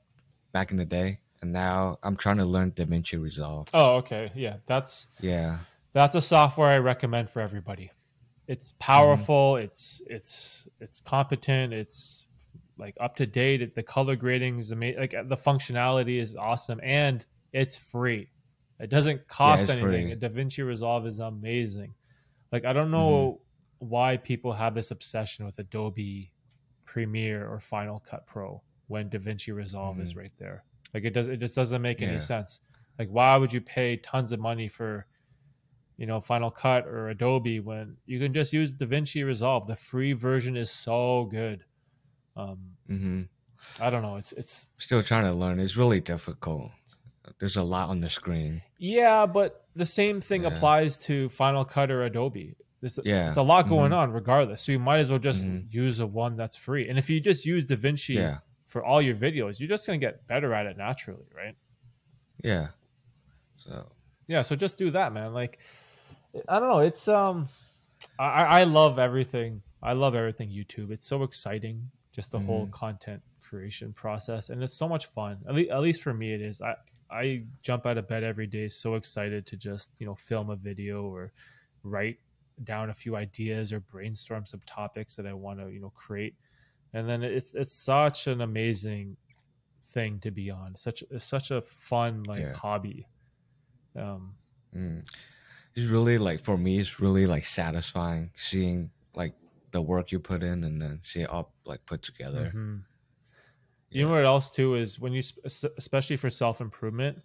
back 0.54 0.72
in 0.72 0.78
the 0.78 0.86
day, 0.86 1.20
and 1.42 1.52
now 1.52 1.98
I'm 2.04 2.16
trying 2.16 2.38
to 2.38 2.46
learn 2.46 2.72
DaVinci 2.72 3.22
Resolve. 3.22 3.68
Oh, 3.74 3.96
okay. 3.98 4.32
Yeah, 4.36 4.58
that's 4.66 5.08
Yeah. 5.20 5.60
that's 5.94 6.16
a 6.16 6.22
software 6.22 6.70
I 6.70 6.78
recommend 6.78 7.30
for 7.30 7.42
everybody. 7.42 7.92
It's 8.48 8.74
powerful. 8.80 9.58
It's 9.58 10.02
it's 10.08 10.68
it's 10.80 11.00
competent. 11.02 11.74
It's 11.74 12.26
like 12.78 12.96
up 13.00 13.16
to 13.18 13.26
date. 13.26 13.76
The 13.76 13.84
color 13.84 14.16
grading 14.16 14.60
is 14.60 14.72
amazing. 14.72 15.00
Like 15.00 15.12
the 15.28 15.38
functionality 15.38 16.20
is 16.22 16.36
awesome, 16.36 16.80
and 16.84 17.26
it's 17.54 17.78
free. 17.78 18.30
It 18.82 18.90
doesn't 18.90 19.28
cost 19.28 19.64
it's 19.64 19.72
anything. 19.72 20.20
free. 20.20 20.30
DaVinci 20.30 20.66
Resolve 20.66 21.06
is 21.06 21.20
amazing. 21.20 21.94
Like 22.52 22.66
I 22.66 22.74
don't 22.74 22.92
know 22.92 23.42
why 23.80 24.18
people 24.18 24.52
have 24.52 24.74
this 24.74 24.92
obsession 24.92 25.46
with 25.46 25.58
Adobe 25.60 26.32
Premiere 26.86 27.48
or 27.48 27.60
Final 27.60 28.00
Cut 28.00 28.26
Pro 28.28 28.62
when 28.88 29.10
DaVinci 29.10 29.54
Resolve 29.56 30.00
is 30.00 30.16
right 30.16 30.34
there. 30.38 30.64
Like 30.94 31.06
it 31.06 31.12
does. 31.12 31.28
It 31.28 31.40
just 31.40 31.56
doesn't 31.56 31.82
make 31.82 32.02
any 32.02 32.20
sense. 32.20 32.60
Like 33.00 33.10
why 33.10 33.38
would 33.38 33.54
you 33.54 33.62
pay 33.62 33.98
tons 33.98 34.32
of 34.32 34.40
money 34.40 34.68
for 34.68 35.06
you 35.98 36.08
know 36.08 36.20
Final 36.20 36.50
Cut 36.50 36.86
or 36.88 37.10
Adobe 37.10 37.60
when 37.60 37.96
you 38.08 38.20
can 38.20 38.34
just 38.34 38.52
use 38.52 38.74
DaVinci 38.74 39.24
Resolve. 39.24 39.68
The 39.68 39.76
free 39.76 40.14
version 40.14 40.58
is 40.58 40.72
so 40.72 41.28
good. 41.32 41.64
Um, 42.36 42.58
hmm 42.88 43.22
I 43.80 43.92
don't 43.92 44.02
know. 44.02 44.16
It's 44.16 44.32
it's 44.34 44.70
Still 44.80 45.04
trying 45.04 45.26
to 45.26 45.34
learn. 45.34 45.60
It's 45.60 45.78
really 45.78 46.02
difficult. 46.02 46.72
There's 47.40 47.56
a 47.58 47.64
lot 47.64 47.90
on 47.90 48.02
the 48.02 48.10
screen. 48.10 48.62
yeah, 48.78 49.26
but 49.26 49.66
the 49.76 49.86
same 49.86 50.22
thing 50.22 50.42
Yeah. 50.44 50.50
applies 50.50 50.98
to 51.06 51.30
Final 51.30 51.64
Cut 51.64 51.92
or 51.92 52.04
Adobe. 52.04 52.56
There's, 52.82 53.00
Yeah. 53.04 53.24
there's 53.26 53.38
a 53.38 53.42
lot 53.44 53.70
going 53.70 53.92
Mhm. 53.92 53.98
on 53.98 54.12
regardless. 54.12 54.62
So 54.62 54.72
you 54.72 54.80
might 54.80 55.00
as 55.00 55.10
well 55.10 55.20
just 55.20 55.44
Mhm. 55.46 55.72
use 55.72 56.00
a 56.00 56.08
one 56.08 56.36
that's 56.36 56.56
free. 56.56 56.90
And 56.90 56.98
if 56.98 57.10
you 57.10 57.20
just 57.22 57.46
use 57.46 57.66
DaVinci 57.68 58.16
Yeah. 58.16 58.40
for 58.68 58.84
all 58.84 59.02
your 59.02 59.16
videos, 59.16 59.60
you're 59.60 59.70
just 59.70 59.86
gonna 59.86 60.00
get 60.00 60.26
better 60.28 60.54
at 60.54 60.66
it 60.66 60.78
naturally, 60.78 61.28
right? 61.36 61.56
Yeah. 62.44 62.70
So 63.58 63.92
yeah 64.28 64.42
so 64.42 64.56
just 64.56 64.78
do 64.78 64.90
that 64.92 65.12
man 65.12 65.34
like 65.34 65.60
i 66.48 66.58
don't 66.58 66.70
know 66.70 66.80
it's 66.80 67.08
um 67.10 67.50
i 68.18 68.62
i 68.62 68.64
love 68.64 68.98
everything 68.98 69.62
i 69.84 69.92
love 69.92 70.16
everything 70.16 70.50
youtube 70.50 70.90
it's 70.90 71.06
so 71.06 71.24
exciting 71.24 71.92
just 72.14 72.32
the 72.32 72.40
whole 72.40 72.66
Mhm. 72.68 72.72
content 72.72 73.22
creation 73.42 73.92
process 73.92 74.50
and 74.50 74.64
it's 74.64 74.74
so 74.74 74.88
much 74.88 75.08
fun 75.08 75.38
at 75.50 75.54
least, 75.56 75.70
at 75.72 75.82
least 75.82 76.02
for 76.02 76.14
me 76.14 76.34
it 76.34 76.42
is 76.42 76.62
i 76.62 76.74
i 77.12 77.44
jump 77.62 77.86
out 77.86 77.98
of 77.98 78.08
bed 78.08 78.24
every 78.24 78.48
day 78.48 78.70
so 78.70 78.96
excited 78.96 79.46
to 79.46 79.58
just 79.58 79.92
you 80.00 80.06
know 80.06 80.16
film 80.16 80.50
a 80.50 80.56
video 80.56 81.04
or 81.04 81.34
write 81.84 82.18
down 82.64 82.90
a 82.90 82.94
few 82.94 83.16
ideas 83.16 83.74
or 83.74 83.80
brainstorm 83.80 84.46
some 84.46 84.62
topics 84.66 85.16
that 85.16 85.26
i 85.26 85.34
want 85.34 85.60
to 85.60 85.70
you 85.70 85.80
know 85.80 85.92
create 85.92 86.36
and 86.94 87.08
then 87.08 87.24
it's 87.24 87.54
it's 87.56 87.74
such 87.74 88.28
an 88.28 88.42
amazing 88.42 89.18
thing 89.86 90.20
to 90.20 90.32
be 90.32 90.50
on 90.52 90.76
such 90.76 91.04
it's 91.10 91.26
such 91.26 91.52
a 91.52 91.62
fun 91.62 92.24
like 92.24 92.40
Yeah. 92.40 92.54
hobby 92.54 93.08
um 93.96 94.36
mm. 94.76 95.04
it's 95.76 95.88
really 95.88 96.18
like 96.18 96.40
for 96.40 96.58
me, 96.58 96.80
it's 96.80 97.00
really 97.00 97.26
like 97.26 97.46
satisfying 97.46 98.32
seeing 98.36 98.92
like 99.16 99.34
the 99.72 99.82
work 99.82 100.12
you 100.12 100.20
put 100.20 100.44
in 100.44 100.64
and 100.64 100.82
then 100.82 101.00
see 101.04 101.22
it 101.22 101.30
all 101.30 101.54
like 101.66 101.86
put 101.86 102.02
together. 102.02 102.52
Mhm. 102.54 102.84
You 103.92 104.06
know 104.06 104.12
what 104.12 104.26
else 104.26 104.50
too 104.52 104.76
is 104.76 105.00
when 105.00 105.12
you, 105.14 105.22
especially 105.78 106.16
for 106.18 106.30
self 106.30 106.62
improvement, 106.62 107.22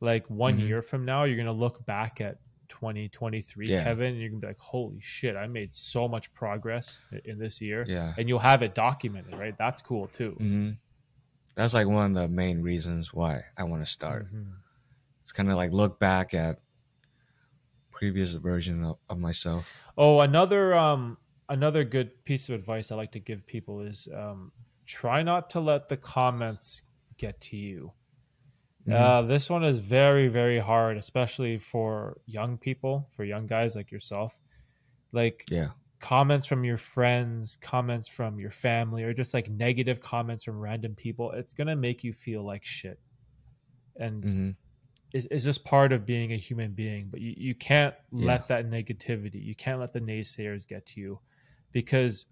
like 0.00 0.28
one 0.30 0.58
Mhm. 0.58 0.66
year 0.66 0.82
from 0.82 1.04
now, 1.04 1.24
you're 1.24 1.36
gonna 1.36 1.52
look 1.52 1.84
back 1.86 2.20
at 2.20 2.38
2023, 2.68 3.66
Yeah. 3.66 3.82
Kevin, 3.84 4.12
and 4.12 4.20
you're 4.20 4.30
gonna 4.30 4.40
be 4.40 4.46
like, 4.46 4.58
"Holy 4.58 5.00
shit, 5.00 5.36
I 5.36 5.46
made 5.46 5.72
so 5.74 6.08
much 6.08 6.32
progress 6.32 6.98
in 7.24 7.38
this 7.38 7.60
year," 7.60 7.84
Yeah. 7.88 8.14
and 8.16 8.28
you'll 8.28 8.38
have 8.38 8.62
it 8.62 8.74
documented, 8.74 9.34
right? 9.36 9.56
That's 9.58 9.82
cool 9.82 10.06
too. 10.08 10.32
hmm 10.38 10.70
That's 11.56 11.74
like 11.74 11.86
one 11.86 12.16
of 12.16 12.22
the 12.22 12.28
main 12.28 12.62
reasons 12.62 13.12
why 13.12 13.44
I 13.56 13.64
want 13.64 13.84
to 13.84 13.90
start. 13.90 14.32
Mhm. 14.32 14.54
It's 15.22 15.32
kind 15.32 15.50
of 15.50 15.56
like 15.56 15.72
look 15.72 15.98
back 15.98 16.32
at 16.34 16.60
previous 17.90 18.32
version 18.32 18.84
of, 18.84 18.98
of 19.08 19.18
myself. 19.18 19.78
Oh, 19.96 20.20
another 20.20 20.74
um 20.74 21.18
another 21.48 21.84
good 21.84 22.24
piece 22.24 22.48
of 22.48 22.54
advice 22.54 22.90
I 22.90 22.96
like 22.96 23.12
to 23.12 23.20
give 23.20 23.46
people 23.46 23.80
is 23.80 24.08
um 24.14 24.52
try 24.86 25.22
not 25.22 25.50
to 25.50 25.60
let 25.60 25.88
the 25.88 25.96
comments 25.96 26.82
get 27.16 27.40
to 27.40 27.56
you. 27.56 27.92
Mhm. 28.86 28.94
Uh, 28.94 29.22
this 29.22 29.48
one 29.48 29.64
is 29.64 29.78
very, 29.78 30.28
very 30.28 30.58
hard, 30.58 30.96
especially 30.98 31.58
for 31.58 32.20
young 32.26 32.58
people, 32.58 33.08
for 33.16 33.24
young 33.24 33.46
guys 33.46 33.74
like 33.74 33.90
yourself. 33.90 34.42
Like 35.12 35.50
yeah. 35.50 35.70
comments 36.00 36.46
from 36.46 36.64
your 36.64 36.76
friends, 36.76 37.56
comments 37.56 38.08
from 38.08 38.38
your 38.38 38.50
family, 38.50 39.04
or 39.04 39.14
just 39.14 39.34
like 39.34 39.48
negative 39.50 40.00
comments 40.00 40.44
from 40.44 40.58
random 40.58 40.94
people, 40.94 41.32
it's 41.32 41.54
gonna 41.54 41.76
make 41.76 42.04
you 42.04 42.12
feel 42.12 42.44
like 42.44 42.64
shit. 42.64 43.00
And 43.96 44.24
hmm 44.24 44.50
it's, 45.12 45.26
it's 45.30 45.44
just 45.44 45.64
part 45.64 45.92
of 45.92 46.06
being 46.06 46.32
a 46.32 46.36
human 46.38 46.72
being. 46.72 47.08
But 47.10 47.20
you, 47.20 47.34
you 47.36 47.54
can't 47.54 47.94
Yeah. 48.18 48.26
let 48.26 48.48
that 48.48 48.66
negativity, 48.66 49.42
you 49.44 49.54
can't 49.54 49.80
let 49.80 49.92
the 49.92 50.00
naysayers 50.00 50.66
get 50.66 50.86
to 50.86 51.00
you, 51.00 51.20
because 51.72 52.26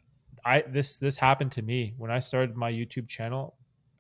I 0.44 0.62
this 0.62 0.98
this 0.98 1.16
happened 1.16 1.52
to 1.52 1.62
me 1.62 1.94
when 1.98 2.10
I 2.10 2.18
started 2.20 2.56
my 2.56 2.72
YouTube 2.72 3.08
channel. 3.08 3.56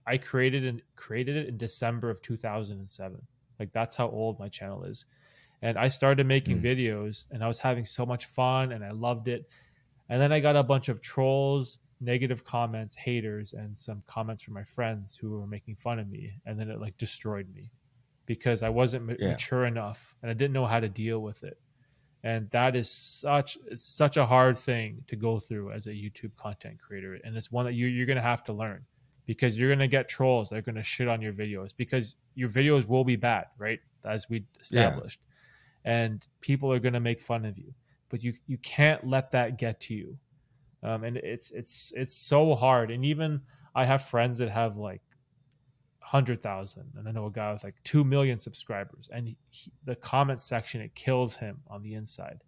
I 0.06 0.18
created 0.18 0.64
and 0.66 0.82
created 0.96 1.36
it 1.36 1.48
in 1.48 1.58
December 1.58 2.10
of 2.10 2.22
2007. 2.22 3.26
Like 3.60 3.72
that's 3.72 3.94
how 3.94 4.08
old 4.10 4.38
my 4.40 4.48
channel 4.48 4.84
is. 4.84 5.06
And 5.62 5.78
I 5.78 5.88
started 5.88 6.26
making 6.26 6.58
Mm. 6.58 6.62
videos 6.62 7.26
and 7.30 7.44
I 7.44 7.48
was 7.48 7.58
having 7.60 7.84
so 7.84 8.06
much 8.06 8.26
fun 8.26 8.72
and 8.72 8.84
I 8.84 8.90
loved 8.92 9.28
it. 9.28 9.48
And 10.08 10.20
then 10.20 10.32
I 10.32 10.40
got 10.40 10.56
a 10.56 10.64
bunch 10.64 10.88
of 10.88 11.00
trolls, 11.00 11.78
negative 12.00 12.44
comments, 12.44 12.96
haters, 12.96 13.52
and 13.54 13.78
some 13.78 14.02
comments 14.06 14.42
from 14.42 14.54
my 14.54 14.64
friends 14.64 15.16
who 15.16 15.30
were 15.30 15.46
making 15.46 15.76
fun 15.76 16.00
of 16.00 16.08
me. 16.08 16.34
And 16.46 16.58
then 16.60 16.70
it 16.70 16.80
like 16.80 16.98
destroyed 16.98 17.48
me 17.54 17.72
because 18.26 18.62
I 18.62 18.70
wasn't 18.70 19.20
Yeah. 19.20 19.28
mature 19.28 19.66
enough 19.66 20.16
and 20.22 20.30
I 20.30 20.34
didn't 20.34 20.54
know 20.54 20.66
how 20.66 20.80
to 20.80 20.88
deal 20.88 21.20
with 21.20 21.44
it. 21.44 21.58
And 22.24 22.48
that 22.50 22.76
is 22.76 22.90
such 22.90 23.58
it's 23.66 23.84
such 23.84 24.16
a 24.16 24.24
hard 24.24 24.56
thing 24.56 25.02
to 25.08 25.16
go 25.16 25.38
through 25.40 25.72
as 25.72 25.86
a 25.86 25.90
YouTube 25.90 26.30
content 26.36 26.78
creator. 26.80 27.18
And 27.24 27.36
it's 27.36 27.50
one 27.50 27.64
that 27.64 27.72
you 27.72 27.86
you're 27.86 28.06
gonna 28.06 28.20
have 28.22 28.44
to 28.44 28.52
learn 28.52 28.84
because 29.26 29.58
you're 29.58 29.70
gonna 29.70 29.88
get 29.88 30.08
trolls 30.08 30.50
that 30.50 30.56
are 30.56 30.62
gonna 30.62 30.82
shit 30.82 31.08
on 31.08 31.20
your 31.20 31.32
videos 31.32 31.72
because 31.76 32.14
your 32.34 32.48
videos 32.48 32.86
will 32.86 33.04
be 33.04 33.16
bad, 33.16 33.46
right? 33.58 33.80
As 34.04 34.28
we 34.28 34.44
established. 34.60 35.20
And 35.84 36.24
people 36.40 36.72
are 36.72 36.78
gonna 36.78 37.00
make 37.00 37.20
fun 37.20 37.44
of 37.44 37.58
you. 37.58 37.74
But 38.08 38.22
you 38.22 38.34
you 38.46 38.58
can't 38.58 39.04
let 39.06 39.32
that 39.32 39.58
get 39.58 39.80
to 39.80 39.94
you. 39.94 40.16
Um, 40.84 41.02
and 41.02 41.16
it's 41.16 41.50
it's 41.50 41.92
it's 41.96 42.14
so 42.14 42.54
hard. 42.54 42.92
And 42.92 43.04
even 43.04 43.40
I 43.74 43.84
have 43.84 44.02
friends 44.02 44.38
that 44.38 44.50
have 44.50 44.76
like 44.76 45.00
hundred 46.02 46.42
thousand, 46.42 46.92
and 46.96 47.08
I 47.08 47.12
know 47.12 47.26
a 47.26 47.30
guy 47.30 47.52
with 47.52 47.64
like 47.64 47.76
two 47.84 48.04
million 48.04 48.38
subscribers, 48.38 49.08
and 49.12 49.28
he, 49.28 49.36
the 49.84 49.94
comment 49.96 50.40
section 50.42 50.80
it 50.80 50.94
kills 50.94 51.36
him 51.36 51.58
on 51.68 51.82
the 51.82 51.94
inside. 51.94 52.42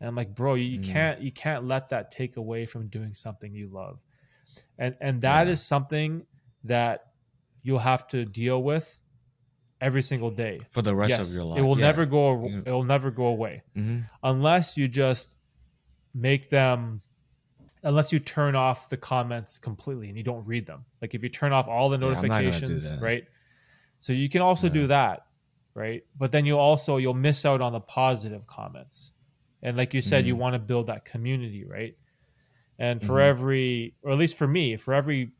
And 0.00 0.08
I'm 0.08 0.14
like, 0.14 0.34
bro, 0.34 0.54
you, 0.54 0.64
you 0.64 0.78
Mm. 0.78 0.84
can't 0.84 1.20
you 1.20 1.32
can't 1.32 1.64
let 1.66 1.90
that 1.90 2.10
take 2.10 2.36
away 2.36 2.66
from 2.66 2.88
doing 2.88 3.12
something 3.12 3.52
you 3.54 3.68
love, 3.68 3.98
and 4.78 4.96
and 5.00 5.20
that 5.22 5.48
is 5.48 5.60
Yeah. 5.60 5.64
something 5.64 6.26
that 6.64 7.06
you'll 7.62 7.78
have 7.80 8.08
to 8.08 8.24
deal 8.24 8.62
with 8.62 8.98
every 9.80 10.02
single 10.02 10.30
day. 10.30 10.60
For 10.70 10.82
the 10.82 10.94
rest 10.94 11.10
yes, 11.10 11.28
of 11.28 11.34
your 11.34 11.44
life. 11.44 11.58
it 11.58 11.62
will 11.62 11.78
Yeah. 11.78 11.86
never 11.86 12.06
go. 12.06 12.44
It 12.64 12.70
will 12.70 12.84
never 12.84 13.10
go 13.10 13.26
away 13.26 13.62
Mhm. 13.76 14.08
unless 14.22 14.76
you 14.76 14.88
just 14.88 15.36
make 16.14 16.50
them 16.50 17.02
unless 17.82 18.12
you 18.12 18.18
turn 18.20 18.54
off 18.54 18.88
the 18.90 18.96
comments 18.96 19.58
completely 19.58 20.08
and 20.08 20.16
you 20.18 20.22
don't 20.24 20.46
read 20.46 20.66
them 20.66 20.84
like 21.00 21.14
if 21.14 21.22
you 21.22 21.28
turn 21.28 21.52
off 21.52 21.66
all 21.68 21.88
the 21.88 21.98
Yeah, 21.98 22.06
I'm 22.08 22.14
not 22.14 22.20
gonna 22.28 22.40
do 22.42 22.42
notifications 22.42 22.84
that. 22.90 23.00
right 23.00 23.24
so 24.00 24.12
you 24.12 24.28
can 24.28 24.42
also 24.42 24.68
do 24.68 24.86
that 24.88 25.26
right 25.74 26.02
but 26.18 26.30
then 26.32 26.44
you 26.46 26.58
also 26.58 26.96
you'll 26.98 27.14
miss 27.14 27.44
out 27.46 27.60
on 27.60 27.72
the 27.72 27.80
positive 27.80 28.46
comments 28.46 29.12
and 29.62 29.76
like 29.76 29.94
you 29.94 30.02
said 30.02 30.26
you 30.26 30.34
Mhm. 30.34 30.38
want 30.38 30.54
to 30.54 30.58
build 30.58 30.86
that 30.88 31.04
community 31.04 31.64
right 31.64 31.96
and 32.78 33.02
for 33.02 33.16
Mhm. 33.18 33.28
every 33.28 33.94
or 34.02 34.12
at 34.12 34.18
least 34.18 34.36
for 34.36 34.46
me 34.48 34.76
for 34.76 34.94
every 34.94 35.32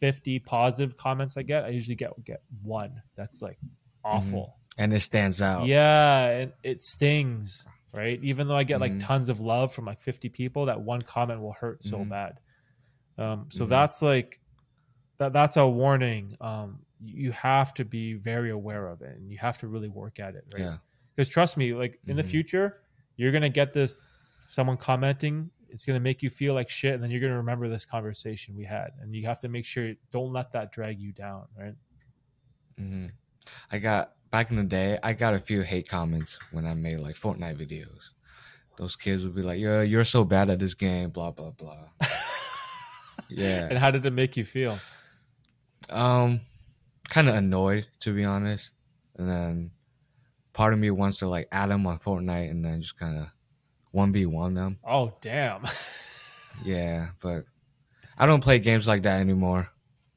50 0.00 0.38
positive 0.38 0.96
comments 0.96 1.36
I 1.36 1.42
get, 1.42 1.64
I 1.64 1.68
usually 1.68 1.94
get 1.94 2.10
get 2.24 2.42
one 2.62 3.02
that's 3.16 3.42
like 3.42 3.58
awful. 4.02 4.56
and 4.78 4.92
it 4.94 5.00
stands 5.00 5.40
out. 5.42 5.66
Yeah, 5.66 6.24
and 6.30 6.52
it 6.62 6.82
stings, 6.82 7.66
right? 7.94 8.22
Even 8.22 8.48
though 8.48 8.56
I 8.56 8.64
get 8.64 8.80
like 8.80 8.92
Mhm. 8.92 9.00
tons 9.00 9.28
of 9.28 9.40
love 9.40 9.72
from 9.74 9.84
like 9.86 10.02
50 10.02 10.28
people, 10.28 10.66
that 10.66 10.80
one 10.80 11.02
comment 11.02 11.40
will 11.40 11.52
hurt 11.54 11.82
so 11.82 11.98
Mhm. 11.98 12.08
bad. 12.08 12.40
Um, 13.18 13.46
so 13.50 13.64
Mhm. 13.64 13.68
that's 13.68 14.02
like 14.02 14.40
that 15.18 15.32
that's 15.32 15.56
a 15.56 15.66
warning. 15.68 16.36
Um, 16.40 16.86
you 17.00 17.32
have 17.32 17.74
to 17.74 17.84
be 17.84 18.14
very 18.14 18.50
aware 18.50 18.88
of 18.88 19.02
it 19.02 19.16
and 19.16 19.30
you 19.30 19.38
have 19.38 19.58
to 19.58 19.68
really 19.68 19.88
work 19.88 20.18
at 20.20 20.34
it, 20.34 20.44
right? 20.50 20.60
Yeah. 20.60 20.78
Because 21.16 21.28
trust 21.28 21.56
me, 21.56 21.74
like 21.74 22.00
in 22.08 22.16
the 22.16 22.22
Mhm. 22.22 22.30
future, 22.30 22.82
you're 23.16 23.32
gonna 23.32 23.48
get 23.50 23.72
this 23.72 24.00
someone 24.46 24.76
commenting, 24.76 25.50
it's 25.68 25.84
gonna 25.84 26.00
make 26.00 26.22
you 26.22 26.30
feel 26.30 26.54
like 26.54 26.68
shit, 26.68 26.94
and 26.94 27.02
then 27.02 27.10
you're 27.10 27.20
gonna 27.20 27.36
remember 27.36 27.68
this 27.68 27.84
conversation 27.84 28.56
we 28.56 28.64
had. 28.64 28.90
And 29.00 29.14
you 29.14 29.26
have 29.26 29.40
to 29.40 29.48
make 29.48 29.64
sure 29.64 29.94
don't 30.12 30.32
let 30.32 30.52
that 30.52 30.72
drag 30.72 31.00
you 31.00 31.12
down, 31.12 31.46
right? 31.56 31.74
I 33.70 33.78
got 33.78 34.12
back 34.30 34.50
in 34.50 34.56
the 34.56 34.64
day. 34.64 34.98
I 35.02 35.12
got 35.12 35.34
a 35.34 35.38
few 35.38 35.62
hate 35.62 35.88
comments 35.88 36.38
when 36.52 36.66
I 36.66 36.74
made 36.74 36.98
like 36.98 37.16
Fortnite 37.16 37.56
videos. 37.56 38.10
Those 38.76 38.96
kids 38.96 39.22
would 39.24 39.34
be 39.34 39.42
like, 39.42 39.60
"Yo, 39.60 39.82
you're 39.82 40.04
so 40.04 40.24
bad 40.24 40.50
at 40.50 40.58
this 40.58 40.74
game." 40.74 41.10
Blah 41.10 41.30
blah 41.32 41.50
blah. 41.52 41.84
Yeah. 43.30 43.66
and 43.68 43.78
how 43.78 43.90
did 43.90 44.04
it 44.04 44.12
make 44.12 44.36
you 44.36 44.44
feel? 44.44 44.78
Um, 45.90 46.40
kind 47.08 47.28
of 47.28 47.34
annoyed 47.34 47.86
to 48.00 48.14
be 48.14 48.24
honest. 48.24 48.70
And 49.16 49.28
then 49.28 49.70
part 50.52 50.72
of 50.72 50.78
me 50.78 50.90
wants 50.90 51.18
to 51.20 51.28
like 51.28 51.48
add 51.50 51.70
them 51.70 51.86
on 51.86 51.98
Fortnite 51.98 52.50
and 52.50 52.64
then 52.64 52.82
just 52.82 52.98
kind 52.98 53.18
of 53.18 53.26
one 53.92 54.12
v 54.12 54.26
one 54.26 54.54
them. 54.54 54.78
Oh 54.86 55.12
damn. 55.20 55.64
Yeah, 56.64 57.08
but 57.20 57.46
I 58.16 58.26
don't 58.26 58.40
play 58.40 58.60
games 58.60 58.86
like 58.86 59.02
that 59.02 59.18
anymore. 59.20 59.68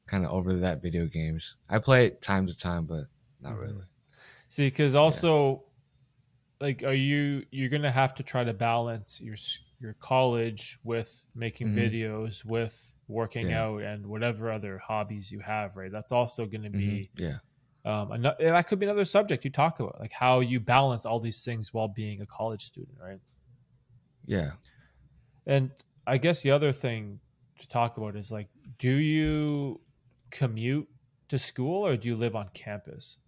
Kind 0.06 0.24
of 0.24 0.30
over 0.30 0.54
that 0.58 0.80
video 0.80 1.06
games. 1.06 1.56
I 1.68 1.80
play 1.80 2.06
it 2.06 2.22
time 2.22 2.46
to 2.46 2.56
time, 2.56 2.84
but 2.84 3.06
not 3.40 3.56
Mhm. 3.58 3.58
really. 3.58 3.84
See, 4.48 4.66
because 4.68 4.94
also, 4.96 5.66
like, 6.60 6.82
are 6.84 6.94
you 6.94 7.46
you're 7.52 7.68
gonna 7.70 7.92
have 7.92 8.14
to 8.16 8.22
try 8.22 8.44
to 8.44 8.54
balance 8.54 9.20
your 9.20 9.36
your 9.80 9.94
college 9.94 10.78
with 10.84 11.24
making 11.34 11.72
Mhm. 11.72 11.74
videos, 11.74 12.44
with 12.44 12.96
working 13.08 13.50
Yeah. 13.50 13.54
out, 13.54 13.82
and 13.82 14.06
whatever 14.06 14.50
other 14.52 14.78
hobbies 14.78 15.30
you 15.32 15.40
have, 15.40 15.76
right? 15.76 15.92
That's 15.92 16.12
also 16.12 16.46
gonna 16.46 16.70
be 16.70 17.10
Mhm. 17.10 17.18
Yeah. 17.18 17.38
um, 17.84 18.12
ano- 18.12 18.36
that 18.40 18.68
could 18.68 18.78
be 18.80 18.86
another 18.86 19.04
subject 19.06 19.44
you 19.44 19.50
talk 19.52 19.80
about, 19.80 20.00
like 20.00 20.12
how 20.12 20.40
you 20.40 20.60
balance 20.60 21.06
all 21.06 21.20
these 21.20 21.44
things 21.44 21.72
while 21.74 21.88
being 21.88 22.20
a 22.22 22.26
college 22.26 22.64
student, 22.66 22.98
right? 23.00 23.20
Yeah. 24.26 24.52
And 25.46 25.72
I 26.06 26.18
guess 26.18 26.42
the 26.42 26.50
other 26.50 26.72
thing 26.72 27.20
to 27.60 27.68
talk 27.68 27.96
about 27.96 28.16
is 28.16 28.30
like, 28.30 28.48
do 28.78 28.90
you 28.96 29.80
commute 30.30 30.88
to 31.28 31.38
school 31.38 31.86
or 31.86 31.96
do 31.96 32.08
you 32.08 32.16
live 32.16 32.36
on 32.36 32.48
campus? 32.50 33.18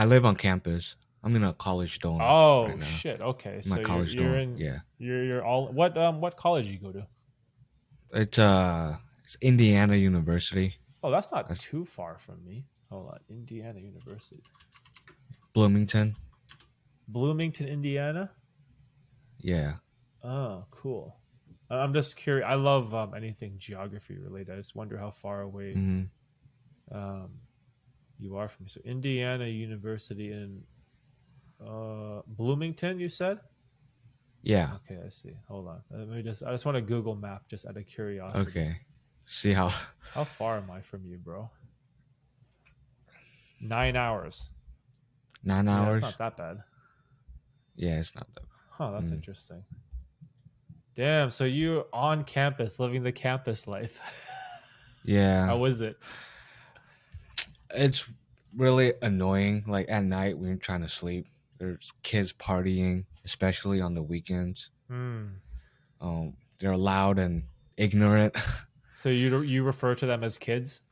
I 0.00 0.06
live 0.06 0.24
on 0.24 0.34
campus. 0.34 0.96
I'm 1.22 1.36
in 1.36 1.44
a 1.44 1.52
college 1.52 1.98
dorm. 1.98 2.20
Oh 2.22 2.66
right 2.68 2.82
shit! 2.82 3.20
Okay, 3.20 3.56
My 3.56 3.60
so 3.62 3.74
you're, 3.76 3.84
college 3.84 4.14
you're 4.14 4.24
dorm. 4.24 4.38
in 4.40 4.56
Yeah. 4.56 4.78
you're 4.98 5.22
you're 5.24 5.44
all 5.44 5.68
what 5.70 5.96
um 5.98 6.22
what 6.22 6.36
college 6.38 6.66
you 6.68 6.78
go 6.78 6.90
to? 6.92 7.06
It's 8.14 8.38
uh 8.38 8.96
it's 9.24 9.36
Indiana 9.42 9.96
University, 9.96 10.76
Oh, 11.02 11.10
that's 11.10 11.30
not 11.32 11.46
That's- 11.48 11.62
too 11.70 11.84
far 11.84 12.16
from 12.16 12.42
me. 12.44 12.64
Hold 12.90 13.08
on, 13.12 13.18
Indiana 13.28 13.78
University, 13.80 14.42
Bloomington. 15.52 16.16
Bloomington, 17.06 17.68
Indiana. 17.68 18.30
Yeah. 19.38 19.74
Oh, 20.24 20.64
cool. 20.70 21.16
I'm 21.70 21.92
just 21.94 22.16
curious. 22.16 22.46
I 22.48 22.54
love 22.54 22.94
um, 22.94 23.14
anything 23.14 23.54
geography 23.58 24.16
related. 24.18 24.54
I 24.54 24.56
just 24.56 24.74
wonder 24.74 24.96
how 24.98 25.10
far 25.10 25.42
away 25.42 25.74
hmm 25.74 26.02
um, 26.92 27.30
you 28.20 28.36
are 28.36 28.48
from. 28.48 28.68
So, 28.68 28.80
Indiana 28.84 29.46
University 29.46 30.30
in 30.32 30.62
uh, 31.66 32.20
Bloomington. 32.26 33.00
You 33.00 33.08
said. 33.08 33.38
Yeah. 34.42 34.70
Okay, 34.84 34.98
I 35.04 35.08
see. 35.10 35.32
Hold 35.48 35.68
on. 35.68 35.80
Let 35.90 36.08
me 36.08 36.22
just. 36.22 36.42
I 36.42 36.52
just 36.52 36.64
want 36.64 36.76
to 36.76 36.82
Google 36.82 37.14
map 37.16 37.42
just 37.48 37.66
out 37.66 37.76
of 37.76 37.86
curiosity. 37.86 38.50
Okay. 38.50 38.76
See 39.24 39.52
how 39.52 39.68
How 40.14 40.24
far 40.24 40.56
am 40.58 40.70
I 40.70 40.80
from 40.80 41.04
you, 41.04 41.18
bro? 41.18 41.50
Nine 43.60 43.96
hours. 43.96 44.48
nine 45.44 45.66
Yeah, 45.66 45.80
hours? 45.82 45.96
it's 45.98 46.02
not 46.02 46.18
that 46.18 46.36
bad. 46.36 46.62
yeah, 47.76 47.98
it's 48.00 48.14
not 48.14 48.26
that. 48.34 48.40
Bad. 48.40 48.46
Huh, 48.70 48.90
that's 48.92 49.10
Mm. 49.10 49.16
interesting. 49.16 49.62
Damn, 50.96 51.30
so 51.30 51.44
you 51.44 51.84
on 51.92 52.24
campus 52.24 52.78
living 52.80 53.02
the 53.02 53.12
campus 53.12 53.66
life. 53.66 54.00
Yeah. 55.02 55.46
How 55.46 55.56
was 55.56 55.80
it? 55.80 55.96
It's 57.74 58.04
really 58.56 58.92
annoying. 59.02 59.64
Like 59.66 59.90
at 59.90 60.04
night 60.04 60.36
when 60.38 60.48
you're 60.48 60.56
trying 60.56 60.82
to 60.82 60.88
sleep, 60.88 61.26
there's 61.58 61.92
kids 62.02 62.32
partying, 62.32 63.04
especially 63.24 63.80
on 63.80 63.94
the 63.94 64.02
weekends. 64.02 64.70
Hmm. 64.88 65.26
Um, 66.00 66.34
they're 66.58 66.76
loud 66.76 67.18
and 67.18 67.44
ignorant. 67.76 68.34
So 68.92 69.08
you 69.08 69.40
you 69.40 69.62
refer 69.62 69.94
to 69.94 70.04
them 70.04 70.22
as 70.22 70.36
kids? 70.36 70.82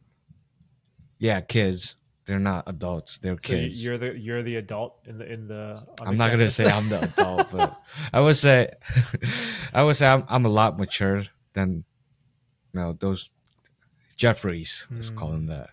yeah, 1.19 1.43
kids. 1.43 1.95
They're 2.25 2.39
not 2.39 2.65
adults. 2.67 3.19
They're 3.19 3.35
So 3.35 3.49
kids. 3.49 3.85
you're 3.85 3.99
the 3.99 4.19
you're 4.19 4.43
the 4.43 4.57
adult 4.57 5.01
in 5.05 5.19
the 5.19 5.31
in 5.31 5.47
the. 5.47 5.83
I'm 6.01 6.17
not 6.17 6.31
gonna 6.31 6.49
say 6.49 6.71
I'm 6.71 6.89
the 6.89 7.03
adult, 7.03 7.51
but 7.51 7.79
I 8.15 8.21
would 8.21 8.37
say 8.37 8.71
I 9.75 9.83
would 9.83 9.97
say 9.97 10.07
I'm 10.07 10.25
I'm 10.29 10.47
a 10.47 10.49
lot 10.49 10.79
mature 10.79 11.25
than 11.53 11.85
you 12.73 12.81
know 12.81 12.95
those 12.99 13.29
Jeffries. 14.17 14.87
Let's 14.91 15.11
call 15.11 15.29
Hmm. 15.29 15.35
them 15.35 15.47
that. 15.49 15.71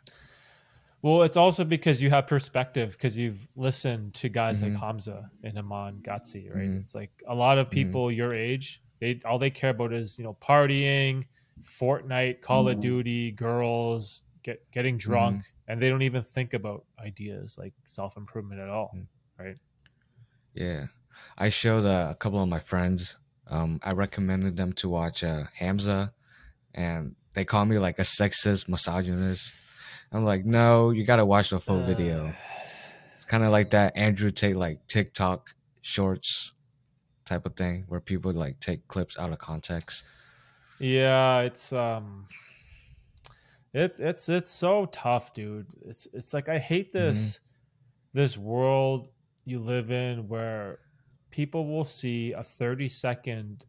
Well, 1.05 1.21
it's 1.21 1.37
also 1.37 1.63
because 1.63 2.01
you 2.01 2.09
have 2.09 2.25
perspective 2.25 2.93
because 2.93 3.15
you've 3.15 3.47
listened 3.55 4.15
to 4.15 4.27
guys 4.27 4.63
like 4.63 4.71
Mhm. 4.71 4.79
Hamza 4.79 5.29
and 5.43 5.55
Iman 5.55 6.01
Gadzhi, 6.01 6.49
right? 6.49 6.67
Mhm. 6.67 6.79
It's 6.79 6.95
like 6.95 7.11
a 7.27 7.35
lot 7.35 7.59
of 7.59 7.67
Mhm. 7.67 7.73
people 7.73 8.11
your 8.11 8.33
age, 8.33 8.81
they 8.99 9.21
all 9.23 9.37
they 9.37 9.51
care 9.51 9.69
about 9.69 9.93
is 9.93 10.17
you 10.17 10.23
know 10.23 10.33
partying, 10.41 11.27
Fortnite, 11.61 12.41
Call 12.41 12.67
of 12.69 12.81
Duty, 12.81 13.29
girls, 13.33 14.23
get 14.41 14.65
getting 14.71 14.97
drunk, 14.97 15.45
and 15.67 15.79
they 15.79 15.89
don't 15.89 16.01
even 16.01 16.23
think 16.23 16.55
about 16.55 16.87
ideas 16.97 17.55
like 17.55 17.75
self 17.85 18.17
improvement 18.17 18.59
at 18.59 18.69
all. 18.69 18.91
Mhm. 18.95 19.55
Yeah, 20.55 20.87
I 21.37 21.49
showed 21.49 21.85
uh, 21.85 22.07
a 22.09 22.15
couple 22.15 22.41
of 22.41 22.49
my 22.49 22.59
friends. 22.59 23.15
Um, 23.45 23.79
I 23.83 23.91
recommended 23.91 24.57
them 24.57 24.73
to 24.73 24.89
watch 24.89 25.23
uh, 25.23 25.43
Hamza, 25.53 26.15
and 26.73 27.15
they 27.35 27.45
call 27.45 27.65
me 27.65 27.77
like 27.77 27.99
a 27.99 28.05
sexist 28.19 28.67
misogynist. 28.67 29.53
I'm 30.15 30.23
like, 30.23 30.45
no, 30.45 30.91
you 30.91 31.03
got 31.03 31.17
to 31.17 31.25
watch 31.25 31.49
the 31.49 31.59
full 31.59 31.83
video. 31.83 32.27
Uh, 32.27 32.33
It's 33.17 33.25
kind 33.25 33.43
of 33.43 33.51
like 33.51 33.71
that 33.71 33.95
Andrew 33.97 34.31
Tate 34.31 34.55
like 34.55 34.85
TikTok 34.87 35.53
shorts 35.81 36.53
type 37.25 37.45
of 37.45 37.55
thing 37.55 37.83
where 37.89 37.99
people 37.99 38.31
like 38.31 38.59
take 38.59 38.87
clips 38.87 39.17
out 39.19 39.31
of 39.31 39.39
context. 39.39 40.03
Yeah, 40.79 41.39
it's 41.39 41.73
um 41.73 42.27
it's 43.73 43.99
it's 43.99 44.29
it's 44.29 44.51
so 44.51 44.85
tough, 44.87 45.33
dude. 45.33 45.67
It's 45.85 46.07
it's 46.13 46.33
like 46.33 46.47
I 46.47 46.59
hate 46.59 46.93
this 46.93 47.41
this 48.13 48.37
world 48.37 49.09
you 49.43 49.59
live 49.59 49.91
in 49.91 50.27
where 50.29 50.79
people 51.29 51.67
will 51.67 51.83
see 51.85 52.31
a 52.31 52.41
30 52.41 52.87
second 52.87 53.65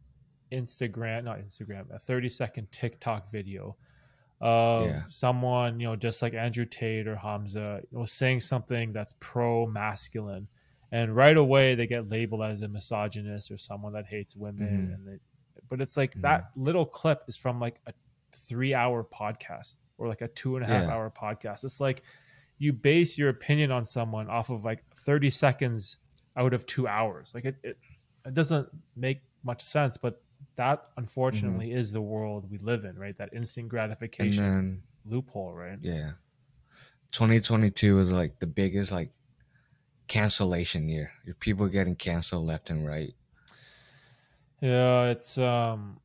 Instagram, 0.53 1.25
not 1.25 1.39
Instagram, 1.39 1.93
a 1.93 1.99
30 1.99 2.29
second 2.29 2.71
TikTok 2.71 3.31
video 3.31 3.75
of 4.39 4.85
Yeah. 4.87 5.01
someone, 5.07 5.79
you 5.79 5.87
know, 5.87 5.95
just 5.95 6.21
like 6.21 6.33
Andrew 6.33 6.65
Tate 6.65 7.07
or 7.07 7.15
Hamza, 7.15 7.81
you 7.91 7.97
know, 7.97 8.05
saying 8.05 8.41
something 8.41 8.93
that's 8.93 9.13
pro 9.19 9.65
masculine. 9.67 10.47
And 10.91 11.15
right 11.15 11.35
away 11.35 11.75
they 11.75 11.87
get 11.87 12.09
labeled 12.09 12.43
as 12.43 12.61
a 12.61 12.67
misogynist 12.67 13.51
or 13.51 13.57
someone 13.57 13.93
that 13.93 14.05
hates 14.05 14.35
women. 14.35 14.89
Mhm. 14.89 14.93
And 14.95 15.07
they, 15.07 15.17
but 15.69 15.81
it's 15.81 15.97
like 15.97 16.13
Mhm. 16.15 16.21
that 16.21 16.51
little 16.55 16.85
clip 16.85 17.23
is 17.27 17.35
from 17.35 17.59
like 17.59 17.79
a 17.87 17.93
three 18.31 18.73
hour 18.73 19.03
podcast 19.03 19.77
or 19.97 20.07
like 20.07 20.21
a 20.21 20.27
two 20.29 20.55
and 20.55 20.63
a 20.63 20.67
half 20.67 20.83
Yeah. 20.83 20.93
hour 20.93 21.09
podcast. 21.11 21.63
It's 21.63 21.81
like 21.81 22.03
you 22.59 22.73
base 22.73 23.17
your 23.17 23.29
opinion 23.29 23.71
on 23.71 23.83
someone 23.85 24.29
off 24.29 24.49
of 24.49 24.63
like 24.65 24.83
30 24.95 25.29
seconds 25.29 25.97
out 26.35 26.53
of 26.53 26.65
two 26.65 26.87
hours. 26.87 27.33
Like 27.33 27.45
it, 27.45 27.55
it, 27.63 27.77
it 28.25 28.33
doesn't 28.33 28.69
make 28.95 29.21
much 29.43 29.61
sense, 29.61 29.97
but 29.97 30.21
that 30.57 30.83
unfortunately 30.97 31.71
is 31.71 31.91
the 31.93 32.01
world 32.01 32.49
we 32.51 32.57
live 32.59 32.85
in, 32.85 32.97
right? 32.99 33.17
That 33.17 33.33
instant 33.33 33.69
gratification 33.69 34.59
then 34.59 34.83
loophole, 35.05 35.53
right? 35.53 35.79
yeah, 35.81 36.13
2022 37.11 37.99
is 37.99 38.11
like 38.11 38.39
the 38.39 38.47
biggest 38.47 38.91
like 38.91 39.13
cancellation 40.07 40.89
year. 40.89 41.13
Your 41.25 41.35
people 41.35 41.67
getting 41.67 41.95
canceled 41.95 42.45
left 42.45 42.69
and 42.69 42.85
right. 42.87 43.15
Yeah, 44.61 45.05
it's 45.09 45.37
um, 45.37 45.99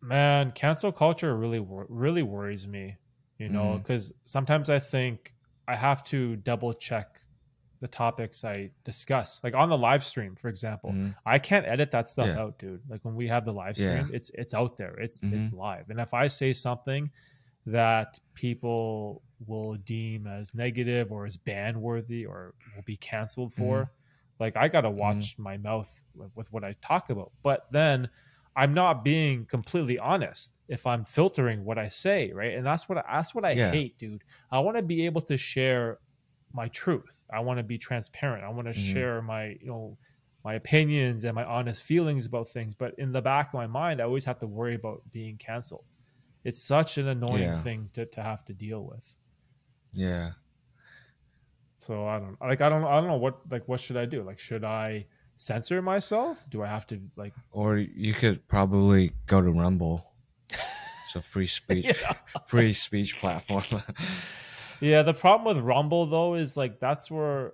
man, 0.00 0.52
cancel 0.52 0.92
culture 0.92 1.36
really 1.36 1.60
really 1.88 2.22
worries 2.22 2.66
me, 2.66 2.96
you 3.38 3.48
know, 3.48 3.78
Mhm. 3.78 3.82
because 3.82 4.12
sometimes 4.24 4.70
I 4.70 4.78
think 4.78 5.34
I 5.66 5.76
have 5.76 6.04
to 6.04 6.36
double 6.36 6.72
check 6.72 7.20
the 7.80 7.88
topics 7.88 8.44
I 8.44 8.70
discuss, 8.84 9.40
like 9.44 9.54
on 9.54 9.68
the 9.68 9.78
live 9.78 10.04
stream, 10.04 10.34
for 10.34 10.48
example. 10.48 10.90
Mhm. 10.90 11.14
I 11.24 11.38
can't 11.38 11.64
edit 11.66 11.90
that 11.92 12.08
stuff 12.10 12.26
Yeah. 12.26 12.40
out, 12.40 12.58
dude. 12.58 12.82
Like 12.88 13.04
when 13.04 13.14
we 13.14 13.28
have 13.28 13.44
the 13.44 13.52
live 13.52 13.78
Yeah. 13.78 14.00
stream, 14.00 14.14
it's 14.14 14.30
it's 14.34 14.52
out 14.54 14.76
there. 14.76 14.94
It's 14.98 15.22
it's 15.22 15.50
Mhm. 15.50 15.56
live. 15.56 15.90
And 15.90 16.00
if 16.00 16.12
I 16.14 16.26
say 16.26 16.52
something 16.52 17.10
that 17.66 18.18
people 18.34 19.22
will 19.46 19.74
deem 19.76 20.26
as 20.26 20.54
negative 20.54 21.12
or 21.12 21.26
as 21.26 21.36
ban 21.36 21.80
worthy 21.80 22.24
or 22.26 22.54
will 22.74 22.82
be 22.82 22.96
canceled 22.96 23.52
for. 23.54 23.84
Mhm. 23.84 23.90
Like 24.40 24.56
I 24.56 24.68
gotta 24.68 24.90
watch 24.90 25.38
my 25.38 25.56
mouth 25.58 25.90
with, 26.14 26.34
with 26.36 26.52
what 26.52 26.64
I 26.64 26.74
talk 26.82 27.10
about. 27.10 27.30
But 27.42 27.70
then 27.70 28.08
I'm 28.56 28.74
not 28.74 29.04
being 29.04 29.44
completely 29.46 29.98
honest 29.98 30.52
if 30.68 30.86
I'm 30.86 31.04
filtering 31.04 31.64
what 31.64 31.78
I 31.78 31.88
say, 31.88 32.32
right? 32.32 32.54
And 32.54 32.66
that's 32.66 32.88
what 32.88 32.98
I, 32.98 33.04
that's 33.18 33.34
what 33.34 33.44
I 33.44 33.52
Yeah. 33.52 33.70
hate, 33.70 33.96
dude. 33.98 34.24
I 34.50 34.58
want 34.60 34.76
to 34.76 34.82
be 34.82 35.06
able 35.06 35.20
to 35.22 35.36
share 35.36 35.98
my 36.52 36.68
truth. 36.68 37.20
I 37.32 37.40
want 37.40 37.58
to 37.58 37.62
be 37.62 37.78
transparent. 37.78 38.44
I 38.44 38.48
want 38.48 38.66
to 38.68 38.74
Mhm. 38.74 38.92
share 38.92 39.22
my, 39.22 39.56
you 39.60 39.66
know, 39.66 39.98
my 40.44 40.54
opinions 40.54 41.24
and 41.24 41.34
my 41.34 41.44
honest 41.44 41.82
feelings 41.82 42.24
about 42.26 42.48
things. 42.48 42.74
But 42.74 42.94
in 42.98 43.12
the 43.12 43.20
back 43.22 43.48
of 43.48 43.54
my 43.54 43.66
mind, 43.66 44.00
I 44.00 44.04
always 44.04 44.24
have 44.24 44.38
to 44.38 44.46
worry 44.46 44.74
about 44.76 45.02
being 45.12 45.36
canceled. 45.36 45.84
It's 46.44 46.62
such 46.62 46.96
an 46.98 47.08
annoying 47.08 47.42
Yeah. 47.42 47.62
thing 47.62 47.90
to, 47.94 48.06
to 48.06 48.22
have 48.22 48.44
to 48.46 48.54
deal 48.54 48.84
with. 48.84 49.16
Yeah. 49.92 50.32
So 51.80 52.06
I 52.06 52.18
don't 52.18 52.40
like 52.40 52.60
I 52.60 52.68
don't 52.68 52.84
I 52.84 52.96
don't 53.00 53.06
know 53.08 53.16
what 53.18 53.40
like 53.50 53.66
what 53.68 53.80
should 53.80 53.96
I 53.96 54.04
do? 54.04 54.22
Like 54.22 54.38
should 54.38 54.64
I 54.64 55.06
censor 55.36 55.80
myself? 55.82 56.44
Do 56.50 56.62
I 56.62 56.66
have 56.66 56.86
to 56.88 57.00
like 57.16 57.32
Or 57.50 57.76
you 57.78 58.14
could 58.14 58.46
probably 58.48 59.12
go 59.26 59.40
to 59.40 59.50
Rumble. 59.50 60.12
It's 61.06 61.16
a 61.16 61.22
free 61.22 61.46
speech 61.46 61.86
Yeah. 61.86 62.14
free 62.46 62.72
speech 62.74 63.18
platform. 63.18 63.64
Yeah, 64.80 65.02
the 65.02 65.14
problem 65.14 65.56
with 65.56 65.64
Rumble 65.64 66.06
though 66.06 66.34
is 66.34 66.56
like 66.56 66.80
that's 66.80 67.10
where 67.10 67.52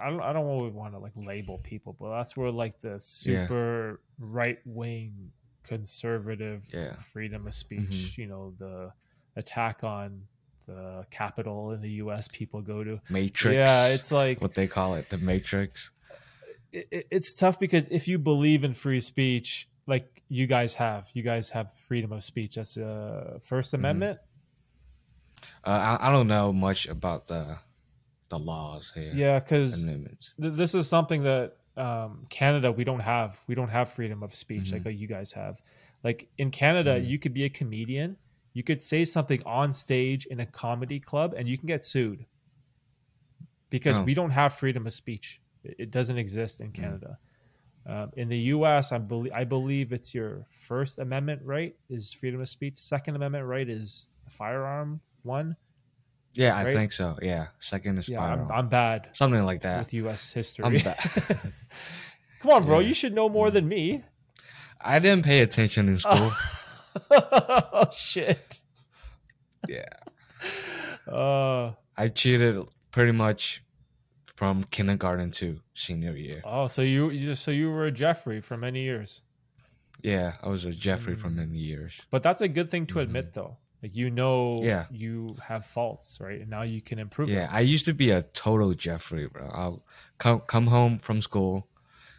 I 0.00 0.10
don't 0.10 0.20
I 0.20 0.32
don't 0.32 0.46
really 0.46 0.70
want 0.70 0.94
to 0.94 0.98
like 0.98 1.12
label 1.16 1.58
people, 1.58 1.96
but 1.98 2.16
that's 2.16 2.36
where 2.36 2.50
like 2.50 2.80
the 2.80 2.98
super 3.00 4.00
right 4.18 4.58
wing 4.64 5.30
conservative 5.64 6.64
Yeah. 6.72 6.94
freedom 6.94 7.46
of 7.46 7.52
mm-hmm. 7.52 7.90
speech, 7.90 8.18
you 8.18 8.26
know, 8.26 8.54
the 8.58 8.92
attack 9.36 9.84
on 9.84 10.22
the 10.66 11.06
Capitol 11.10 11.72
in 11.72 11.80
the 11.80 11.90
US 12.02 12.28
people 12.28 12.60
go 12.62 12.82
to. 12.82 13.00
Matrix. 13.08 13.56
Yeah, 13.56 13.88
it's 13.88 14.10
like 14.10 14.40
what 14.40 14.54
they 14.54 14.66
call 14.66 14.94
it, 14.94 15.08
the 15.10 15.18
Matrix. 15.18 15.90
it, 16.72 16.88
it- 16.90 17.06
it's 17.10 17.34
tough 17.34 17.58
because 17.58 17.86
if 17.90 18.08
you 18.08 18.18
believe 18.18 18.64
in 18.64 18.74
free 18.74 19.00
speech, 19.00 19.68
like 19.86 20.22
you 20.28 20.46
guys 20.46 20.74
have, 20.74 21.08
you 21.14 21.22
guys 21.22 21.50
have 21.50 21.68
freedom 21.86 22.12
of 22.12 22.22
speech. 22.24 22.56
That's 22.56 22.76
uh, 22.76 23.36
a 23.36 23.40
1st 23.40 23.50
mm-hmm. 23.50 23.74
Amendment. 23.76 24.18
Uh, 25.64 25.96
I, 26.00 26.08
I 26.08 26.12
don't 26.12 26.28
know 26.28 26.52
much 26.52 26.86
about 26.86 27.26
the 27.28 27.58
the 28.30 28.38
laws 28.38 28.92
here. 28.94 29.12
Yeah, 29.14 29.38
because 29.38 29.84
th- 29.84 30.08
this 30.38 30.74
is 30.74 30.86
something 30.88 31.22
that 31.22 31.56
um, 31.76 32.26
Canada 32.28 32.70
we 32.72 32.84
don't 32.84 33.00
have. 33.00 33.40
We 33.46 33.54
don't 33.54 33.68
have 33.70 33.88
freedom 33.90 34.22
of 34.22 34.34
speech 34.34 34.72
like 34.72 34.82
Mhm. 34.82 34.86
what 34.86 34.94
you 34.96 35.06
guys 35.06 35.32
have. 35.32 35.62
Like 36.04 36.28
in 36.38 36.50
Canada, 36.50 37.00
Mhm. 37.00 37.06
you 37.08 37.18
could 37.18 37.32
be 37.32 37.44
a 37.44 37.48
comedian, 37.48 38.16
you 38.52 38.62
could 38.62 38.80
say 38.80 39.04
something 39.04 39.42
on 39.44 39.72
stage 39.72 40.26
in 40.26 40.40
a 40.40 40.46
comedy 40.46 40.98
club, 41.00 41.34
and 41.36 41.48
you 41.48 41.56
can 41.56 41.66
get 41.68 41.84
sued 41.84 42.24
because 43.70 43.96
Oh. 43.98 44.02
we 44.02 44.14
don't 44.14 44.30
have 44.30 44.52
freedom 44.54 44.86
of 44.86 44.92
speech. 44.92 45.40
It, 45.64 45.76
it 45.78 45.90
doesn't 45.90 46.18
exist 46.18 46.60
in 46.60 46.68
Mm. 46.70 46.74
Canada. 46.74 47.18
Um, 47.86 48.10
in 48.16 48.28
the 48.28 48.38
U.S., 48.56 48.92
I 48.92 48.98
believe 48.98 49.32
I 49.32 49.44
believe 49.44 49.92
it's 49.94 50.14
your 50.14 50.44
First 50.50 50.98
Amendment 50.98 51.40
right 51.42 51.74
is 51.88 52.12
freedom 52.12 52.40
of 52.42 52.48
speech. 52.48 52.78
Second 52.78 53.16
Amendment 53.16 53.46
right 53.46 53.68
is 53.68 54.08
the 54.24 54.30
firearm 54.30 55.00
one. 55.22 55.56
Yeah, 56.34 56.56
I 56.56 56.72
think 56.72 56.92
so. 56.92 57.16
Yeah, 57.22 57.48
second 57.58 57.98
is 57.98 58.08
Yeah, 58.08 58.20
I'm. 58.22 58.50
I'm 58.50 58.68
bad 58.68 59.08
something 59.12 59.44
like 59.44 59.62
that. 59.62 59.78
with 59.80 59.94
U.S. 59.94 60.30
history. 60.32 60.64
I'm 60.64 60.74
bad. 60.78 60.98
Come 62.40 62.52
on, 62.52 62.64
bro. 62.64 62.78
Yeah. 62.78 62.88
You 62.88 62.94
should 62.94 63.14
know 63.14 63.28
more 63.28 63.50
than 63.50 63.66
me. 63.66 64.04
I 64.80 64.98
didn't 65.00 65.24
pay 65.24 65.40
attention 65.40 65.88
in 65.88 65.98
school. 65.98 66.30
oh 67.10 67.88
shit. 67.92 68.62
yeah, 69.68 69.84
Uh, 71.10 71.72
I 71.96 72.08
cheated 72.08 72.58
pretty 72.90 73.12
much 73.12 73.62
from 74.36 74.62
kindergarten 74.70 75.30
to 75.32 75.58
senior 75.74 76.12
year. 76.12 76.42
oh, 76.44 76.68
so 76.68 76.82
you, 76.82 77.10
you 77.10 77.34
so 77.34 77.50
you 77.50 77.70
were 77.70 77.86
a 77.86 77.90
Jeffrey 77.90 78.40
for 78.40 78.56
many 78.56 78.82
years, 78.82 79.22
Yeah, 80.02 80.34
I 80.42 80.48
was 80.48 80.64
a 80.64 80.70
Jeffrey 80.70 81.16
for 81.16 81.28
Mm. 81.28 81.34
many 81.36 81.58
years. 81.58 82.00
but 82.10 82.22
that's 82.22 82.40
a 82.40 82.46
good 82.48 82.70
thing 82.70 82.86
to 82.88 83.00
admit, 83.00 83.34
though. 83.34 83.56
Like 83.82 83.94
you 83.94 84.10
know, 84.10 84.56
Mm-hmm. 84.56 84.66
Yeah. 84.66 84.86
you 84.90 85.36
have 85.46 85.64
faults, 85.66 86.18
right? 86.20 86.40
And 86.40 86.50
now 86.50 86.62
you 86.62 86.80
can 86.82 86.98
improve. 86.98 87.28
Yeah, 87.30 87.46
them. 87.46 87.50
I 87.54 87.60
used 87.60 87.84
to 87.84 87.94
be 87.94 88.10
a 88.10 88.22
total 88.22 88.74
Jeffrey, 88.74 89.26
bro. 89.28 89.48
I'll 89.52 89.82
come 90.18 90.40
come 90.40 90.66
home 90.66 90.98
from 90.98 91.22
school, 91.22 91.68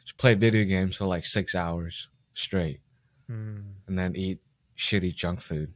just 0.05 0.17
play 0.17 0.35
video 0.35 0.63
games 0.65 0.95
for 0.95 1.05
like 1.05 1.25
six 1.25 1.55
hours 1.55 2.07
straight, 2.33 2.79
Hmm. 3.27 3.57
and 3.87 3.99
then 3.99 4.15
eat 4.15 4.39
shitty 4.77 5.13
junk 5.15 5.41
food 5.41 5.73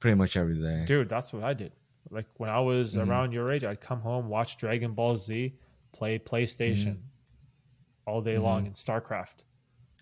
pretty 0.00 0.14
much 0.16 0.36
every 0.38 0.54
day. 0.60 0.84
dude. 0.86 1.08
That's 1.10 1.32
what 1.32 1.42
I 1.44 1.52
did. 1.52 1.72
Like 2.10 2.26
when 2.38 2.48
I 2.48 2.60
was 2.60 2.96
Mhm. 2.96 3.06
around 3.08 3.32
your 3.32 3.52
age, 3.52 3.62
I'd 3.62 3.80
come 3.82 4.00
home, 4.00 4.28
watch 4.30 4.56
Dragon 4.56 4.94
Ball 4.94 5.16
Z, 5.18 5.54
play 5.92 6.18
PlayStation 6.18 6.94
Mm-hmm. 6.96 8.06
all 8.06 8.22
day 8.22 8.38
long, 8.38 8.64
and 8.66 8.74
StarCraft, 8.74 9.44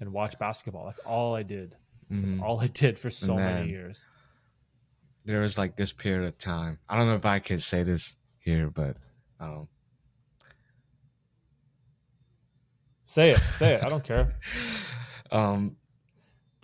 and 0.01 0.13
watch 0.13 0.39
basketball. 0.39 0.87
That's 0.87 1.01
all 1.01 1.35
I 1.35 1.43
did. 1.43 1.77
That's 2.09 2.41
all 2.41 2.61
I 2.61 2.69
did 2.69 2.99
for 2.99 3.11
so 3.11 3.33
And 3.35 3.43
many 3.43 3.61
then- 3.63 3.69
years. 3.69 4.05
There 5.29 5.41
was 5.41 5.59
like 5.59 5.77
this 5.77 5.93
period 5.93 6.27
of 6.27 6.39
time. 6.39 6.79
I 6.89 6.97
don't 6.97 7.07
know 7.07 7.15
if 7.15 7.27
I 7.27 7.39
can 7.39 7.59
say 7.61 7.83
this 7.83 8.17
here, 8.39 8.71
but 8.71 8.97
um, 9.39 9.69
Say 13.07 13.33
it, 13.33 13.39
say 13.59 13.75
it. 13.75 13.85
I 13.85 13.91
don't 13.91 14.03
care. 14.03 14.37
um, 15.31 15.77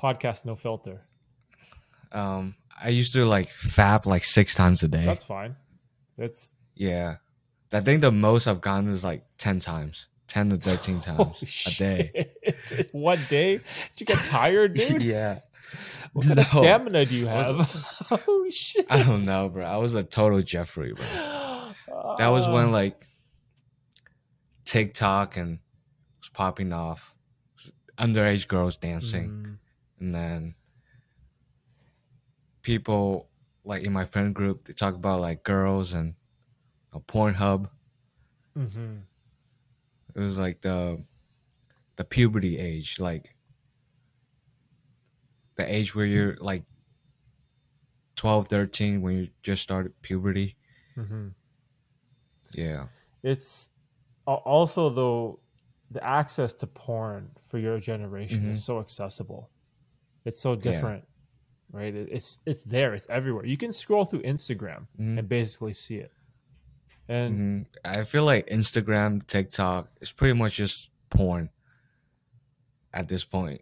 Podcast 0.00 0.46
no 0.46 0.56
filter. 0.56 1.02
um, 2.12 2.54
I 2.82 2.88
used 2.88 3.12
to 3.12 3.26
like 3.26 3.52
fap 3.52 4.06
like 4.06 4.24
six 4.24 4.54
times 4.54 4.82
a 4.82 4.88
day. 4.88 5.04
That's 5.04 5.24
fine. 5.24 5.56
That's 6.16 6.52
yeah, 6.74 7.16
I 7.70 7.80
think 7.80 8.00
the 8.00 8.12
most 8.12 8.46
I've 8.46 8.62
gone 8.62 8.88
is 8.88 9.04
like 9.04 9.26
ten 9.36 9.58
times, 9.60 10.08
ten 10.26 10.48
to 10.48 10.56
thirteen 10.56 11.00
times 11.02 11.66
a 11.66 11.70
day. 11.78 12.30
shit. 12.66 12.88
One 12.92 13.20
day? 13.28 13.58
Did 13.96 14.00
you 14.00 14.06
get 14.06 14.24
tired, 14.24 14.72
dude? 14.72 15.02
yeah. 15.02 15.40
What 16.12 16.26
kind 16.26 16.38
of 16.38 16.46
stamina 16.46 17.04
do 17.06 17.16
you 17.16 17.26
have? 17.38 17.56
Holy 18.08 18.50
shit. 18.62 18.86
I 18.90 19.02
don't 19.02 19.24
know, 19.24 19.48
bro. 19.48 19.64
I 19.64 19.76
was 19.78 19.94
a 19.94 20.02
total 20.04 20.42
Jeffrey, 20.42 20.92
bro. 20.92 21.04
That 22.18 22.28
was 22.28 22.48
when 22.48 22.66
Uh, 22.66 22.70
like 22.70 23.06
TikTok 24.64 25.36
and 25.36 25.58
was 26.20 26.28
popping 26.30 26.72
off, 26.72 27.14
underage 27.98 28.48
girls 28.48 28.76
dancing, 28.76 29.28
mm, 29.30 29.58
and 30.00 30.14
then 30.14 30.54
people 32.62 33.28
like 33.64 33.82
in 33.82 33.92
my 33.92 34.04
friend 34.04 34.34
group 34.34 34.66
they 34.66 34.72
talk 34.72 34.94
about 34.94 35.20
like 35.20 35.42
girls 35.42 35.92
and 35.92 36.14
a 36.92 37.00
Pornhub. 37.00 37.68
mhm. 38.56 39.02
It 40.14 40.20
was 40.20 40.38
like 40.38 40.60
the 40.60 41.04
the 41.96 42.04
puberty 42.04 42.58
age, 42.58 42.98
like 43.00 43.33
the 45.56 45.72
age 45.74 45.94
where 45.94 46.06
you're 46.06 46.36
like 46.40 46.64
12, 48.16 48.48
13 48.48 49.02
when 49.02 49.16
you 49.16 49.28
just 49.42 49.62
started 49.62 49.92
puberty. 50.02 50.56
Mhm. 50.96 51.32
Yeah. 52.56 52.86
It's 53.22 53.70
also 54.26 54.90
though 54.90 55.40
the 55.90 56.02
access 56.04 56.54
to 56.54 56.66
porn 56.66 57.30
for 57.48 57.58
your 57.58 57.78
generation 57.78 58.50
is 58.50 58.64
so 58.64 58.80
accessible. 58.80 59.50
It's 60.24 60.40
so 60.40 60.54
Mm-hmm. 60.56 60.66
Yeah. 60.68 60.74
different, 60.74 61.08
right? 61.72 61.94
It's 61.94 62.38
it's 62.46 62.62
there. 62.62 62.94
It's 62.94 63.06
everywhere. 63.10 63.44
You 63.44 63.56
can 63.56 63.72
scroll 63.72 64.04
through 64.04 64.22
Instagram 64.22 64.86
Mhm. 64.98 65.18
and 65.18 65.28
basically 65.28 65.74
see 65.74 65.96
it. 65.96 66.12
And 67.08 67.66
Mhm. 67.66 67.66
I 67.84 68.04
feel 68.04 68.24
like 68.24 68.46
Instagram, 68.48 69.26
TikTok 69.26 69.90
is 70.00 70.12
pretty 70.12 70.38
much 70.38 70.56
just 70.56 70.90
porn 71.10 71.50
at 72.92 73.08
this 73.08 73.24
point. 73.24 73.60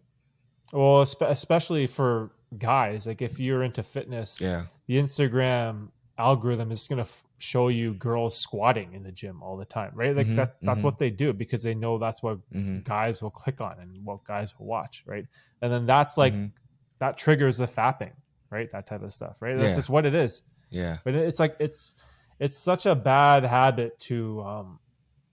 Well, 0.72 1.02
especially 1.02 1.86
for 1.86 2.32
guys, 2.58 3.06
like 3.06 3.22
if 3.22 3.38
you're 3.38 3.62
into 3.62 3.82
fitness, 3.82 4.40
Yeah. 4.40 4.64
the 4.86 4.96
Instagram 4.98 5.88
algorithm 6.18 6.70
is 6.72 6.86
going 6.86 6.98
to 6.98 7.02
f- 7.02 7.24
show 7.38 7.68
you 7.68 7.94
girls 7.94 8.36
squatting 8.36 8.92
in 8.94 9.02
the 9.02 9.12
gym 9.12 9.42
all 9.42 9.56
the 9.56 9.64
time, 9.64 9.90
right? 9.94 10.14
Like 10.16 10.28
Mhm, 10.28 10.36
that's 10.36 10.58
that's 10.58 10.80
mhm. 10.80 10.84
what 10.84 10.98
they 10.98 11.10
do 11.10 11.32
because 11.32 11.62
they 11.62 11.74
know 11.74 11.98
that's 11.98 12.22
what 12.22 12.38
hmm 12.52 12.80
guys 12.80 13.22
will 13.22 13.30
click 13.30 13.60
on 13.60 13.78
and 13.80 14.04
what 14.04 14.24
guys 14.24 14.58
will 14.58 14.66
watch, 14.66 15.04
right? 15.06 15.26
And 15.60 15.72
then 15.72 15.84
that's 15.84 16.16
like 16.16 16.32
Mhm. 16.34 16.52
that 16.98 17.16
triggers 17.16 17.58
the 17.58 17.66
fapping, 17.66 18.12
right? 18.50 18.70
That 18.72 18.86
type 18.86 19.02
of 19.02 19.12
stuff, 19.12 19.36
right? 19.40 19.56
That's 19.56 19.72
Yeah. 19.72 19.76
just 19.76 19.88
what 19.90 20.04
it 20.06 20.14
is. 20.14 20.42
Yeah. 20.70 20.98
But 21.04 21.14
it's 21.14 21.38
like 21.40 21.56
it's 21.60 21.94
it's 22.40 22.56
such 22.56 22.86
a 22.86 22.94
bad 22.94 23.44
habit 23.44 23.98
to 24.00 24.42
um 24.42 24.80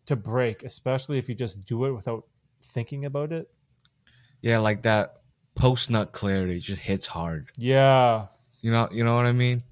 to 0.06 0.16
break, 0.16 0.64
especially 0.64 1.18
if 1.18 1.30
you 1.30 1.36
just 1.36 1.64
do 1.66 1.86
it 1.86 1.92
without 1.92 2.24
thinking 2.64 3.06
about 3.06 3.32
it. 3.32 3.50
Yeah, 4.42 4.60
like 4.60 4.84
that 4.84 5.16
post 5.60 5.90
nut 5.90 6.14
clarity 6.14 6.60
just 6.60 6.80
hits 6.80 7.06
hard. 7.06 7.50
Yeah. 7.58 8.28
You 8.62 8.72
know, 8.72 8.88
you 8.92 9.04
know 9.04 9.16
what 9.16 9.26
I 9.26 9.34
mean? 9.34 9.64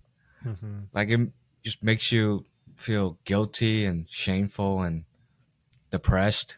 hmm 0.44 0.80
Like 0.94 1.10
it 1.10 1.30
just 1.64 1.82
makes 1.82 2.12
you 2.12 2.46
feel 2.76 3.18
guilty 3.24 3.86
and 3.86 4.06
shameful 4.10 4.82
and 4.82 5.06
depressed. 5.90 6.58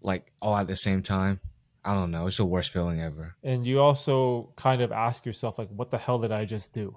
Like 0.00 0.30
all 0.40 0.56
at 0.56 0.68
the 0.68 0.76
same 0.76 1.02
time. 1.02 1.40
I 1.84 1.92
don't 1.92 2.10
know. 2.10 2.26
It's 2.28 2.38
the 2.38 2.44
worst 2.46 2.70
feeling 2.70 3.00
ever. 3.00 3.34
And 3.42 3.66
you 3.66 3.80
also 3.80 4.52
kind 4.56 4.80
of 4.80 4.90
ask 4.92 5.26
yourself 5.26 5.58
like 5.58 5.68
what 5.68 5.90
the 5.90 5.98
hell 5.98 6.18
did 6.18 6.32
I 6.32 6.44
just 6.44 6.72
do? 6.72 6.96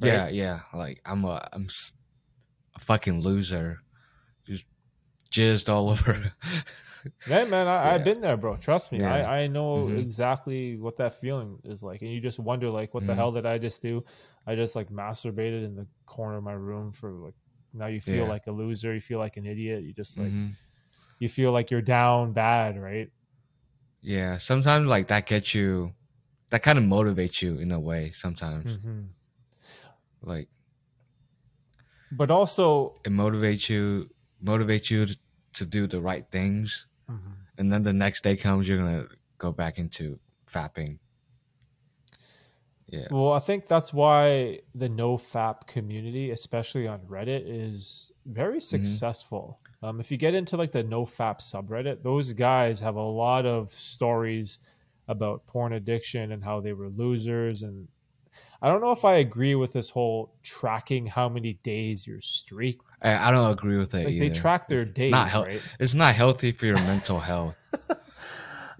Right? 0.00 0.08
Yeah, 0.08 0.28
yeah. 0.28 0.60
Like 0.72 1.00
I'm 1.04 1.24
a 1.24 1.46
I'm 1.52 1.68
a 2.74 2.80
fucking 2.80 3.20
loser. 3.20 3.80
Just 4.46 4.64
jizzed 5.34 5.68
all 5.68 5.90
over. 5.94 6.34
Yeah, 7.26 7.44
man, 7.46 7.66
I, 7.68 7.94
I've 7.94 8.04
Yeah. 8.04 8.04
been 8.04 8.20
there, 8.20 8.36
bro. 8.36 8.56
Trust 8.56 8.92
me, 8.92 9.00
Yeah. 9.00 9.02
I, 9.02 9.44
I 9.44 9.46
know 9.46 9.88
Mhm. 9.88 9.94
exactly 9.94 10.76
what 10.76 10.98
that 10.98 11.14
feeling 11.20 11.58
is 11.64 11.82
like, 11.82 12.02
and 12.02 12.10
you 12.10 12.20
just 12.20 12.38
wonder, 12.38 12.68
like, 12.68 12.92
what 12.92 13.06
the 13.06 13.14
Mhm. 13.14 13.14
hell 13.14 13.32
did 13.32 13.46
I 13.46 13.56
just 13.56 13.80
do? 13.80 14.04
I 14.46 14.54
just 14.56 14.76
like 14.76 14.90
masturbated 14.90 15.64
in 15.64 15.74
the 15.74 15.88
corner 16.06 16.36
of 16.36 16.44
my 16.44 16.52
room 16.52 16.92
for 16.92 17.12
like. 17.12 17.34
Now 17.76 17.86
you 17.86 18.00
feel 18.00 18.24
Yeah. 18.24 18.28
like 18.28 18.46
a 18.46 18.52
loser. 18.52 18.94
You 18.94 19.00
feel 19.00 19.18
like 19.18 19.36
an 19.36 19.46
idiot. 19.46 19.82
You 19.82 19.92
just 19.92 20.16
like 20.16 20.36
Mhm. 20.36 20.56
you 21.20 21.28
feel 21.28 21.52
like 21.52 21.70
you're 21.70 21.82
down 21.82 22.32
bad, 22.34 22.78
right? 22.80 23.10
Yeah, 24.02 24.38
sometimes 24.38 24.86
like 24.88 25.08
that 25.08 25.26
gets 25.26 25.54
you, 25.54 25.94
that 26.50 26.62
kind 26.62 26.78
of 26.78 26.84
motivates 26.84 27.42
you 27.42 27.58
in 27.58 27.72
a 27.72 27.80
way. 27.80 28.12
Sometimes 28.12 28.78
hmm 28.80 29.14
like 30.22 30.48
But 32.10 32.30
also, 32.30 33.02
it 33.04 33.10
motivates 33.10 33.68
you, 33.68 34.10
motivates 34.42 34.90
you 34.90 35.06
to, 35.54 35.66
do 35.66 35.86
the 35.86 36.00
right 36.00 36.26
things, 36.30 36.86
Mhm. 37.10 37.32
and 37.58 37.72
then 37.72 37.82
the 37.82 37.92
next 37.92 38.22
day 38.24 38.36
comes, 38.36 38.68
you're 38.68 38.78
gonna 38.78 39.06
go 39.38 39.52
back 39.52 39.78
into 39.78 40.18
fapping. 40.46 40.98
Yeah. 42.86 43.08
well, 43.10 43.32
I 43.32 43.40
think 43.40 43.66
that's 43.66 43.92
why 43.94 44.60
the 44.74 44.88
no 44.90 45.16
fap 45.16 45.66
community, 45.66 46.30
especially 46.30 46.86
on 46.86 47.00
Reddit, 47.00 47.42
is 47.46 48.12
very 48.26 48.60
successful. 48.60 49.58
Um, 49.82 50.00
if 50.00 50.10
you 50.10 50.18
get 50.18 50.34
into 50.34 50.56
like 50.58 50.70
the 50.70 50.82
no 50.82 51.04
fap 51.06 51.40
subreddit, 51.40 52.02
those 52.02 52.32
guys 52.34 52.80
have 52.80 52.96
a 52.96 53.02
lot 53.02 53.46
of 53.46 53.72
stories 53.72 54.58
about 55.08 55.46
porn 55.46 55.72
addiction 55.72 56.30
and 56.32 56.44
how 56.44 56.60
they 56.60 56.72
were 56.74 56.88
losers. 56.90 57.62
And 57.62 57.88
I 58.60 58.68
don't 58.68 58.80
know 58.82 58.92
if 58.92 59.04
I 59.04 59.14
agree 59.16 59.54
with 59.54 59.72
this 59.72 59.90
whole 59.90 60.34
tracking 60.42 61.06
how 61.06 61.28
many 61.28 61.54
days 61.62 62.06
your 62.06 62.20
streak. 62.20 62.80
I, 63.04 63.28
I 63.28 63.30
don't 63.30 63.50
agree 63.50 63.76
with 63.76 63.94
it. 63.94 64.06
Like 64.06 64.18
they 64.18 64.30
track 64.30 64.68
their 64.68 64.84
days, 64.84 65.12
not 65.12 65.28
hel- 65.28 65.44
right? 65.44 65.62
It's 65.78 65.94
not 65.94 66.14
healthy 66.14 66.52
for 66.52 66.66
your 66.66 66.76
mental 66.76 67.18
health. 67.20 67.58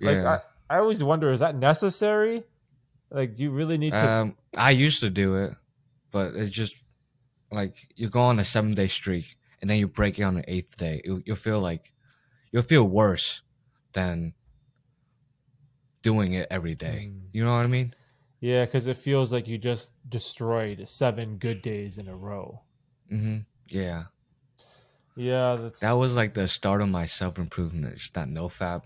Like 0.00 0.16
Yeah. 0.16 0.40
I, 0.68 0.76
I 0.76 0.78
always 0.80 1.04
wonder, 1.04 1.32
is 1.32 1.40
that 1.40 1.54
necessary? 1.54 2.42
Like, 3.10 3.36
do 3.36 3.44
you 3.44 3.50
really 3.50 3.78
need 3.78 3.92
to? 3.92 4.08
Um, 4.08 4.36
I 4.56 4.72
used 4.72 5.00
to 5.00 5.10
do 5.10 5.36
it, 5.36 5.54
but 6.10 6.34
it's 6.34 6.50
just 6.50 6.76
like 7.52 7.76
you 7.94 8.08
go 8.08 8.20
on 8.22 8.40
a 8.40 8.44
seven 8.44 8.74
day 8.74 8.88
streak 8.88 9.36
and 9.60 9.70
then 9.70 9.78
you 9.78 9.86
break 9.86 10.18
it 10.18 10.24
on 10.24 10.34
the 10.34 10.52
eighth 10.52 10.76
day. 10.76 11.00
You, 11.04 11.22
you'll 11.24 11.36
feel 11.36 11.60
like 11.60 11.92
you'll 12.50 12.62
feel 12.64 12.84
worse 12.84 13.42
than 13.92 14.34
doing 16.02 16.32
it 16.32 16.48
every 16.50 16.74
day. 16.74 17.10
Mm. 17.10 17.28
You 17.32 17.44
know 17.44 17.54
what 17.54 17.64
I 17.64 17.68
mean? 17.68 17.94
Yeah, 18.40 18.64
because 18.64 18.86
it 18.86 18.98
feels 18.98 19.32
like 19.32 19.48
you 19.48 19.56
just 19.56 19.92
destroyed 20.08 20.86
seven 20.88 21.38
good 21.38 21.62
days 21.62 21.98
in 21.98 22.08
a 22.08 22.16
row. 22.16 22.62
hmm 23.08 23.38
Yeah, 23.68 24.04
Yeah, 25.16 25.56
that's. 25.56 25.80
that 25.80 25.92
was 25.92 26.14
like 26.14 26.34
the 26.34 26.48
start 26.48 26.82
of 26.82 26.88
my 26.88 27.06
self 27.06 27.38
improvement. 27.38 27.96
Just 27.96 28.14
that 28.14 28.28
no 28.28 28.48
fap. 28.48 28.82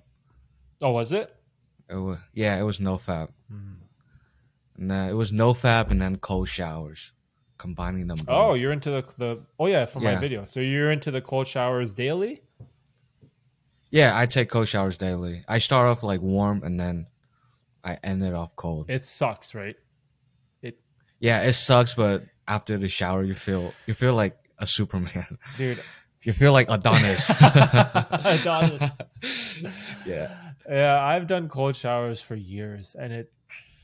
oh, 0.83 0.93
was 0.93 1.13
it? 1.13 1.35
It 1.89 1.97
was, 1.97 2.19
yeah, 2.35 2.59
it 2.59 2.63
was 2.63 2.81
no 2.81 2.99
fap. 2.99 3.31
Mm. 3.53 3.77
And, 4.77 4.93
uh, 4.93 5.07
it 5.11 5.15
was 5.15 5.33
no 5.33 5.55
fap 5.55 5.91
and 5.91 6.01
then 6.03 6.17
cold 6.17 6.49
showers, 6.49 7.13
combining 7.57 8.07
them. 8.07 8.19
Oh, 8.29 8.55
you're 8.55 8.73
into 8.73 8.91
the 8.91 9.05
the. 9.17 9.41
Oh 9.59 9.67
yeah, 9.67 9.87
from 9.87 10.05
my 10.05 10.17
video. 10.17 10.45
So 10.45 10.61
you're 10.61 10.91
into 10.91 11.11
the 11.11 11.21
cold 11.21 11.47
showers 11.47 11.95
daily. 11.95 12.43
yeah, 13.91 14.17
I 14.17 14.27
take 14.27 14.51
cold 14.51 14.69
showers 14.69 14.99
daily. 14.99 15.45
I 15.49 15.59
start 15.59 15.89
off 15.89 16.03
like 16.03 16.21
warm 16.21 16.63
and 16.63 16.79
then 16.79 17.07
I 17.83 17.99
end 18.03 18.23
it 18.23 18.35
off 18.35 18.55
cold. 18.55 18.91
It 18.91 19.07
sucks, 19.07 19.55
right? 19.55 19.77
It. 20.63 20.79
Yeah, 21.21 21.43
it 21.43 21.55
sucks, 21.55 21.95
but 21.95 22.23
after 22.47 22.77
the 22.77 22.89
shower, 22.89 23.25
you 23.25 23.35
feel 23.35 23.73
you 23.87 23.95
feel 23.95 24.15
like 24.15 24.37
a 24.59 24.67
Superman. 24.67 25.39
Dude, 25.57 25.81
You 26.23 26.33
feel 26.33 26.53
like 26.53 26.69
Adonis. 26.69 27.31
Adonis. 28.25 28.97
yeah. 30.07 30.27
Yeah, 30.69 31.03
I've 31.03 31.27
done 31.27 31.49
cold 31.49 31.77
showers 31.77 32.21
for 32.21 32.35
years, 32.35 32.95
and 32.99 33.13
it 33.13 33.33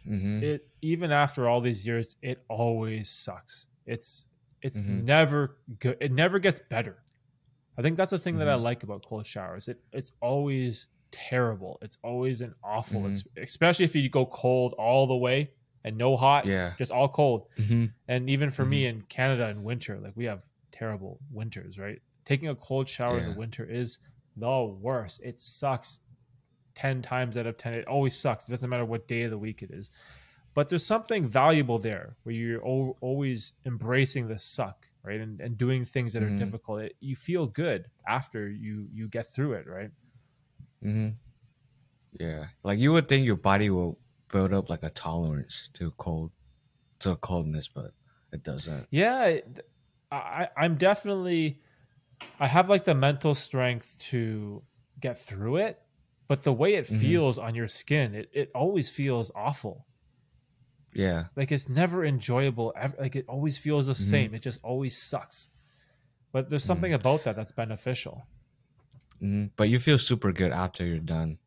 hmm 0.04 0.42
it 0.42 0.68
even 0.82 1.10
after 1.12 1.48
all 1.48 1.60
these 1.60 1.86
years, 1.86 2.16
it 2.22 2.44
always 2.48 3.08
sucks. 3.10 3.66
It's 3.86 4.26
it's 4.62 4.78
Mhm. 4.80 5.04
never 5.04 5.58
good. 5.78 5.96
It 6.00 6.12
never 6.12 6.38
gets 6.38 6.60
better. 6.70 6.98
I 7.78 7.82
think 7.82 7.96
that's 7.96 8.10
the 8.10 8.18
thing 8.18 8.38
that 8.38 8.48
I 8.48 8.54
Mhm. 8.56 8.62
like 8.62 8.82
about 8.82 9.04
cold 9.04 9.26
showers. 9.26 9.68
It 9.68 9.78
it's 9.92 10.12
always 10.20 10.88
terrible. 11.12 11.78
It's 11.82 11.98
always 12.02 12.40
an 12.40 12.54
awful. 12.62 13.02
Mhm. 13.02 13.10
It's 13.10 13.24
especially 13.36 13.84
if 13.86 13.94
you 13.94 14.08
go 14.10 14.26
cold 14.26 14.74
all 14.74 15.06
the 15.06 15.16
way 15.16 15.52
and 15.84 15.96
no 15.96 16.16
hot, 16.16 16.46
Yeah. 16.46 16.74
just 16.78 16.90
all 16.92 17.08
cold. 17.08 17.46
hmm 17.56 17.86
And 18.08 18.28
even 18.28 18.50
for 18.50 18.64
me 18.66 18.86
in 18.86 19.02
Canada 19.02 19.48
in 19.48 19.62
winter, 19.62 19.98
like 20.00 20.14
we 20.16 20.24
have 20.26 20.42
terrible 20.72 21.20
winters, 21.30 21.78
right? 21.78 22.00
Taking 22.24 22.48
a 22.48 22.54
cold 22.54 22.88
shower 22.88 23.18
in 23.18 23.24
the 23.32 23.38
winter 23.38 23.64
is 23.64 23.98
the 24.36 24.64
worst. 24.80 25.20
It 25.22 25.40
sucks 25.40 26.00
10 26.74 27.02
times 27.02 27.36
out 27.36 27.46
of 27.46 27.56
10. 27.58 27.74
It 27.74 27.86
always 27.86 28.16
sucks. 28.16 28.48
It 28.48 28.50
doesn't 28.50 28.68
matter 28.70 28.84
what 28.84 29.06
day 29.08 29.22
of 29.22 29.30
the 29.30 29.38
week 29.38 29.62
it 29.62 29.70
is. 29.70 29.90
But 30.54 30.68
there's 30.68 30.86
something 30.86 31.26
valuable 31.26 31.78
there 31.78 32.16
where 32.22 32.34
you're 32.34 32.64
al- 32.66 32.96
always 33.00 33.52
embracing 33.66 34.28
the 34.28 34.38
suck, 34.38 34.86
right? 35.02 35.20
And, 35.20 35.40
and 35.40 35.58
doing 35.58 35.84
things 35.84 36.12
that 36.12 36.22
Mhm. 36.22 36.36
are 36.36 36.44
difficult. 36.44 36.82
It, 36.82 36.96
you 37.00 37.16
feel 37.16 37.46
good 37.46 37.90
after 38.06 38.48
you 38.48 38.88
you 38.92 39.08
get 39.08 39.26
through 39.32 39.54
it, 39.54 39.66
right? 39.66 39.90
Mm-hmm. 40.82 41.08
Yeah. 42.20 42.46
Like 42.62 42.78
you 42.78 42.92
would 42.92 43.08
think 43.08 43.26
your 43.26 43.36
body 43.36 43.68
will 43.70 43.98
build 44.32 44.52
up 44.52 44.70
like 44.70 44.82
a 44.84 44.90
tolerance 44.90 45.70
to 45.74 45.90
cold, 45.92 46.30
to 47.00 47.16
coldness, 47.16 47.68
but 47.68 47.92
it 48.32 48.42
doesn't. 48.44 48.86
Yeah, 48.90 49.38
I, 50.12 50.48
I'm 50.56 50.76
definitely. 50.76 51.60
I 52.40 52.46
have 52.46 52.68
like 52.68 52.84
the 52.84 52.94
mental 52.94 53.34
strength 53.34 53.96
to 54.10 54.62
get 55.00 55.18
through 55.18 55.56
it, 55.56 55.80
but 56.28 56.42
the 56.42 56.52
way 56.52 56.74
it 56.74 56.86
Mhm. 56.86 57.00
feels 57.00 57.38
on 57.38 57.54
your 57.54 57.68
skin, 57.68 58.14
it, 58.14 58.30
it 58.32 58.50
always 58.54 58.88
feels 58.88 59.30
awful. 59.34 59.86
Yeah. 60.92 61.24
Like 61.36 61.50
it's 61.52 61.68
never 61.68 62.04
enjoyable. 62.04 62.72
ev- 62.76 62.96
Like 62.98 63.16
it 63.16 63.24
always 63.28 63.58
feels 63.58 63.86
the 63.86 63.92
Mhm. 63.94 64.10
same. 64.10 64.34
It 64.34 64.42
just 64.42 64.62
always 64.64 64.96
sucks. 64.96 65.48
But 66.32 66.50
there's 66.50 66.64
something 66.64 66.92
about 66.94 67.24
that 67.24 67.36
that's 67.36 67.52
beneficial. 67.52 68.26
hmm 69.20 69.46
But 69.56 69.68
you 69.68 69.78
feel 69.78 69.98
super 69.98 70.32
good 70.32 70.50
after 70.52 70.84
you're 70.84 70.98
done 70.98 71.38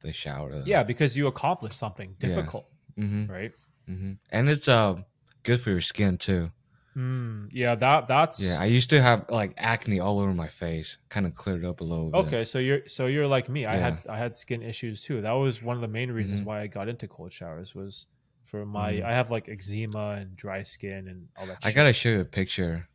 the 0.00 0.12
shower. 0.12 0.62
Yeah, 0.66 0.82
because 0.82 1.16
you 1.16 1.26
accomplish 1.28 1.76
something 1.76 2.16
Yeah. 2.20 2.28
difficult, 2.28 2.66
hmm 2.96 3.26
right? 3.26 3.52
hmm 3.86 4.12
And 4.30 4.48
it's 4.50 4.66
uh 4.68 5.02
good 5.44 5.60
for 5.60 5.70
your 5.70 5.80
skin 5.80 6.18
too. 6.18 6.50
Mm, 6.96 7.48
yeah, 7.52 7.74
that 7.74 8.06
that's 8.06 8.38
Yeah, 8.38 8.60
I 8.60 8.66
used 8.66 8.90
to 8.90 9.00
have 9.00 9.24
like 9.30 9.54
acne 9.56 9.98
all 10.00 10.18
over 10.20 10.34
my 10.34 10.48
face. 10.48 10.98
Kind 11.08 11.24
of 11.24 11.34
cleared 11.34 11.64
up 11.64 11.80
a 11.80 11.84
little 11.84 12.10
bit. 12.10 12.18
Okay, 12.26 12.44
so 12.44 12.58
you're 12.58 12.86
so 12.86 13.06
you're 13.06 13.26
like 13.26 13.48
me. 13.48 13.64
I 13.64 13.76
Yeah. 13.76 13.80
had 13.80 14.06
I 14.08 14.18
had 14.18 14.36
skin 14.36 14.60
issues 14.62 15.02
too. 15.02 15.22
That 15.22 15.32
was 15.32 15.62
one 15.62 15.74
of 15.76 15.80
the 15.80 15.88
main 15.88 16.10
reasons 16.10 16.40
Mhm. 16.40 16.44
why 16.44 16.60
I 16.60 16.66
got 16.66 16.88
into 16.88 17.08
cold 17.08 17.32
showers 17.32 17.74
was 17.74 18.06
for 18.44 18.66
my 18.66 18.92
Mhm. 18.92 19.04
I 19.04 19.12
have 19.12 19.30
like 19.30 19.48
eczema 19.48 20.16
and 20.20 20.36
dry 20.36 20.62
skin 20.62 21.08
and 21.08 21.28
all 21.36 21.46
that. 21.46 21.58
I 21.62 21.68
shit. 21.68 21.76
gotta 21.76 21.92
show 21.94 22.10
you 22.10 22.20
a 22.20 22.24
picture. 22.26 22.86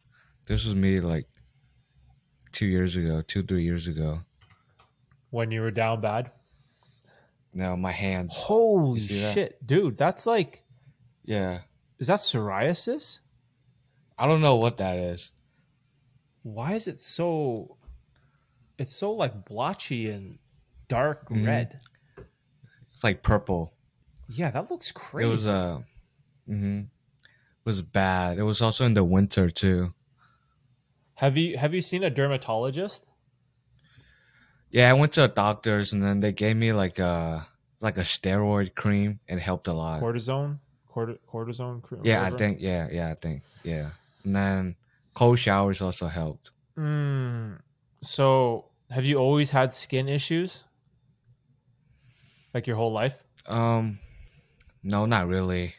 This 0.45 0.63
was 0.65 0.75
me 0.75 0.99
like 0.99 1.25
two 2.51 2.67
years 2.67 2.95
ago, 2.95 3.21
two 3.23 3.41
three 3.41 3.63
years 3.63 3.87
ago. 3.87 4.21
when 5.31 5.51
you 5.51 5.59
were 5.61 5.71
down 5.71 5.99
bad. 6.01 6.31
Now 7.53 7.75
my 7.75 7.91
hands. 7.91 8.33
Holy 8.35 8.99
see 9.01 9.19
that? 9.21 9.33
shit, 9.33 9.65
dude! 9.67 9.97
That's 9.97 10.25
like 10.27 10.63
Yeah, 11.25 11.61
is 11.99 12.07
that 12.07 12.19
psoriasis? 12.19 13.19
I 14.17 14.25
don't 14.27 14.41
know 14.41 14.55
what 14.55 14.77
that 14.77 14.97
is. 14.97 15.31
Why 16.43 16.73
is 16.73 16.87
it 16.87 16.99
so? 16.99 17.77
It's 18.77 18.95
so 18.95 19.11
like 19.11 19.45
blotchy 19.45 20.09
and 20.09 20.39
dark 20.87 21.29
Mhm. 21.29 21.45
red. 21.45 21.79
It's 22.93 23.03
like 23.03 23.21
purple. 23.23 23.73
Yeah, 24.29 24.51
that 24.51 24.69
looks 24.71 24.91
crazy. 24.91 25.27
It 25.27 25.31
was 25.31 25.47
a. 25.47 25.51
uh, 25.51 25.81
hmm 26.47 26.79
it 26.79 27.69
was 27.69 27.81
bad. 27.81 28.37
It 28.39 28.43
was 28.43 28.61
also 28.61 28.85
in 28.85 28.93
the 28.93 29.03
winter 29.03 29.49
too. 29.49 29.93
have 31.15 31.35
you 31.37 31.57
have 31.57 31.73
you 31.73 31.81
seen 31.81 32.03
a 32.03 32.09
dermatologist? 32.09 33.05
Yeah, 34.69 34.89
I 34.89 34.93
went 34.93 35.13
to 35.13 35.23
a 35.23 35.27
doctor's 35.27 35.93
and 35.93 36.03
then 36.03 36.19
they 36.19 36.31
gave 36.31 36.55
me 36.55 36.71
like 36.73 36.99
a 36.99 37.47
like 37.81 37.97
a 37.97 38.01
steroid 38.01 38.75
cream. 38.75 39.19
It 39.27 39.39
helped 39.39 39.67
a 39.67 39.73
lot. 39.73 40.01
Cortisone, 40.01 40.59
Cort- 40.87 41.19
cortisone 41.27 41.81
cream. 41.81 42.01
Yeah, 42.03 42.23
I 42.23 42.31
think. 42.31 42.59
Yeah, 42.61 42.87
yeah, 42.91 43.09
I 43.09 43.15
think. 43.15 43.43
Yeah, 43.63 43.89
and 44.27 44.35
then 44.35 44.75
cold 45.13 45.39
showers 45.39 45.81
also 45.81 46.07
helped. 46.07 46.51
Mm, 46.77 47.59
so, 48.03 48.65
have 48.91 49.05
you 49.05 49.15
always 49.17 49.51
had 49.51 49.71
skin 49.71 50.09
issues? 50.09 50.63
Like 52.53 52.67
your 52.67 52.75
whole 52.75 52.91
life? 52.91 53.15
Um, 53.47 53.99
no, 54.83 55.05
not 55.05 55.27
really. 55.29 55.75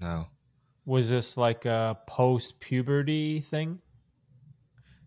No, 0.00 0.26
Was 0.84 1.08
this 1.08 1.36
like 1.36 1.64
a 1.64 1.98
post 2.08 2.58
puberty 2.58 3.40
thing? 3.40 3.80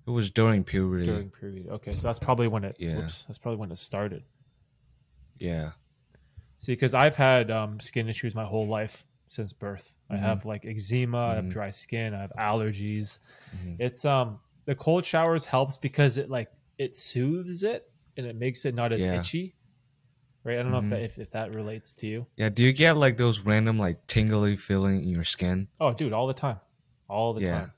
it 0.08 0.12
was 0.12 0.30
during 0.32 0.64
puberty. 0.64 1.06
During 1.08 1.30
puberty. 1.32 1.70
Okay, 1.70 1.96
so 1.96 2.02
that's 2.08 2.20
probably 2.20 2.48
when 2.48 2.64
it. 2.64 2.78
Yeah. 2.80 2.96
Whoops, 2.98 3.26
that's 3.28 3.40
probably 3.40 3.58
when 3.60 3.72
it 3.72 3.78
started. 3.78 4.24
Yeah. 5.38 5.72
See, 6.60 6.72
because 6.74 6.94
I've 6.94 7.16
had 7.18 7.52
um, 7.52 7.80
skin 7.82 8.08
issues 8.08 8.34
my 8.34 8.46
whole 8.46 8.68
life 8.68 9.04
since 9.34 9.52
birth. 9.54 9.96
Mhm. 10.12 10.16
I 10.16 10.18
have 10.20 10.46
like 10.46 10.66
eczema, 10.66 11.18
I 11.18 11.36
have 11.36 11.46
Mhm. 11.46 11.52
dry 11.52 11.70
skin, 11.72 12.14
I 12.14 12.22
have 12.22 12.32
allergies. 12.38 13.18
Mhm. 13.56 13.78
It's 13.80 14.06
um 14.06 14.40
the 14.66 14.76
cold 14.76 15.04
showers 15.06 15.46
helps 15.46 15.76
because 15.78 16.18
it 16.18 16.30
like 16.30 16.50
it 16.78 16.98
soothes 16.98 17.64
it 17.64 17.92
and 18.16 18.26
it 18.26 18.36
makes 18.36 18.66
it 18.66 18.76
not 18.76 18.94
as 18.94 19.02
Yeah. 19.02 19.20
itchy. 19.20 19.56
Right? 20.46 20.60
I 20.60 20.64
don't 20.64 20.72
know 20.72 20.80
if, 20.80 20.84
Mhm. 20.86 20.90
that, 20.92 21.02
if 21.04 21.18
if 21.20 21.32
that 21.32 21.54
relates 21.54 21.94
to 21.94 22.08
you. 22.08 22.28
Yeah. 22.38 22.50
Do 22.50 22.64
you 22.64 22.74
get 22.74 22.98
like 22.98 23.18
those 23.18 23.40
random 23.40 23.80
like 23.80 24.06
tingly 24.08 24.58
feeling 24.58 25.02
in 25.04 25.10
your 25.10 25.24
skin? 25.24 25.68
Oh, 25.80 25.94
dude, 25.94 26.14
all 26.14 26.28
the 26.28 26.34
time. 26.34 26.60
All 27.10 27.34
the 27.34 27.42
Yeah. 27.42 27.60
time. 27.60 27.74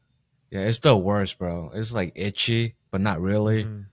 Yeah, 0.51 0.61
it's 0.61 0.79
the 0.79 0.95
worst, 0.95 1.37
bro. 1.37 1.71
It's 1.73 1.91
like 1.91 2.11
itchy, 2.15 2.75
but 2.91 3.01
not 3.01 3.21
really. 3.21 3.63
Mhm. 3.65 3.85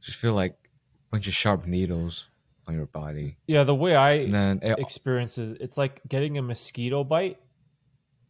Just 0.00 0.18
feel 0.18 0.34
like 0.34 0.52
a 0.52 1.10
bunch 1.10 1.26
of 1.28 1.34
sharp 1.34 1.66
needles 1.66 2.26
on 2.66 2.74
your 2.74 2.86
body. 2.86 3.36
Yeah, 3.46 3.64
the 3.64 3.74
way 3.74 3.94
I 3.96 4.12
And 4.12 4.34
then 4.34 4.60
it, 4.62 4.78
experience 4.78 5.38
is 5.38 5.56
it's 5.60 5.76
like 5.76 6.00
getting 6.08 6.38
a 6.38 6.42
mosquito 6.42 7.04
bite 7.04 7.38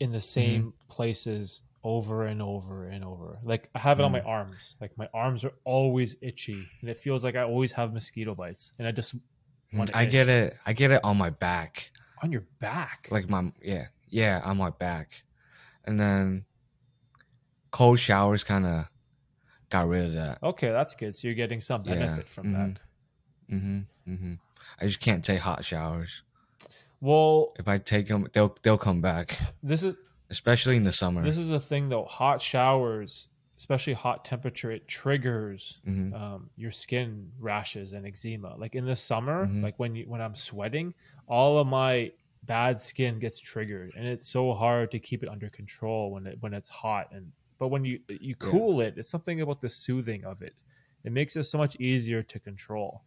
in 0.01 0.11
the 0.13 0.21
same 0.21 0.73
Mm-hmm. 0.73 0.93
places 0.93 1.63
over 1.85 2.25
and 2.25 2.43
over 2.43 2.87
and 2.89 3.05
over. 3.05 3.39
Like 3.45 3.71
I 3.75 3.79
have 3.79 4.01
it 4.01 4.05
on 4.05 4.13
my 4.13 4.21
Mm. 4.21 4.27
arms. 4.27 4.77
Like 4.81 4.97
my 4.97 5.09
arms 5.15 5.45
are 5.45 5.53
always 5.65 6.17
itchy, 6.23 6.73
and 6.81 6.91
it 6.91 6.99
feels 6.99 7.23
like 7.25 7.37
I 7.37 7.43
always 7.43 7.73
have 7.73 7.93
mosquito 7.93 8.35
bites, 8.35 8.73
and 8.79 8.89
I 8.89 8.93
just 8.93 9.15
wanna 9.73 9.93
I 9.95 10.05
get 10.05 10.29
it. 10.29 10.55
I 10.67 10.73
get 10.73 10.91
it 10.91 11.05
on 11.05 11.17
my 11.17 11.31
back. 11.31 11.91
on 12.23 12.33
your 12.33 12.45
back. 12.61 13.09
Like 13.11 13.29
my 13.29 13.53
yeah, 13.63 13.87
yeah, 14.09 14.41
on 14.45 14.57
my 14.57 14.71
back. 14.71 15.23
And 15.85 16.01
then 16.01 16.45
cold 17.71 17.99
showers 17.99 18.45
kind 18.45 18.67
of 18.67 18.87
got 19.71 19.89
rid 19.89 20.07
of 20.07 20.15
that. 20.15 20.39
okay, 20.43 20.71
that's 20.71 20.95
good. 20.95 21.15
So 21.15 21.29
you're 21.29 21.35
getting 21.35 21.61
some 21.61 21.83
Yeah, 21.85 21.95
benefit 21.97 22.29
from 22.29 22.53
that. 22.53 22.79
Mhm. 23.55 23.87
Mhm. 24.07 24.19
Mhm. 24.19 24.39
I 24.81 24.87
just 24.87 25.01
can't 25.01 25.25
take 25.25 25.41
hot 25.41 25.65
showers. 25.65 26.23
Well, 27.01 27.53
If 27.59 27.69
I 27.69 27.79
take 27.79 28.09
them, 28.09 28.29
they'll 28.33 28.57
they'll 28.63 28.79
come 28.79 29.01
back, 29.01 29.39
this 29.63 29.83
is 29.83 29.95
especially 30.31 30.77
in 30.77 30.85
the 30.85 30.93
summer. 30.93 31.23
this 31.23 31.37
is 31.39 31.49
the 31.51 31.61
thing 31.61 31.89
though. 31.89 32.05
Hot 32.05 32.41
showers, 32.41 33.29
especially 33.59 33.93
hot 33.93 34.25
temperature, 34.25 34.71
it 34.71 34.89
triggers 34.89 35.79
Mhm. 35.87 36.15
um, 36.15 36.51
your 36.57 36.71
skin 36.73 37.31
rashes 37.39 37.93
and 37.93 38.07
eczema. 38.07 38.57
Like 38.57 38.75
in 38.75 38.87
the 38.87 38.97
summer, 38.97 39.47
Mhm. 39.47 39.63
like 39.63 39.79
when 39.79 39.95
you 39.95 40.09
when 40.09 40.21
I'm 40.23 40.35
sweating, 40.35 40.95
all 41.27 41.59
of 41.59 41.67
my 41.67 42.13
bad 42.45 42.81
skin 42.81 43.19
gets 43.19 43.39
triggered, 43.39 43.93
and 43.97 44.07
it's 44.07 44.29
so 44.29 44.53
hard 44.55 44.91
to 44.93 44.99
keep 44.99 45.23
it 45.23 45.29
under 45.29 45.51
control 45.51 46.11
when 46.13 46.27
it 46.27 46.39
when 46.41 46.55
it's 46.55 46.69
hot. 46.69 47.09
And 47.13 47.33
but 47.59 47.69
when 47.69 47.85
you 47.85 48.01
you 48.09 48.35
Yeah. 48.41 48.51
cool 48.51 48.81
it, 48.81 48.97
it's 48.97 49.11
something 49.11 49.41
about 49.43 49.61
the 49.61 49.69
soothing 49.69 50.25
of 50.25 50.41
it. 50.43 50.55
It 51.05 51.13
makes 51.13 51.37
it 51.37 51.45
so 51.45 51.59
much 51.59 51.77
easier 51.81 52.23
to 52.23 52.41
control. 52.41 53.03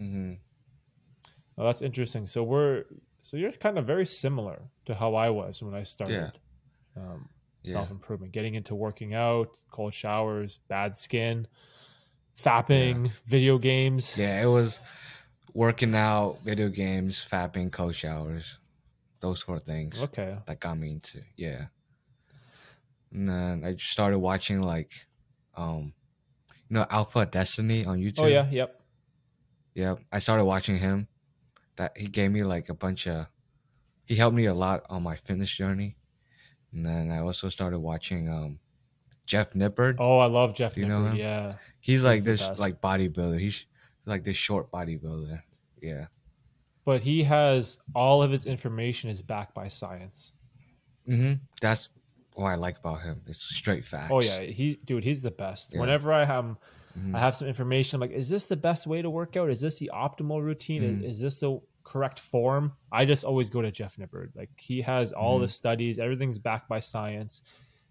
Mhm. 0.00 0.38
Oh, 1.56 1.64
that's 1.64 1.82
interesting. 1.82 2.26
So 2.26 2.42
we're 2.42 2.84
so 3.22 3.36
you're 3.36 3.52
kind 3.52 3.78
of 3.78 3.86
very 3.86 4.06
similar 4.06 4.62
to 4.86 4.94
how 4.94 5.14
I 5.14 5.30
was 5.30 5.62
when 5.62 5.74
I 5.74 5.82
started. 5.82 6.32
Um, 6.96 7.28
Yeah. 7.62 7.72
Self 7.72 7.90
improvement, 7.90 8.32
getting 8.32 8.54
into 8.56 8.74
working 8.74 9.14
out, 9.14 9.48
cold 9.70 9.94
showers, 9.94 10.60
bad 10.68 10.94
skin, 10.94 11.46
fapping, 12.36 13.10
video 13.24 13.56
games. 13.56 14.18
Yeah, 14.18 14.42
it 14.42 14.46
was 14.46 14.80
working 15.54 15.94
out, 15.94 16.40
video 16.44 16.68
games, 16.68 17.24
fapping, 17.26 17.72
cold 17.72 17.94
showers, 17.94 18.58
those 19.20 19.40
four 19.40 19.58
things 19.60 19.98
Okay. 20.02 20.36
that 20.46 20.60
got 20.60 20.76
me 20.76 20.90
into 20.90 21.22
yeah. 21.36 21.68
And 23.12 23.28
then 23.28 23.64
I 23.64 23.76
started 23.76 24.18
watching 24.18 24.60
like, 24.60 24.92
um, 25.54 25.94
you 26.68 26.74
know, 26.74 26.86
Alpha 26.90 27.24
Destiny 27.24 27.86
on 27.86 27.98
YouTube. 27.98 28.24
Oh 28.24 28.26
yeah. 28.26 28.50
Yep. 28.50 28.82
Yeah. 29.74 29.96
I 30.12 30.18
started 30.18 30.44
watching 30.44 30.78
him. 30.78 31.08
That 31.76 31.98
he 31.98 32.06
gave 32.06 32.30
me 32.30 32.44
like 32.44 32.68
a 32.68 32.74
bunch 32.74 33.08
of, 33.08 33.26
he 34.04 34.14
helped 34.14 34.36
me 34.36 34.44
a 34.44 34.54
lot 34.54 34.84
on 34.88 35.02
my 35.02 35.16
fitness 35.16 35.50
journey. 35.50 35.96
And 36.72 36.86
then 36.86 37.10
I 37.10 37.18
also 37.18 37.48
started 37.48 37.80
watching 37.80 38.28
um, 38.28 38.60
Jeff 39.26 39.54
Nippard. 39.54 39.96
Oh, 39.98 40.18
I 40.18 40.26
love 40.26 40.54
Jeff 40.54 40.74
Do 40.74 40.82
you 40.82 40.86
know 40.86 41.00
Nippard. 41.00 41.10
him? 41.10 41.16
Yeah. 41.16 41.54
He's 41.80 42.04
like 42.04 42.16
he's 42.16 42.24
this 42.24 42.48
like 42.58 42.80
bodybuilder. 42.80 43.40
He's 43.40 43.66
like 44.06 44.22
this 44.22 44.36
short 44.36 44.70
bodybuilder. 44.70 45.42
Yeah. 45.82 46.06
But 46.84 47.02
he 47.02 47.24
has 47.24 47.78
all 47.94 48.22
of 48.22 48.30
his 48.30 48.46
information 48.46 49.10
is 49.10 49.22
backed 49.22 49.54
by 49.54 49.68
science. 49.68 50.32
Mm-hmm. 51.08 51.34
That's 51.60 51.88
what 52.34 52.50
I 52.50 52.54
like 52.54 52.78
about 52.78 53.02
him. 53.02 53.20
It's 53.26 53.42
straight 53.42 53.84
facts. 53.84 54.10
Oh 54.12 54.20
yeah, 54.20 54.40
he 54.42 54.78
dude, 54.84 55.02
he's 55.02 55.22
the 55.22 55.30
best. 55.30 55.72
Yeah. 55.72 55.80
Whenever 55.80 56.12
I 56.12 56.24
have 56.24 56.56
Mhm. 56.98 57.14
I 57.14 57.18
have 57.20 57.34
some 57.36 57.48
information, 57.48 57.96
I'm 57.96 58.00
like, 58.00 58.16
is 58.16 58.28
this 58.28 58.46
the 58.46 58.56
best 58.56 58.86
way 58.86 59.02
to 59.02 59.10
work 59.10 59.36
out? 59.36 59.50
Is 59.50 59.60
this 59.60 59.78
the 59.78 59.90
optimal 59.94 60.42
routine? 60.42 60.82
Is- 60.82 60.98
Mhm. 61.00 61.04
Is, 61.04 61.20
this 61.20 61.40
the 61.40 61.60
correct 61.82 62.20
form? 62.20 62.72
I 62.92 63.04
just 63.04 63.24
always 63.24 63.50
go 63.50 63.60
to 63.62 63.70
Jeff 63.70 63.96
Nippard. 63.96 64.34
Like 64.34 64.50
he 64.58 64.80
has 64.82 65.12
all 65.12 65.38
the 65.38 65.48
studies, 65.48 65.98
everything's 65.98 66.38
backed 66.38 66.68
by 66.68 66.80
science. 66.80 67.42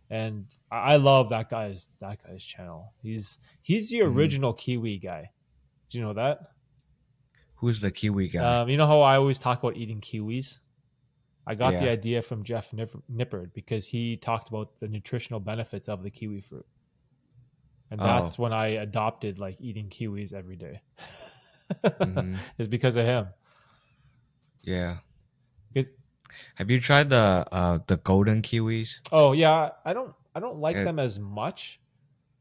And 0.09 0.45
I 0.71 0.93
I 0.93 0.95
love 0.97 1.29
that 1.29 1.49
guy's 1.49 1.89
that 1.99 2.21
guy's 2.23 2.43
channel. 2.43 2.93
He's 3.01 3.39
he's 3.61 3.89
the 3.89 3.99
Mhm. 3.99 4.15
original 4.15 4.53
Kiwi 4.53 4.97
guy. 4.99 5.31
Do 5.89 5.97
you 5.97 6.03
know 6.03 6.13
that? 6.13 6.51
Who's 7.55 7.81
the 7.81 7.91
Kiwi 7.91 8.27
guy? 8.29 8.61
Um, 8.61 8.69
you 8.69 8.77
know 8.77 8.85
how 8.87 8.99
I 8.99 9.15
always 9.15 9.39
talk 9.39 9.59
about 9.63 9.77
eating 9.77 10.01
kiwis? 10.01 10.59
I 11.47 11.55
got 11.55 11.71
the 11.81 11.89
idea 11.89 12.21
from 12.21 12.43
Jeff 12.43 12.71
Nip- 12.73 13.03
Nippard 13.11 13.53
because 13.53 13.85
he 13.85 14.17
talked 14.17 14.49
about 14.49 14.79
the 14.79 14.87
nutritional 14.87 15.39
benefits 15.39 15.87
of 15.89 16.01
the 16.03 16.09
kiwi 16.09 16.41
fruit. 16.41 16.65
And 17.93 18.01
Oh. 18.01 18.05
that's 18.09 18.39
when 18.41 18.49
I 18.53 18.81
adopted 18.81 19.37
like 19.37 19.61
eating 19.61 19.85
kiwis 19.87 20.33
every 20.33 20.55
day. 20.57 20.81
Mhm. 21.85 22.37
It's 22.57 22.67
because 22.67 22.95
of 22.97 23.05
him. 23.05 23.27
yeah. 24.65 24.97
'Cause- 25.75 25.93
Have 26.55 26.71
you 26.73 26.79
tried 26.81 27.11
the 27.13 27.45
uh 27.53 27.77
the 27.85 27.97
golden 27.97 28.41
kiwis? 28.41 28.97
oh 29.11 29.33
yeah, 29.37 29.69
I 29.85 29.93
don't 29.93 30.09
I 30.33 30.39
don't 30.41 30.57
like 30.57 30.75
Yeah. 30.75 30.85
them 30.89 30.97
as 30.97 31.19
much. 31.21 31.79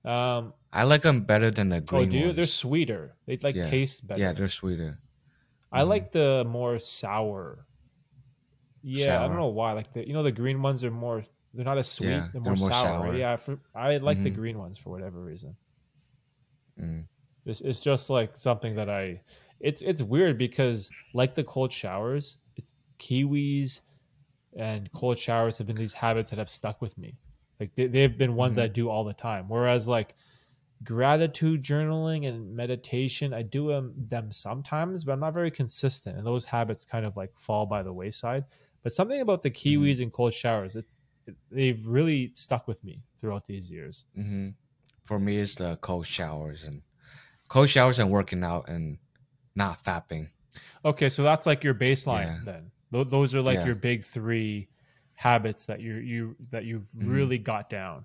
Um, 0.08 0.54
I 0.72 0.84
like 0.88 1.02
them 1.02 1.20
better 1.28 1.50
than 1.52 1.68
the 1.68 1.76
oh, 1.76 1.80
green 1.84 2.08
do 2.08 2.16
you? 2.16 2.24
ones. 2.32 2.36
They're 2.36 2.46
sweeter. 2.64 3.14
They 3.26 3.36
like 3.44 3.54
Yeah. 3.54 3.68
taste 3.68 4.06
better. 4.08 4.20
Yeah, 4.24 4.32
they're 4.32 4.48
sweeter. 4.48 4.98
I 5.70 5.82
Mhm. 5.84 5.88
like 5.92 6.12
the 6.12 6.44
more 6.48 6.78
sour. 6.80 7.66
Yeah, 8.80 9.20
I 9.22 9.28
don't 9.28 9.36
know 9.36 9.52
why. 9.52 9.72
Like 9.76 9.92
the 9.92 10.00
you 10.08 10.14
know 10.16 10.22
the 10.24 10.32
green 10.32 10.62
ones 10.64 10.82
are 10.82 10.90
more 10.90 11.22
they're 11.54 11.64
not 11.64 11.78
as 11.78 11.88
sweet. 11.88 12.08
Yeah, 12.08 12.18
they're, 12.20 12.30
they're 12.32 12.40
more, 12.42 12.54
more 12.56 12.70
sour. 12.70 12.86
sour. 13.06 13.14
Yeah, 13.16 13.36
for, 13.36 13.58
I 13.74 13.96
like 13.98 14.22
the 14.22 14.30
Mhm. 14.30 14.34
green 14.34 14.58
ones 14.58 14.78
for 14.78 14.90
whatever 14.90 15.20
reason. 15.22 15.56
Mm. 16.80 17.04
It's, 17.44 17.60
it's 17.60 17.80
just 17.80 18.10
like 18.10 18.36
something 18.36 18.74
that 18.76 18.88
I. 18.88 19.20
It's 19.60 19.82
it's 19.82 20.02
weird 20.02 20.38
because 20.38 20.90
like 21.14 21.34
the 21.34 21.44
cold 21.44 21.72
showers, 21.72 22.38
it's 22.56 22.74
kiwis 22.98 23.80
and 24.56 24.90
cold 24.92 25.18
showers 25.18 25.58
have 25.58 25.66
been 25.66 25.76
these 25.76 25.92
habits 25.92 26.30
that 26.30 26.38
have 26.38 26.50
stuck 26.50 26.80
with 26.80 26.96
me. 26.98 27.16
Like 27.60 27.74
they, 27.74 27.86
they've 27.86 28.16
been 28.16 28.34
ones 28.34 28.52
Mhm. 28.52 28.56
that 28.56 28.64
I 28.64 28.68
do 28.68 28.88
all 28.88 29.04
the 29.04 29.12
time. 29.14 29.48
Whereas 29.48 29.86
like 29.86 30.16
gratitude 30.84 31.62
journaling 31.62 32.26
and 32.28 32.54
meditation, 32.56 33.32
I 33.32 33.42
do 33.42 33.68
them, 33.68 33.94
them 34.08 34.32
sometimes, 34.32 35.04
but 35.04 35.12
I'm 35.12 35.20
not 35.20 35.32
very 35.34 35.50
consistent, 35.50 36.16
and 36.18 36.26
those 36.26 36.44
habits 36.44 36.84
kind 36.84 37.06
of 37.06 37.16
like 37.16 37.30
fall 37.38 37.66
by 37.66 37.82
the 37.84 37.92
wayside. 37.92 38.44
But 38.82 38.92
something 38.92 39.20
about 39.20 39.44
the 39.44 39.50
kiwis 39.50 40.02
and 40.02 40.12
cold 40.12 40.32
showers, 40.34 40.74
it's 40.74 40.94
it, 40.94 41.01
they've 41.50 41.86
really 41.86 42.32
stuck 42.34 42.66
with 42.68 42.82
me 42.84 43.02
throughout 43.20 43.46
these 43.46 43.70
years. 43.70 44.04
hmm 44.14 44.50
For 45.04 45.18
me, 45.18 45.38
it's 45.38 45.54
the 45.56 45.76
cold 45.80 46.06
showers 46.06 46.62
and 46.62 46.82
cold 47.48 47.68
showers 47.68 47.98
and 47.98 48.10
working 48.10 48.42
out 48.44 48.68
and 48.68 48.98
not 49.54 49.82
fapping. 49.84 50.28
Okay, 50.84 51.08
so 51.08 51.22
that's 51.22 51.46
like 51.46 51.64
your 51.64 51.74
baseline 51.74 52.26
Yeah. 52.26 52.40
then. 52.44 52.70
Th- 52.92 53.08
those 53.08 53.34
are 53.34 53.42
like 53.42 53.56
Yeah. 53.58 53.66
your 53.66 53.74
big 53.74 54.04
three 54.04 54.68
habits 55.14 55.66
that 55.66 55.80
you 55.80 55.94
you 55.96 56.36
that 56.50 56.64
you've 56.64 56.88
Mhm. 56.96 57.10
really 57.10 57.38
got 57.38 57.70
down. 57.70 58.04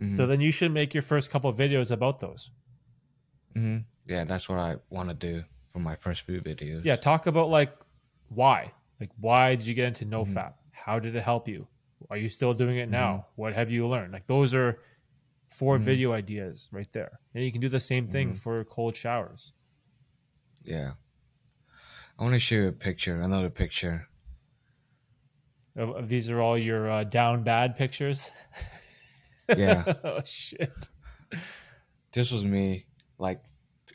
Mhm. 0.00 0.14
So 0.16 0.26
then 0.26 0.40
you 0.40 0.52
should 0.52 0.72
make 0.72 0.94
your 0.94 1.02
first 1.02 1.30
couple 1.30 1.50
of 1.50 1.56
videos 1.56 1.90
about 1.90 2.20
those. 2.20 2.50
hmm 3.54 3.78
Yeah, 4.06 4.24
that's 4.24 4.48
what 4.48 4.58
I 4.58 4.76
want 4.90 5.08
to 5.08 5.14
do 5.14 5.44
for 5.72 5.78
my 5.80 5.96
first 5.96 6.22
few 6.22 6.40
videos. 6.40 6.84
Yeah, 6.84 6.96
talk 6.96 7.26
about 7.26 7.48
like 7.48 7.72
why. 8.28 8.72
Like 9.00 9.10
why 9.18 9.56
did 9.56 9.66
you 9.66 9.74
get 9.74 9.88
into 9.88 10.04
no 10.04 10.24
Mhm. 10.24 10.34
fap? 10.34 10.54
How 10.72 10.98
did 10.98 11.16
it 11.16 11.22
help 11.22 11.48
you? 11.48 11.66
Are 12.10 12.16
you 12.16 12.28
still 12.28 12.54
doing 12.54 12.76
it 12.78 12.90
now? 12.90 13.12
Mm-hmm. 13.12 13.40
What 13.42 13.52
have 13.54 13.70
you 13.70 13.86
learned? 13.88 14.12
Like 14.12 14.26
those 14.26 14.52
are 14.54 14.78
4 15.48 15.78
Mhm. 15.78 15.84
video 15.84 16.12
ideas 16.12 16.68
right 16.72 16.90
there. 16.92 17.18
And 17.34 17.44
you 17.44 17.52
can 17.52 17.60
do 17.60 17.68
the 17.68 17.80
same 17.80 18.06
thing 18.08 18.34
Mhm. 18.34 18.38
for 18.38 18.64
cold 18.64 18.96
showers. 18.96 19.52
Yeah. 20.62 20.92
I 22.18 22.22
want 22.22 22.34
to 22.34 22.40
show 22.40 22.56
you 22.56 22.68
a 22.68 22.72
picture, 22.72 23.20
another 23.20 23.50
picture. 23.50 24.08
These 26.02 26.30
are 26.30 26.40
all 26.40 26.56
your 26.56 26.90
uh, 26.90 27.04
down 27.04 27.42
bad 27.44 27.76
pictures. 27.76 28.30
Yeah. 29.56 29.84
oh 30.02 30.22
shit. 30.24 30.88
This 32.12 32.32
was 32.32 32.44
me 32.44 32.86
like 33.18 33.40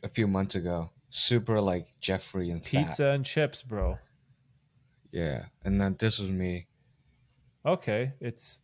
a 0.01 0.07
few 0.07 0.25
months 0.25 0.55
ago. 0.55 0.91
Super 1.09 1.59
like 1.59 1.87
Jeffrey 1.99 2.51
and 2.51 2.63
fat. 2.63 2.85
Pizza 2.87 3.07
and 3.07 3.25
chips, 3.25 3.61
bro. 3.61 3.99
Yeah. 5.11 5.47
And 5.65 5.81
then 5.81 5.97
this 5.99 6.19
was 6.19 6.29
me. 6.29 6.67
Okay, 7.65 8.13
it's 8.19 8.61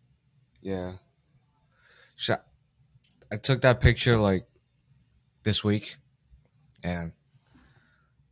Yeah. 0.61 0.93
So 2.15 2.37
I 3.31 3.37
took 3.37 3.61
that 3.61 3.79
picture 3.79 4.17
like 4.17 4.47
this 5.43 5.63
week 5.63 5.97
and 6.83 7.11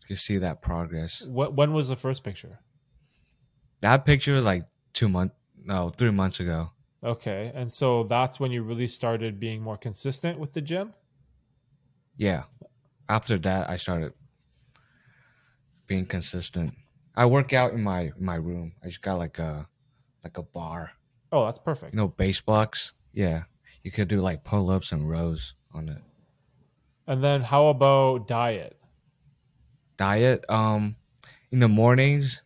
you 0.02 0.08
can 0.08 0.16
see 0.16 0.38
that 0.38 0.62
progress. 0.62 1.22
What, 1.22 1.54
when 1.54 1.74
was 1.74 1.88
the 1.88 1.96
first 1.96 2.24
picture? 2.24 2.60
That 3.82 4.06
picture 4.06 4.34
was 4.34 4.46
like 4.46 4.66
two 4.94 5.10
months, 5.10 5.36
no, 5.64 5.90
three 5.90 6.12
months 6.12 6.40
ago. 6.40 6.72
Okay, 7.04 7.52
and 7.54 7.72
so 7.72 8.06
that's 8.06 8.40
when 8.40 8.52
you 8.52 8.64
really 8.64 8.88
started 8.88 9.40
being 9.40 9.62
more 9.62 9.78
consistent 9.78 10.40
with 10.40 10.54
the 10.54 10.62
gym. 10.62 10.94
Yeah. 12.18 12.44
After 13.08 13.38
that, 13.40 13.70
I 13.70 13.76
started 13.76 14.14
being 15.86 16.08
consistent. 16.08 16.74
I 17.16 17.28
work 17.28 17.54
out 17.54 17.74
in 17.74 17.84
my 17.84 18.12
my 18.18 18.36
room. 18.36 18.74
I 18.84 18.88
just 18.88 19.04
got 19.04 19.20
like 19.20 19.38
a 19.38 19.68
like 20.26 20.38
a 20.38 20.44
bar. 20.44 20.92
Oh, 21.32 21.46
that's 21.46 21.60
perfect. 21.60 21.94
You 21.94 21.98
know, 21.98 22.08
base 22.10 22.42
blocks. 22.42 22.94
Yeah, 23.14 23.44
you 23.84 23.92
could 23.92 24.10
do 24.10 24.20
like 24.22 24.44
pull 24.44 24.70
ups 24.72 24.92
and 24.92 25.10
rows 25.10 25.54
on 25.74 25.88
it. 25.88 26.02
And 27.08 27.24
then 27.24 27.42
how 27.42 27.68
about 27.68 28.28
diet? 28.28 28.76
Diet. 29.98 30.44
Um, 30.50 30.96
in 31.52 31.60
the 31.60 31.68
mornings, 31.68 32.42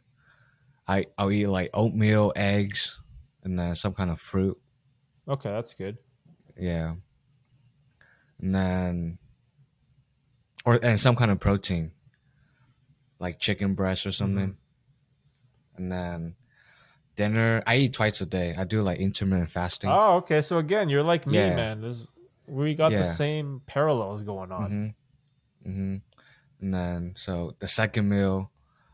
I 0.88 1.06
I'll 1.18 1.32
eat 1.32 1.48
like 1.48 1.70
oatmeal, 1.74 2.34
eggs, 2.36 3.00
and 3.44 3.58
then 3.58 3.76
some 3.76 3.94
kind 3.94 4.12
of 4.12 4.20
fruit. 4.20 4.60
Okay, 5.28 5.50
that's 5.50 5.74
good. 5.74 5.98
Yeah. 6.58 6.96
And 8.42 8.56
then, 8.56 9.18
or 10.66 10.80
and 10.84 11.00
some 11.00 11.16
kind 11.16 11.32
of 11.32 11.40
protein, 11.40 11.92
like 13.20 13.40
chicken 13.40 13.74
breast 13.74 14.06
or 14.06 14.12
something. 14.12 14.58
And 15.78 15.92
then 15.92 16.36
dinner, 17.20 17.62
I 17.68 17.76
eat 17.76 17.94
twice 17.94 18.22
a 18.22 18.26
day. 18.26 18.56
I 18.58 18.64
do 18.64 18.82
like 18.82 19.00
intermittent 19.00 19.52
fasting. 19.52 19.92
Oh, 19.92 20.16
okay. 20.24 20.42
So 20.42 20.58
again, 20.58 20.88
you're 20.88 21.04
like 21.04 21.28
me, 21.28 21.36
Yeah. 21.36 21.56
man. 21.56 21.82
This 21.82 22.08
we 22.48 22.74
got 22.74 22.92
the 22.92 23.04
same 23.04 23.62
parallels 23.68 24.24
going 24.24 24.52
on. 24.52 24.96
hmm 25.64 25.70
hmm 25.70 25.96
And 26.62 26.74
then 26.74 27.14
so 27.18 27.56
the 27.60 27.68
second 27.68 28.08
meal, 28.08 28.52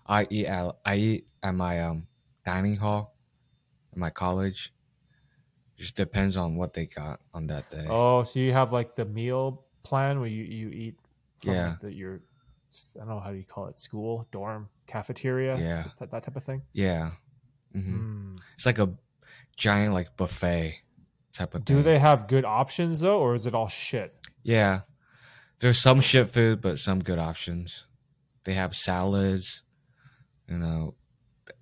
I 0.08 0.26
eat 0.30 0.48
at 0.48 0.76
I 0.84 0.96
eat 0.98 1.28
at 1.44 1.54
my 1.54 1.82
um 1.82 2.08
dining 2.46 2.78
hall, 2.78 3.14
at 3.94 3.98
my 3.98 4.10
college. 4.10 4.74
Just 5.78 5.96
depends 5.96 6.36
on 6.38 6.56
what 6.56 6.74
they 6.74 6.88
got 6.88 7.20
on 7.34 7.48
that 7.48 7.70
day. 7.70 7.86
Oh, 7.90 8.24
so 8.24 8.40
you 8.40 8.54
have 8.54 8.74
like 8.74 8.96
the 8.96 9.06
meal 9.06 9.66
plan 9.84 10.20
where 10.20 10.30
you 10.30 10.44
you 10.44 10.70
eat 10.70 10.96
from 11.40 11.54
Yeah. 11.54 11.68
like, 11.70 11.80
the, 11.80 11.94
your 11.94 12.22
I 12.96 13.06
don't 13.06 13.10
know 13.10 13.20
how 13.20 13.32
do 13.32 13.38
you 13.38 13.46
call 13.46 13.68
it 13.68 13.78
school 13.78 14.28
dorm 14.32 14.68
cafeteria 14.88 15.58
Yeah. 15.60 15.84
That, 16.00 16.10
that 16.12 16.24
type 16.24 16.36
of 16.36 16.44
thing. 16.44 16.64
Yeah. 16.74 17.12
Hmm 17.82 18.36
Mm. 18.36 18.40
It's 18.56 18.66
like 18.66 18.80
a 18.80 18.90
giant 19.58 19.94
like 19.94 20.16
buffet 20.18 20.76
type 21.34 21.54
of 21.56 21.66
thing. 21.66 21.76
Do 21.78 21.84
thing. 21.84 21.94
they 21.94 22.00
have 22.00 22.28
good 22.28 22.46
options 22.46 23.02
though, 23.02 23.20
or 23.20 23.36
is 23.36 23.46
it 23.46 23.54
all 23.56 23.68
shit? 23.68 24.14
Yeah. 24.44 24.82
There's 25.60 25.78
some 25.78 26.02
shit 26.02 26.30
food, 26.30 26.62
but 26.62 26.80
some 26.80 27.00
good 27.02 27.20
options. 27.20 27.86
They 28.44 28.54
have 28.54 28.76
salads, 28.76 29.62
you 30.48 30.58
know, 30.58 30.96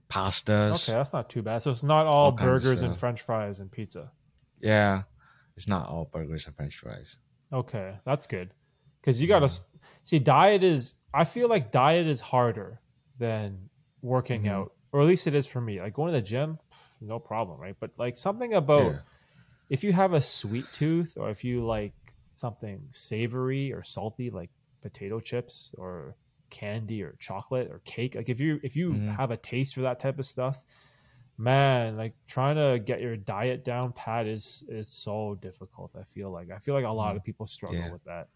pastas. 0.09 0.87
Okay, 0.89 0.97
that's 0.97 1.13
not 1.13 1.29
too 1.29 1.41
bad. 1.41 1.61
So 1.61 1.71
it's 1.71 1.83
not 1.83 2.05
all, 2.05 2.25
All 2.25 2.31
burgers 2.31 2.81
and. 2.81 2.97
French 2.97 3.21
fries 3.21 3.59
and 3.59 3.71
pizza. 3.71 4.11
Yeah. 4.59 5.03
It's 5.55 5.67
not 5.67 5.87
all 5.87 6.05
burgers 6.11 6.45
and 6.47 6.55
french 6.55 6.75
fries. 6.77 7.17
Okay, 7.51 7.95
that's 8.05 8.25
good. 8.27 8.49
Because 8.99 9.21
you 9.21 9.27
got 9.27 9.39
to 9.39 9.49
see, 10.03 10.17
diet 10.19 10.63
is, 10.63 10.95
I 11.13 11.23
feel 11.25 11.47
like 11.47 11.71
diet 11.71 12.07
is 12.07 12.19
harder 12.19 12.79
than 13.19 13.69
working 14.01 14.43
Mhm. 14.43 14.49
out, 14.49 14.73
or 14.93 15.01
at 15.01 15.07
least 15.07 15.27
it 15.27 15.35
is 15.35 15.47
for 15.47 15.61
me. 15.61 15.81
Like 15.81 15.95
going 15.95 16.13
to 16.13 16.19
the 16.19 16.23
gym, 16.25 16.59
no 17.01 17.19
problem, 17.19 17.59
right? 17.59 17.77
But 17.79 17.91
like 17.97 18.17
something 18.17 18.55
about 18.55 18.93
Yeah. 18.93 19.03
if 19.69 19.83
you 19.83 19.93
have 19.93 20.13
a 20.13 20.21
sweet 20.21 20.71
tooth 20.71 21.15
or 21.17 21.29
if 21.29 21.43
you 21.43 21.65
like 21.65 21.95
something 22.31 22.89
savory 22.93 23.73
or 23.73 23.83
salty, 23.83 24.29
like 24.29 24.51
potato 24.81 25.19
chips 25.19 25.71
or 25.77 26.17
candy 26.51 27.03
or 27.03 27.15
chocolate 27.19 27.69
or 27.71 27.81
cake, 27.85 28.15
like 28.15 28.29
if 28.29 28.39
you 28.39 28.59
if 28.63 28.75
you 28.75 29.03
Mhm. 29.03 29.17
have 29.17 29.31
a 29.31 29.37
taste 29.37 29.75
for 29.75 29.81
that 29.81 29.99
type 29.99 30.19
of 30.19 30.25
stuff, 30.25 30.63
man, 31.37 31.97
like 31.97 32.15
trying 32.27 32.55
to 32.55 32.79
get 32.83 33.01
your 33.01 33.17
diet 33.17 33.63
down 33.65 33.93
pat 33.93 34.27
is 34.27 34.63
is 34.69 34.89
so 34.91 35.35
difficult. 35.35 35.95
I 35.99 36.03
feel 36.03 36.31
like 36.31 36.51
I 36.51 36.59
feel 36.59 36.75
like 36.75 36.85
a 36.85 36.89
lot 36.89 37.15
Mhm. 37.15 37.17
of 37.17 37.23
people 37.23 37.45
struggle 37.45 37.89
Yeah. 37.89 37.91
with 37.91 38.03
that. 38.05 38.27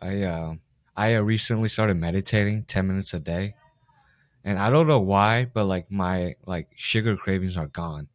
I 0.00 0.22
uh, 0.22 0.54
I 0.96 1.14
uh, 1.14 1.20
recently 1.22 1.68
started 1.68 1.94
meditating 1.96 2.64
10 2.64 2.86
minutes 2.86 3.14
a 3.14 3.20
day. 3.20 3.54
And 4.44 4.58
I 4.58 4.70
don't 4.70 4.86
know 4.86 5.00
why, 5.00 5.44
but 5.44 5.64
like 5.66 5.90
my 5.90 6.34
like 6.46 6.68
sugar 6.76 7.16
cravings 7.16 7.56
are 7.56 7.68
gone. 7.68 8.08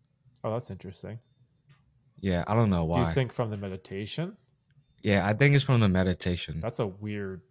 Oh, 0.44 0.52
that's 0.52 0.70
interesting. 0.72 1.20
Yeah, 2.20 2.44
I 2.48 2.54
don't 2.54 2.70
know 2.70 2.84
Do 2.84 2.92
why. 2.92 3.08
you 3.08 3.14
think 3.14 3.32
from 3.32 3.50
the 3.50 3.58
meditation? 3.58 4.36
yeah, 5.04 5.26
I 5.28 5.34
think 5.34 5.56
it's 5.56 5.64
from 5.64 5.80
the 5.80 5.88
meditation. 5.88 6.60
That's 6.62 6.80
a 6.80 6.88
weird, 6.88 7.42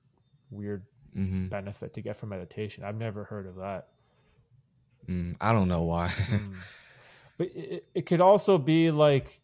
weird 0.50 0.84
hmm 1.14 1.46
benefit 1.48 1.94
to 1.94 2.02
get 2.02 2.16
from 2.16 2.30
meditation. 2.30 2.84
I've 2.84 2.96
never 2.96 3.24
heard 3.24 3.46
of 3.46 3.56
that. 3.56 3.88
Mm, 5.08 5.36
I 5.40 5.52
don't 5.52 5.68
know 5.68 5.82
why. 5.82 6.12
Mm. 6.28 6.54
but 7.38 7.48
it, 7.54 7.86
it 7.94 8.06
could 8.06 8.20
also 8.20 8.58
be 8.58 8.90
like 8.90 9.40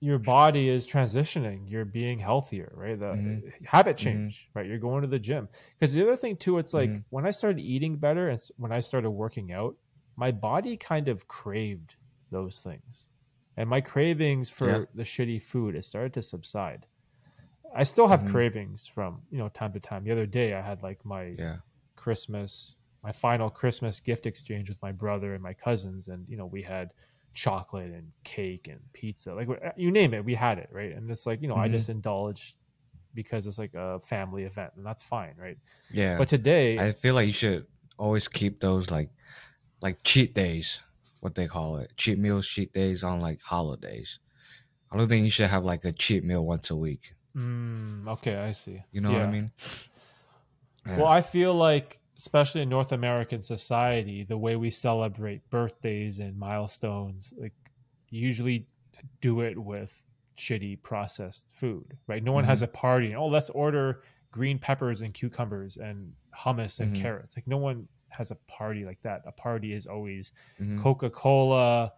your 0.00 0.18
body 0.18 0.68
is 0.68 0.86
transitioning 0.86 1.68
you're 1.70 1.84
being 1.84 2.18
healthier 2.18 2.72
right 2.74 2.98
the 2.98 3.16
Mhm. 3.16 3.42
habit 3.66 3.96
Mhm. 3.98 4.34
change 4.36 4.48
right 4.54 4.66
you're 4.66 4.78
going 4.78 5.02
to 5.02 5.08
the 5.08 5.18
gym 5.18 5.48
because 5.78 5.92
the 5.94 6.02
other 6.02 6.16
thing 6.16 6.36
too 6.36 6.58
it's 6.58 6.72
like 6.72 6.92
Mhm. 6.92 7.04
when 7.10 7.26
i 7.26 7.30
started 7.30 7.60
eating 7.60 7.98
better 7.98 8.28
and 8.30 8.40
when 8.56 8.72
i 8.72 8.80
started 8.80 9.10
working 9.10 9.52
out 9.52 9.76
my 10.16 10.30
body 10.30 10.76
kind 10.76 11.08
of 11.08 11.28
craved 11.28 11.96
those 12.30 12.60
things 12.60 13.08
and 13.58 13.68
my 13.68 13.80
cravings 13.80 14.48
for 14.48 14.68
Yeah. 14.68 14.84
the 14.94 15.02
shitty 15.02 15.40
food 15.42 15.74
it 15.76 15.84
started 15.84 16.14
to 16.14 16.22
subside 16.22 16.86
i 17.74 17.82
still 17.82 18.06
have 18.08 18.24
Mhm. 18.24 18.24
cravings 18.24 18.86
from 18.86 19.22
you 19.30 19.38
know 19.38 19.48
time 19.48 19.72
to 19.72 19.80
time 19.80 20.04
the 20.04 20.10
other 20.10 20.26
day 20.26 20.54
i 20.54 20.60
had 20.60 20.82
like 20.82 21.04
my 21.04 21.38
yeah. 21.38 21.58
Christmas, 21.96 22.76
my 23.04 23.12
final 23.12 23.50
Christmas 23.50 24.00
gift 24.00 24.26
exchange 24.26 24.68
with 24.68 24.82
my 24.82 24.92
brother 24.92 25.34
and 25.34 25.42
my 25.42 25.54
cousins, 25.54 26.08
and 26.08 26.28
you 26.28 26.36
know 26.36 26.46
we 26.46 26.62
had 26.62 26.92
chocolate 27.34 27.90
and 27.90 28.12
cake 28.24 28.68
and 28.68 28.80
pizza, 28.92 29.34
like 29.34 29.48
you 29.76 29.90
name 29.90 30.14
it, 30.14 30.24
we 30.24 30.34
had 30.34 30.58
it, 30.58 30.68
right? 30.72 30.92
And 30.92 31.10
it's 31.10 31.26
like 31.26 31.42
you 31.42 31.48
know 31.48 31.56
I 31.56 31.68
Mhm. 31.68 31.72
just 31.72 31.88
indulged 31.88 32.56
because 33.14 33.46
it's 33.46 33.58
like 33.58 33.74
a 33.74 34.00
family 34.00 34.44
event, 34.44 34.72
and 34.76 34.84
that's 34.86 35.02
fine, 35.02 35.34
right? 35.36 35.58
Yeah. 35.90 36.16
But 36.18 36.28
today, 36.28 36.78
I 36.78 36.92
feel 36.92 37.14
like 37.14 37.26
you 37.26 37.32
should 37.32 37.66
always 37.98 38.28
keep 38.28 38.60
those 38.60 38.90
like 38.90 39.10
like 39.80 40.02
cheat 40.04 40.34
days, 40.34 40.80
what 41.20 41.34
they 41.34 41.46
call 41.46 41.76
it. 41.78 41.92
Cheat 41.96 42.18
meals, 42.18 42.46
cheat 42.46 42.72
days 42.72 43.02
on 43.04 43.20
like 43.20 43.40
holidays. 43.42 44.18
I 44.90 44.96
don't 44.96 45.08
think 45.08 45.24
you 45.24 45.30
should 45.30 45.48
have 45.50 45.64
like 45.64 45.84
a 45.84 45.92
cheat 45.92 46.24
meal 46.24 46.44
once 46.44 46.70
a 46.70 46.76
week. 46.76 47.14
Mm, 47.36 48.08
okay, 48.08 48.36
I 48.36 48.50
see. 48.50 48.82
You 48.92 49.00
know 49.00 49.12
what 49.12 49.22
I 49.22 49.26
mean? 49.26 49.52
Yeah. 50.86 50.96
Well, 50.96 51.06
I 51.06 51.20
feel 51.20 51.54
like, 51.54 52.00
especially 52.20 52.60
in 52.60 52.68
North 52.68 52.92
American 52.92 53.40
society, 53.40 54.24
the 54.24 54.36
way 54.36 54.54
we 54.54 54.68
celebrate 54.68 55.40
birthdays 55.48 56.18
and 56.18 56.38
milestones, 56.38 57.32
like 57.38 57.54
usually 58.10 58.66
do 59.22 59.40
it 59.40 59.56
with 59.58 60.04
shitty 60.36 60.82
processed 60.82 61.46
food, 61.50 61.96
right? 62.08 62.22
No 62.22 62.32
one 62.32 62.44
has 62.44 62.60
a 62.60 62.66
party. 62.68 63.14
Oh, 63.14 63.26
let's 63.26 63.48
order 63.50 64.02
green 64.32 64.58
peppers 64.58 65.00
and 65.00 65.14
cucumbers 65.14 65.78
and 65.78 66.12
hummus 66.38 66.80
and 66.80 66.94
Mhm. 66.94 67.00
carrots. 67.00 67.36
Like 67.36 67.46
no 67.46 67.56
one 67.56 67.88
has 68.10 68.30
a 68.30 68.36
party 68.46 68.84
like 68.84 69.00
that. 69.02 69.22
A 69.24 69.32
party 69.32 69.72
is 69.72 69.86
always 69.86 70.32
Mhm. 70.60 70.82
Coca 70.82 71.08
Cola, 71.08 71.92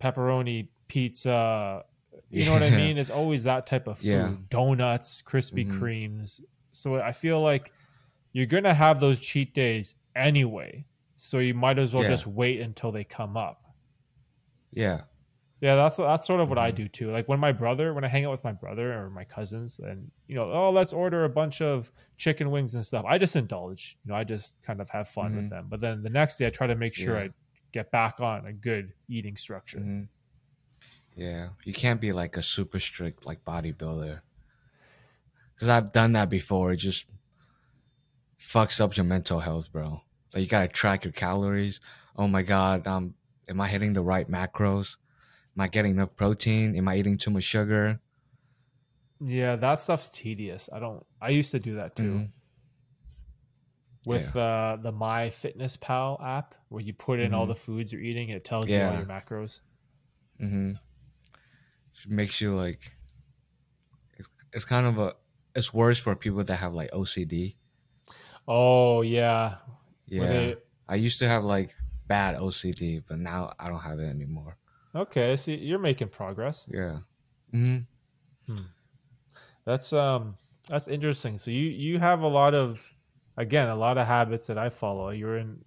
pepperoni 0.00 0.68
pizza. 0.88 1.84
You 2.30 2.46
know 2.46 2.52
what 2.54 2.62
I 2.62 2.70
mean? 2.70 2.96
It's 2.96 3.10
always 3.10 3.44
that 3.44 3.66
type 3.66 3.86
of 3.86 3.98
food. 3.98 4.06
Yeah. 4.06 4.34
Donuts, 4.48 5.22
Krispy 5.22 5.66
Mhm. 5.66 5.78
Kremes. 5.78 6.40
So 6.72 6.96
I 6.96 7.12
feel 7.12 7.42
like 7.42 7.72
you're 8.32 8.46
gonna 8.46 8.74
have 8.74 9.00
those 9.00 9.20
cheat 9.20 9.54
days 9.54 9.94
anyway. 10.16 10.86
So 11.16 11.38
you 11.38 11.54
might 11.54 11.78
as 11.78 11.92
well 11.92 12.02
Yeah. 12.02 12.08
just 12.08 12.26
wait 12.26 12.60
until 12.60 12.92
they 12.92 13.04
come 13.04 13.36
up. 13.36 13.74
Yeah. 14.72 15.02
Yeah, 15.60 15.76
that's 15.76 15.96
that's 15.96 16.26
sort 16.26 16.40
of 16.40 16.48
what 16.48 16.58
I 16.58 16.72
Mhm. 16.72 16.76
do 16.76 16.88
too. 16.88 17.12
Like 17.12 17.28
when 17.28 17.38
my 17.38 17.52
brother, 17.52 17.94
when 17.94 18.02
I 18.02 18.08
hang 18.08 18.24
out 18.24 18.32
with 18.32 18.42
my 18.42 18.50
brother 18.52 18.92
or 19.00 19.10
my 19.10 19.24
cousins, 19.24 19.78
and 19.78 20.10
you 20.26 20.34
know, 20.34 20.50
oh, 20.50 20.70
let's 20.72 20.92
order 20.92 21.24
a 21.24 21.28
bunch 21.28 21.62
of 21.62 21.92
chicken 22.16 22.50
wings 22.50 22.74
and 22.74 22.84
stuff. 22.84 23.04
I 23.06 23.16
just 23.16 23.36
indulge. 23.36 23.96
You 24.04 24.10
know, 24.10 24.16
I 24.16 24.24
just 24.24 24.60
kind 24.62 24.80
of 24.80 24.90
have 24.90 25.08
fun 25.08 25.36
with 25.36 25.44
Mhm. 25.44 25.50
them. 25.50 25.68
But 25.68 25.80
then 25.80 26.02
the 26.02 26.10
next 26.10 26.36
day, 26.38 26.46
I 26.46 26.50
try 26.50 26.66
to 26.66 26.74
make 26.74 26.94
sure 26.94 27.16
Yeah. 27.16 27.24
I 27.26 27.30
get 27.70 27.92
back 27.92 28.20
on 28.20 28.46
a 28.46 28.52
good 28.52 28.92
eating 29.08 29.36
structure. 29.36 29.80
hmm 29.80 30.04
Yeah. 31.14 31.50
You 31.64 31.72
can't 31.72 32.00
be 32.00 32.12
like 32.12 32.36
a 32.36 32.42
super 32.42 32.78
strict 32.80 33.26
like 33.26 33.44
bodybuilder. 33.44 34.22
Because 35.54 35.68
I've 35.68 35.92
done 35.92 36.12
that 36.12 36.28
before. 36.28 36.72
It 36.72 36.76
just 36.78 37.06
fucks 38.42 38.80
up 38.80 38.96
your 38.96 39.04
mental 39.04 39.38
health, 39.40 39.70
bro. 39.72 40.02
Like 40.34 40.42
you 40.42 40.46
gotta 40.46 40.68
track 40.68 41.04
your 41.04 41.12
calories. 41.12 41.80
Oh 42.16 42.26
my 42.28 42.42
god, 42.42 42.86
um, 42.86 43.14
am 43.48 43.60
I 43.60 43.68
hitting 43.68 43.92
the 43.92 44.02
right 44.02 44.28
macros? 44.30 44.96
Am 45.56 45.60
I 45.62 45.68
getting 45.68 45.92
enough 45.92 46.16
protein? 46.16 46.76
Am 46.76 46.88
I 46.88 46.96
eating 46.96 47.16
too 47.16 47.30
much 47.30 47.44
sugar? 47.44 48.00
Yeah, 49.20 49.56
that 49.56 49.78
stuff's 49.80 50.08
tedious. 50.10 50.68
I 50.72 50.80
don't. 50.80 51.04
I 51.20 51.28
used 51.30 51.52
to 51.52 51.60
do 51.60 51.76
that 51.76 51.94
too 51.94 52.02
Mhm. 52.02 52.30
with 54.04 54.34
uh, 54.34 54.78
the 54.82 54.90
My 54.92 55.30
Fitness 55.30 55.76
Pal 55.76 56.18
app, 56.22 56.54
where 56.68 56.82
you 56.82 56.92
put 56.92 57.20
in 57.20 57.32
all 57.34 57.44
Mhm. 57.44 57.48
the 57.50 57.54
foods 57.54 57.92
you're 57.92 58.00
eating. 58.02 58.30
It 58.30 58.44
tells 58.44 58.68
you 58.68 58.80
all 58.80 58.94
your 58.96 59.06
macros. 59.06 59.60
Mm-hmm. 60.40 60.70
It 62.04 62.10
makes 62.10 62.40
you 62.40 62.56
like. 62.56 62.92
It's, 64.18 64.30
it's 64.52 64.64
kind 64.64 64.86
of 64.86 64.98
a. 64.98 65.14
It's 65.54 65.72
worse 65.72 65.98
for 65.98 66.16
people 66.16 66.42
that 66.42 66.56
have 66.56 66.74
like 66.74 66.90
OCD. 66.92 67.56
Oh 68.48 69.02
yeah, 69.02 69.56
Yeah. 70.06 70.26
They- 70.26 70.56
I 70.88 70.96
used 70.96 71.18
to 71.20 71.28
have 71.28 71.44
like 71.44 71.74
bad 72.06 72.34
OCD, 72.36 73.02
but 73.08 73.18
now 73.18 73.52
I 73.58 73.68
don't 73.68 73.80
have 73.80 73.98
it 74.00 74.08
anymore. 74.08 74.56
Okay, 74.94 75.36
see, 75.36 75.54
you're 75.56 75.78
making 75.78 76.08
progress. 76.08 76.66
Yeah. 76.70 76.98
hmm 77.50 77.78
That's 79.64 79.92
um, 79.92 80.36
that's 80.68 80.88
interesting. 80.88 81.38
So 81.38 81.50
you 81.50 81.68
you 81.70 81.98
have 81.98 82.20
a 82.22 82.28
lot 82.28 82.54
of, 82.54 82.82
again, 83.36 83.68
a 83.68 83.76
lot 83.76 83.96
of 83.96 84.06
habits 84.06 84.46
that 84.48 84.58
I 84.58 84.68
follow. 84.70 85.10
You're 85.10 85.38
in, 85.38 85.64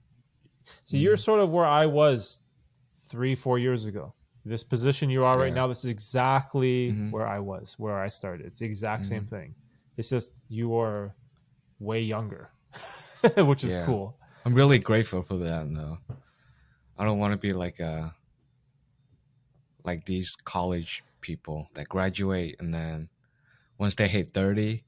so 0.84 0.98
you're 0.98 1.18
sort 1.18 1.40
of 1.40 1.50
where 1.52 1.66
I 1.66 1.86
was 1.86 2.42
three, 3.10 3.36
four 3.36 3.58
years 3.58 3.86
ago. 3.86 4.14
This 4.44 4.64
position 4.64 5.10
you 5.10 5.24
are 5.24 5.34
right 5.40 5.48
Yeah. 5.48 5.54
now, 5.62 5.68
this 5.68 5.80
is 5.80 5.90
exactly 5.90 6.92
Mhm. 6.92 7.12
where 7.12 7.26
I 7.28 7.40
was, 7.40 7.80
where 7.80 7.98
I 8.00 8.10
started. 8.10 8.46
It's 8.46 8.60
the 8.60 8.66
exact 8.66 9.06
same 9.06 9.26
Mhm. 9.26 9.30
thing. 9.30 9.56
It's 9.98 10.10
just 10.10 10.32
you 10.50 10.76
are 10.76 11.16
way 11.80 12.02
younger, 12.02 12.52
which 13.38 13.64
is 13.64 13.76
Yeah. 13.76 13.86
cool. 13.86 14.16
I'm 14.46 14.54
really 14.54 14.80
grateful 14.80 15.24
for 15.24 15.38
that 15.38 15.74
though. 15.74 15.98
I 16.98 17.04
don't 17.06 17.20
want 17.20 17.34
to 17.34 17.38
be 17.38 17.54
like 17.54 17.80
uh 17.82 18.10
like 19.84 20.04
these 20.06 20.36
college 20.44 21.04
people 21.22 21.70
that 21.74 21.90
graduate 21.90 22.56
and 22.60 22.74
then 22.74 23.10
once 23.78 23.96
they 23.96 24.08
hit 24.08 24.34
30, 24.34 24.84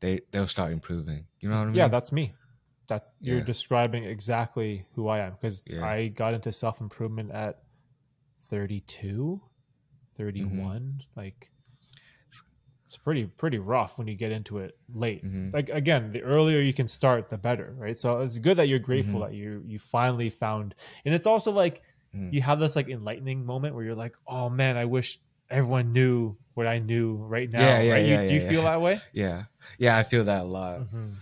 they 0.00 0.20
they'll 0.30 0.46
start 0.46 0.72
improving. 0.72 1.26
You 1.40 1.48
know 1.48 1.56
what 1.56 1.62
I 1.62 1.66
mean? 1.66 1.76
Yeah, 1.76 1.88
that's 1.88 2.12
me. 2.12 2.32
That 2.88 3.04
you're 3.20 3.38
Yeah. 3.38 3.44
describing 3.44 4.04
exactly 4.04 4.84
who 4.94 5.08
I 5.08 5.20
am 5.20 5.32
because 5.40 5.64
Yeah. 5.66 5.84
I 5.84 6.08
got 6.08 6.34
into 6.34 6.52
self 6.52 6.80
improvement 6.80 7.30
at 7.32 7.60
32, 8.50 9.40
31. 10.16 11.02
Like 11.16 11.50
it's 12.90 12.96
pretty 12.96 13.24
pretty 13.26 13.58
rough 13.58 13.98
when 13.98 14.08
you 14.08 14.16
get 14.16 14.32
into 14.32 14.58
it 14.58 14.76
late. 14.92 15.24
Mhm. 15.24 15.54
Like 15.54 15.68
again, 15.68 16.10
the 16.10 16.22
earlier 16.22 16.58
you 16.58 16.72
can 16.74 16.88
start, 16.88 17.30
the 17.30 17.38
better, 17.38 17.72
right? 17.78 17.96
So 17.96 18.18
it's 18.18 18.36
good 18.38 18.56
that 18.56 18.66
you're 18.66 18.80
grateful 18.80 19.20
Mhm. 19.20 19.26
that 19.28 19.34
you 19.34 19.62
you 19.64 19.78
finally 19.78 20.28
found, 20.28 20.74
and 21.04 21.14
it's 21.14 21.24
also 21.26 21.52
like 21.52 21.82
Mhm. 22.12 22.32
you 22.32 22.42
have 22.42 22.58
this 22.58 22.74
like 22.74 22.88
enlightening 22.88 23.46
moment 23.46 23.76
where 23.76 23.84
you're 23.84 23.94
like, 23.94 24.16
oh 24.26 24.50
man, 24.50 24.76
I 24.76 24.86
wish 24.86 25.20
everyone 25.50 25.92
knew 25.92 26.36
what 26.54 26.66
I 26.66 26.80
knew 26.80 27.14
right 27.14 27.48
now. 27.48 27.60
Yeah, 27.60 27.80
yeah, 27.80 27.92
right? 27.92 28.06
yeah, 28.06 28.22
you, 28.22 28.28
do 28.28 28.34
you 28.34 28.40
yeah, 28.40 28.48
feel 28.48 28.62
yeah. 28.64 28.70
that 28.70 28.80
way? 28.80 29.00
Yeah. 29.12 29.44
Yeah, 29.78 29.96
I 29.96 30.02
feel 30.02 30.24
that 30.24 30.42
a 30.42 30.44
lot. 30.44 30.80
Mhm. 30.80 31.14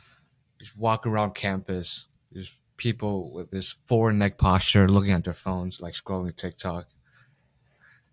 Just 0.58 0.74
walk 0.74 1.06
around 1.06 1.34
campus. 1.34 2.06
There's 2.32 2.56
people 2.78 3.30
with 3.30 3.50
this 3.50 3.72
forward 3.86 4.14
neck 4.14 4.38
posture 4.38 4.88
looking 4.88 5.10
at 5.12 5.22
their 5.24 5.34
phones, 5.34 5.82
like 5.82 5.92
scrolling 5.92 6.34
TikTok. 6.34 6.88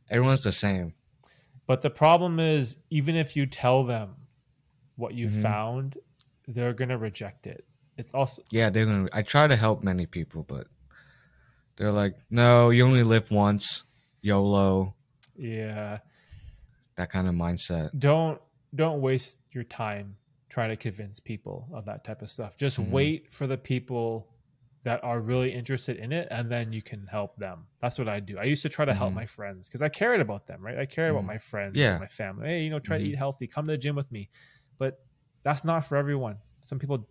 Everyone's 0.09 0.43
the 0.43 0.51
same. 0.51 0.93
But 1.67 1.81
the 1.81 1.89
problem 1.89 2.39
is, 2.39 2.77
even 2.89 3.15
if 3.15 3.35
you 3.35 3.45
tell 3.45 3.83
them 3.83 4.15
what 4.95 5.13
you 5.13 5.27
Mhm. 5.27 5.41
found, 5.41 5.97
they're 6.47 6.73
gonna 6.73 6.97
reject 6.97 7.47
it. 7.47 7.65
It's 7.97 8.11
also 8.13 8.43
Yeah, 8.51 8.69
they're 8.69 8.85
gonna 8.85 9.09
I 9.13 9.21
try 9.23 9.47
to 9.47 9.55
help 9.55 9.83
many 9.83 10.05
people, 10.05 10.43
but 10.43 10.67
they're 11.77 11.91
like, 11.91 12.15
No, 12.29 12.69
you 12.69 12.85
only 12.85 13.03
live 13.03 13.31
once. 13.31 13.83
YOLO, 14.21 14.95
yeah. 15.35 15.99
that 16.95 17.09
kind 17.09 17.27
of 17.27 17.35
mindset. 17.35 17.97
Don't 17.97 18.41
don't 18.73 19.01
waste 19.01 19.39
your 19.51 19.63
time 19.63 20.17
trying 20.49 20.69
to 20.69 20.75
convince 20.77 21.19
people 21.19 21.67
of 21.73 21.85
that 21.85 22.03
type 22.03 22.21
of 22.21 22.29
stuff. 22.29 22.57
Just 22.57 22.77
Mhm. 22.79 22.89
wait 22.91 23.31
for 23.33 23.47
the 23.47 23.57
people 23.57 24.27
that 24.85 25.03
are 25.03 25.19
really 25.21 25.53
interested 25.53 25.97
in 25.97 26.13
it, 26.13 26.27
and 26.31 26.51
then 26.51 26.71
you 26.73 26.81
can 26.83 27.07
help 27.07 27.37
them. 27.37 27.67
That's 27.81 27.99
what 27.99 28.09
I 28.09 28.21
do. 28.21 28.39
I 28.39 28.45
used 28.45 28.63
to 28.63 28.69
try 28.69 28.85
to 28.85 28.95
help 28.95 29.13
Mhm. 29.13 29.15
my 29.15 29.27
friends 29.27 29.67
because 29.67 29.81
I 29.83 29.89
cared 29.89 30.21
about 30.21 30.47
them, 30.47 30.61
right? 30.63 30.79
I 30.79 30.87
care 30.87 31.09
about 31.11 31.25
Mhm. 31.25 31.27
my 31.27 31.39
friends, 31.39 31.75
Yeah. 31.75 31.91
and 31.91 31.99
my 31.99 32.07
family. 32.07 32.47
Hey, 32.47 32.63
you 32.63 32.71
know, 32.71 32.79
try 32.79 32.99
to 32.99 33.03
Mhm. 33.03 33.05
eat 33.05 33.17
healthy. 33.17 33.47
Come 33.47 33.67
to 33.67 33.73
the 33.73 33.79
gym 33.79 33.95
with 33.97 34.11
me. 34.11 34.29
But 34.79 34.99
that's 35.43 35.65
not 35.65 35.85
for 35.85 35.97
everyone. 35.97 36.39
Some 36.61 36.79
people 36.79 37.09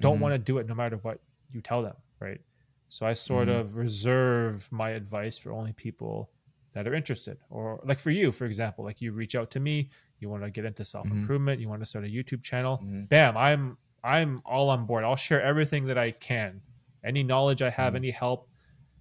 don't 0.00 0.20
Mhm. 0.20 0.20
want 0.20 0.34
to 0.34 0.38
do 0.38 0.58
it 0.58 0.66
no 0.66 0.74
matter 0.74 0.96
what 0.98 1.22
you 1.50 1.60
tell 1.60 1.82
them, 1.82 1.96
right? 2.20 2.40
So 2.88 3.06
I 3.06 3.12
sort 3.14 3.48
Mhm. 3.48 3.50
of 3.50 3.74
reserve 3.76 4.70
my 4.72 4.90
advice 4.90 5.38
for 5.38 5.52
only 5.52 5.72
people 5.72 6.32
that 6.72 6.86
are 6.88 6.94
interested. 6.94 7.38
Or 7.50 7.80
like 7.84 7.98
for 7.98 8.10
you, 8.10 8.32
for 8.32 8.46
example, 8.46 8.84
like 8.84 9.00
you 9.00 9.12
reach 9.12 9.34
out 9.34 9.50
to 9.52 9.60
me, 9.60 9.90
you 10.18 10.28
want 10.28 10.42
to 10.44 10.50
get 10.50 10.64
into 10.64 10.84
self 10.84 11.10
improvement, 11.10 11.60
you 11.60 11.68
want 11.68 11.82
to 11.82 11.86
start 11.86 12.04
a 12.04 12.08
YouTube 12.08 12.42
channel. 12.42 12.86
Bam, 13.08 13.36
I'm 13.36 13.78
I'm 14.02 14.42
all 14.44 14.68
on 14.70 14.86
board. 14.86 15.04
I'll 15.04 15.16
share 15.16 15.42
everything 15.42 15.86
that 15.86 15.98
I 15.98 16.10
can. 16.10 16.62
Any 17.04 17.22
knowledge 17.22 17.62
I 17.62 17.70
have, 17.70 17.92
Mhm. 17.92 17.96
any 17.96 18.10
help 18.10 18.48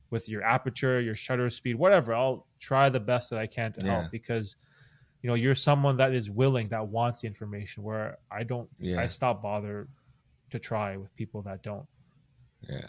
with 0.09 0.27
your 0.29 0.43
aperture, 0.43 0.99
your 1.01 1.15
shutter 1.15 1.49
speed, 1.49 1.75
whatever, 1.75 2.13
I'll 2.13 2.45
try 2.59 2.89
the 2.89 2.99
best 2.99 3.29
that 3.31 3.39
I 3.39 3.47
can 3.47 3.71
to 3.73 3.85
Yeah. 3.85 4.01
help 4.01 4.11
because 4.11 4.55
you 5.21 5.29
know, 5.29 5.35
you're 5.35 5.55
someone 5.55 5.95
that 5.95 6.13
is 6.13 6.29
willing, 6.29 6.67
that 6.67 6.85
wants 6.85 7.21
the 7.21 7.27
information 7.27 7.81
where 7.81 8.17
I 8.29 8.43
don't 8.43 8.69
I 8.99 9.07
stop 9.07 9.41
bother 9.41 9.87
to 10.49 10.59
try 10.59 10.97
with 10.97 11.15
people 11.15 11.41
that 11.43 11.63
don't. 11.63 11.87
Yeah. 12.59 12.87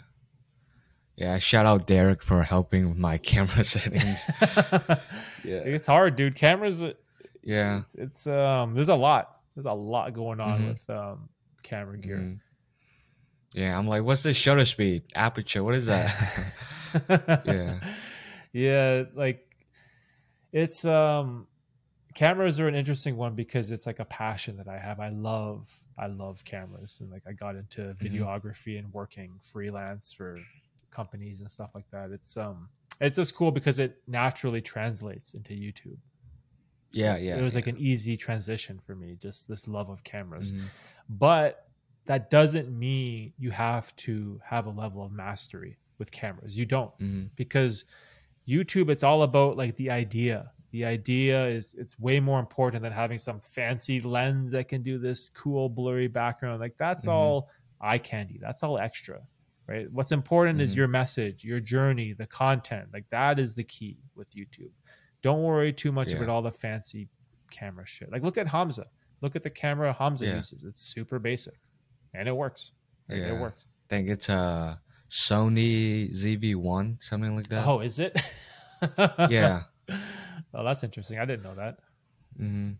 Yeah, 1.15 1.37
shout 1.37 1.65
out 1.65 1.87
Derek 1.87 2.21
for 2.21 2.43
helping 2.43 2.89
with 2.89 2.97
my 2.97 3.17
camera 3.31 3.63
settings. 3.63 4.19
Yeah. 5.45 5.59
It's 5.63 5.87
hard, 5.87 6.15
dude. 6.17 6.35
Cameras 6.35 6.81
uh, 6.83 6.91
Yeah. 7.41 7.79
it's, 7.83 7.95
it's 7.95 8.27
um 8.27 8.73
there's 8.73 8.89
a 8.89 8.95
lot. 8.95 9.39
There's 9.55 9.65
a 9.67 9.71
lot 9.71 10.13
going 10.13 10.41
on 10.41 10.59
Mhm. 10.61 10.67
with 10.73 10.89
um 10.89 11.29
camera 11.63 11.97
gear. 11.97 12.17
Mhm. 12.17 12.39
Yeah, 13.55 13.77
I'm 13.77 13.87
like, 13.87 14.03
what's 14.03 14.23
the 14.23 14.33
shutter 14.33 14.65
speed? 14.65 15.03
Aperture, 15.15 15.63
what 15.63 15.75
is 15.75 15.85
that? 15.87 16.13
Yeah. 17.45 17.79
yeah 18.53 19.03
like 19.15 19.45
it's 20.53 20.85
um 20.85 21.45
cameras 22.13 22.57
are 22.59 22.69
an 22.69 22.75
interesting 22.75 23.17
one 23.17 23.35
because 23.35 23.69
it's 23.71 23.85
like 23.85 23.99
a 23.99 24.05
passion 24.05 24.55
that 24.55 24.69
i 24.69 24.77
have 24.77 25.01
i 25.01 25.09
love 25.09 25.67
i 25.97 26.07
love 26.07 26.41
cameras 26.45 26.99
and 27.01 27.11
like 27.11 27.23
i 27.27 27.33
got 27.33 27.55
into 27.57 27.81
Mm-hmm. 27.81 28.05
videography 28.15 28.79
and 28.79 28.93
working 28.93 29.33
freelance 29.43 30.13
for 30.13 30.39
companies 30.89 31.41
and 31.41 31.51
stuff 31.51 31.71
like 31.75 31.89
that 31.91 32.11
it's 32.11 32.37
um 32.37 32.69
it's 33.01 33.17
just 33.17 33.35
cool 33.35 33.51
because 33.51 33.77
it 33.77 34.01
naturally 34.07 34.61
translates 34.61 35.33
into 35.33 35.51
youtube 35.53 35.97
yeah, 36.91 37.15
It's- 37.15 37.25
yeah. 37.25 37.37
it 37.37 37.41
was 37.43 37.55
like 37.55 37.67
an 37.67 37.77
easy 37.77 38.15
transition 38.15 38.79
for 38.85 38.95
me 38.95 39.17
just 39.21 39.49
this 39.49 39.67
love 39.67 39.89
of 39.89 40.01
cameras 40.05 40.53
Mhm. 40.53 40.61
but 41.09 41.67
that 42.05 42.29
doesn't 42.29 42.69
mean 42.77 43.33
you 43.37 43.51
have 43.51 43.95
to 43.97 44.39
have 44.43 44.65
a 44.67 44.69
level 44.69 45.03
of 45.03 45.11
mastery 45.11 45.77
with 45.97 46.11
cameras 46.11 46.55
you 46.57 46.65
don't 46.65 46.95
Mhm. 46.99 47.29
because 47.35 47.85
YouTube 48.47 48.89
it's 48.89 49.03
all 49.03 49.23
about 49.23 49.57
like 49.57 49.75
the 49.75 49.89
idea. 49.89 50.51
The 50.71 50.85
idea 50.85 51.47
is 51.47 51.73
it's 51.75 51.97
way 51.97 52.19
more 52.19 52.39
important 52.39 52.83
than 52.83 52.91
having 52.91 53.17
some 53.17 53.39
fancy 53.39 53.99
lens 54.01 54.51
that 54.51 54.67
can 54.67 54.83
do 54.83 54.99
this 54.99 55.29
cool 55.29 55.67
blurry 55.69 56.07
background. 56.07 56.59
Like 56.59 56.77
that's 56.77 57.05
Mhm. 57.05 57.11
all 57.11 57.49
eye 57.81 57.97
candy. 57.97 58.37
That's 58.39 58.61
all 58.61 58.77
extra. 58.77 59.21
Right? 59.67 59.91
What's 59.91 60.11
important 60.11 60.61
is 60.61 60.73
Mhm. 60.73 60.77
your 60.77 60.87
message, 60.87 61.43
your 61.43 61.59
journey, 61.59 62.13
the 62.13 62.27
content. 62.27 62.93
Like 62.93 63.09
that 63.09 63.39
is 63.39 63.55
the 63.55 63.63
key 63.63 63.97
with 64.13 64.29
YouTube. 64.35 64.71
Don't 65.23 65.41
worry 65.41 65.73
too 65.73 65.91
much 65.91 66.11
Yeah. 66.11 66.17
about 66.17 66.29
all 66.29 66.41
the 66.43 66.51
fancy 66.51 67.07
camera 67.49 67.85
shit. 67.87 68.11
Like 68.11 68.21
look 68.21 68.37
at 68.37 68.47
Hamza. 68.47 68.85
Look 69.21 69.35
at 69.35 69.41
the 69.41 69.49
camera 69.49 69.91
Hamza 69.93 70.25
Yeah. 70.27 70.37
uses. 70.37 70.63
It's 70.65 70.81
super 70.81 71.17
basic. 71.17 71.55
And 72.17 72.27
it 72.27 72.35
works. 72.35 72.71
Like, 73.09 73.19
Yeah. 73.19 73.35
It 73.35 73.39
works. 73.39 73.65
I 73.89 73.95
think 73.95 74.09
it's 74.09 74.29
a 74.29 74.79
Sony 75.09 76.11
ZV1, 76.11 76.97
something 77.03 77.35
like 77.35 77.47
that. 77.49 77.65
Oh, 77.67 77.79
is 77.81 77.99
it? 77.99 78.19
yeah. 79.29 79.63
Oh, 80.53 80.63
that's 80.63 80.83
interesting. 80.83 81.19
I 81.19 81.25
didn't 81.25 81.43
know 81.43 81.55
that. 81.55 81.77
hmm 82.37 82.71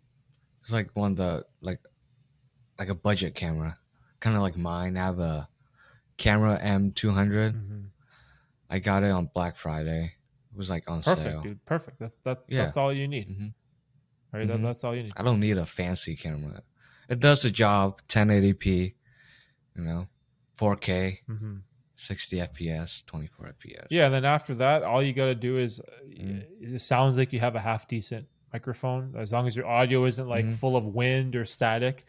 It's 0.62 0.72
like 0.72 0.90
one 0.96 1.12
of 1.12 1.18
the 1.18 1.46
like 1.62 1.80
like 2.80 2.90
a 2.90 2.96
budget 2.96 3.36
camera, 3.36 3.78
kind 4.20 4.36
of 4.36 4.42
like 4.42 4.58
mine. 4.58 4.98
I 4.98 5.06
have 5.06 5.20
a 5.20 5.48
Canon 6.18 6.58
M200. 6.92 7.54
Mhm. 7.54 7.86
I 8.70 8.80
got 8.80 9.04
it 9.04 9.12
on 9.12 9.30
Black 9.34 9.56
Friday. 9.58 10.14
It 10.52 10.58
was 10.58 10.70
like 10.70 10.90
on 10.90 11.02
Perfect, 11.04 11.24
sale. 11.32 11.42
dude. 11.42 11.64
Perfect. 11.66 12.00
That's 12.00 12.18
that, 12.24 12.44
Yeah. 12.48 12.64
that's 12.66 12.78
all 12.78 12.92
you 12.92 13.08
need. 13.08 13.28
hmm 13.28 13.48
Right? 14.34 14.48
That, 14.48 14.58
Mhm. 14.60 14.64
that's 14.64 14.84
all 14.84 14.96
you 14.96 15.04
need. 15.04 15.14
I 15.16 15.24
don't 15.24 15.40
need 15.40 15.58
a 15.58 15.66
fancy 15.66 16.16
camera. 16.16 16.64
It 17.08 17.20
does 17.20 17.44
the 17.44 17.52
job. 17.52 18.02
1080p, 18.08 18.95
you 19.76 19.84
know, 19.84 20.08
4K, 20.58 21.20
hmm 21.28 21.58
60 21.98 22.38
FPS, 22.42 23.04
24 23.06 23.48
FPS. 23.48 23.88
Yeah, 23.90 24.06
and 24.06 24.14
then 24.14 24.26
after 24.26 24.56
that, 24.56 24.84
all 24.84 25.02
you 25.04 25.14
got 25.14 25.26
to 25.26 25.36
do 25.36 25.58
is 25.58 25.80
uh, 25.80 25.84
Mhm. 26.08 26.46
it 26.60 26.82
sounds 26.82 27.18
like 27.18 27.32
you 27.34 27.40
have 27.40 27.56
a 27.56 27.60
half 27.60 27.88
decent 27.88 28.28
microphone, 28.54 29.16
as 29.18 29.32
long 29.32 29.48
as 29.48 29.56
your 29.56 29.66
audio 29.68 30.06
isn't 30.06 30.28
like 30.28 30.46
Mhm. 30.46 30.58
full 30.60 30.76
of 30.78 30.86
wind 30.86 31.36
or 31.36 31.46
static, 31.46 32.06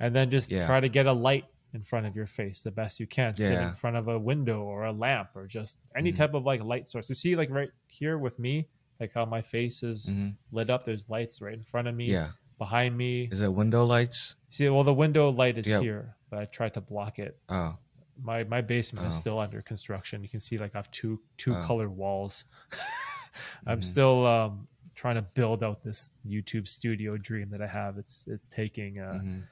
and 0.00 0.14
then 0.14 0.30
just 0.30 0.50
Yeah. 0.50 0.66
try 0.66 0.80
to 0.80 0.88
get 0.88 1.06
a 1.06 1.12
light 1.12 1.44
in 1.72 1.82
front 1.82 2.06
of 2.06 2.16
your 2.16 2.26
face 2.26 2.62
the 2.62 2.70
best 2.70 2.98
you 3.00 3.06
can. 3.06 3.34
Sit 3.34 3.60
in 3.60 3.72
front 3.72 3.96
of 3.96 4.08
a 4.08 4.18
window 4.18 4.62
or 4.62 4.84
a 4.84 4.92
lamp 4.92 5.30
or 5.34 5.46
just 5.46 5.78
any 5.96 6.12
Mhm. 6.12 6.16
type 6.16 6.34
of 6.34 6.44
like 6.44 6.62
light 6.62 6.86
source. 6.88 7.08
You 7.08 7.14
see, 7.14 7.36
like 7.36 7.50
right 7.50 7.70
here 7.88 8.18
with 8.18 8.38
me, 8.38 8.68
like 9.00 9.12
how 9.12 9.24
my 9.26 9.42
face 9.42 9.82
is 9.82 10.06
hmm 10.06 10.30
lit 10.52 10.70
up. 10.70 10.84
There's 10.84 11.08
lights 11.08 11.40
right 11.42 11.54
in 11.54 11.62
front 11.64 11.88
of 11.88 11.94
me, 11.94 12.10
Yeah. 12.12 12.32
behind 12.58 12.96
me. 12.96 13.26
Is 13.26 13.40
it 13.42 13.52
window 13.52 13.84
lights? 13.84 14.36
See, 14.50 14.68
well, 14.70 14.84
the 14.84 14.94
window 14.94 15.30
light 15.30 15.58
is 15.58 15.66
Yeah. 15.66 15.80
here, 15.80 16.15
but 16.30 16.38
I 16.40 16.44
tried 16.46 16.74
to 16.74 16.80
block 16.80 17.18
it. 17.18 17.38
Oh, 17.48 17.76
My 18.22 18.44
my 18.44 18.60
basement 18.62 19.06
is 19.06 19.14
Oh. 19.14 19.18
still 19.20 19.38
under 19.38 19.60
construction. 19.62 20.22
You 20.22 20.28
can 20.28 20.40
see 20.40 20.56
like 20.58 20.74
I 20.74 20.78
have 20.78 20.90
two 20.90 21.20
two 21.36 21.52
Oh. 21.54 21.62
colored 21.66 21.90
walls. 21.90 22.44
I'm 23.66 23.80
Mhm. 23.80 23.84
still 23.84 24.26
um, 24.26 24.68
trying 24.94 25.16
to 25.16 25.22
build 25.22 25.62
out 25.62 25.82
this 25.82 26.12
YouTube 26.26 26.66
studio 26.66 27.16
dream 27.18 27.50
that 27.50 27.60
I 27.60 27.66
have. 27.66 27.98
It's 27.98 28.26
it's 28.26 28.46
taking 28.46 28.98
uh, 29.00 29.20
mhm. 29.22 29.46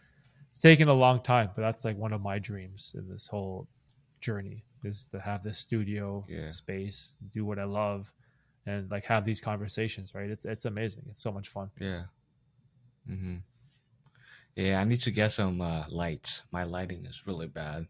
it's 0.51 0.59
taking 0.59 0.89
a 0.89 0.95
long 0.95 1.21
time, 1.23 1.51
but 1.55 1.61
that's 1.63 1.85
like 1.85 1.97
one 1.99 2.13
of 2.15 2.23
my 2.23 2.39
dreams 2.39 2.95
in 2.97 3.09
this 3.09 3.27
whole 3.29 3.69
journey 4.21 4.65
is 4.83 5.07
to 5.13 5.21
have 5.21 5.43
this 5.43 5.59
studio 5.59 6.25
Yeah. 6.29 6.49
space, 6.49 7.17
do 7.35 7.45
what 7.45 7.59
I 7.59 7.65
love, 7.65 8.13
and 8.65 8.91
like 8.91 9.05
have 9.05 9.25
these 9.27 9.41
conversations. 9.43 10.15
Right? 10.15 10.31
It's 10.31 10.47
it's 10.47 10.65
amazing. 10.65 11.05
It's 11.11 11.23
so 11.23 11.33
much 11.33 11.49
fun. 11.49 11.71
Yeah. 11.79 12.05
hmm 13.07 13.37
Yeah, 14.57 14.81
I 14.81 14.85
need 14.85 15.01
to 15.01 15.11
get 15.11 15.33
some 15.33 15.61
uh, 15.61 15.85
lights. 15.89 16.43
My 16.53 16.63
lighting 16.65 17.05
is 17.07 17.27
really 17.27 17.49
bad. 17.49 17.87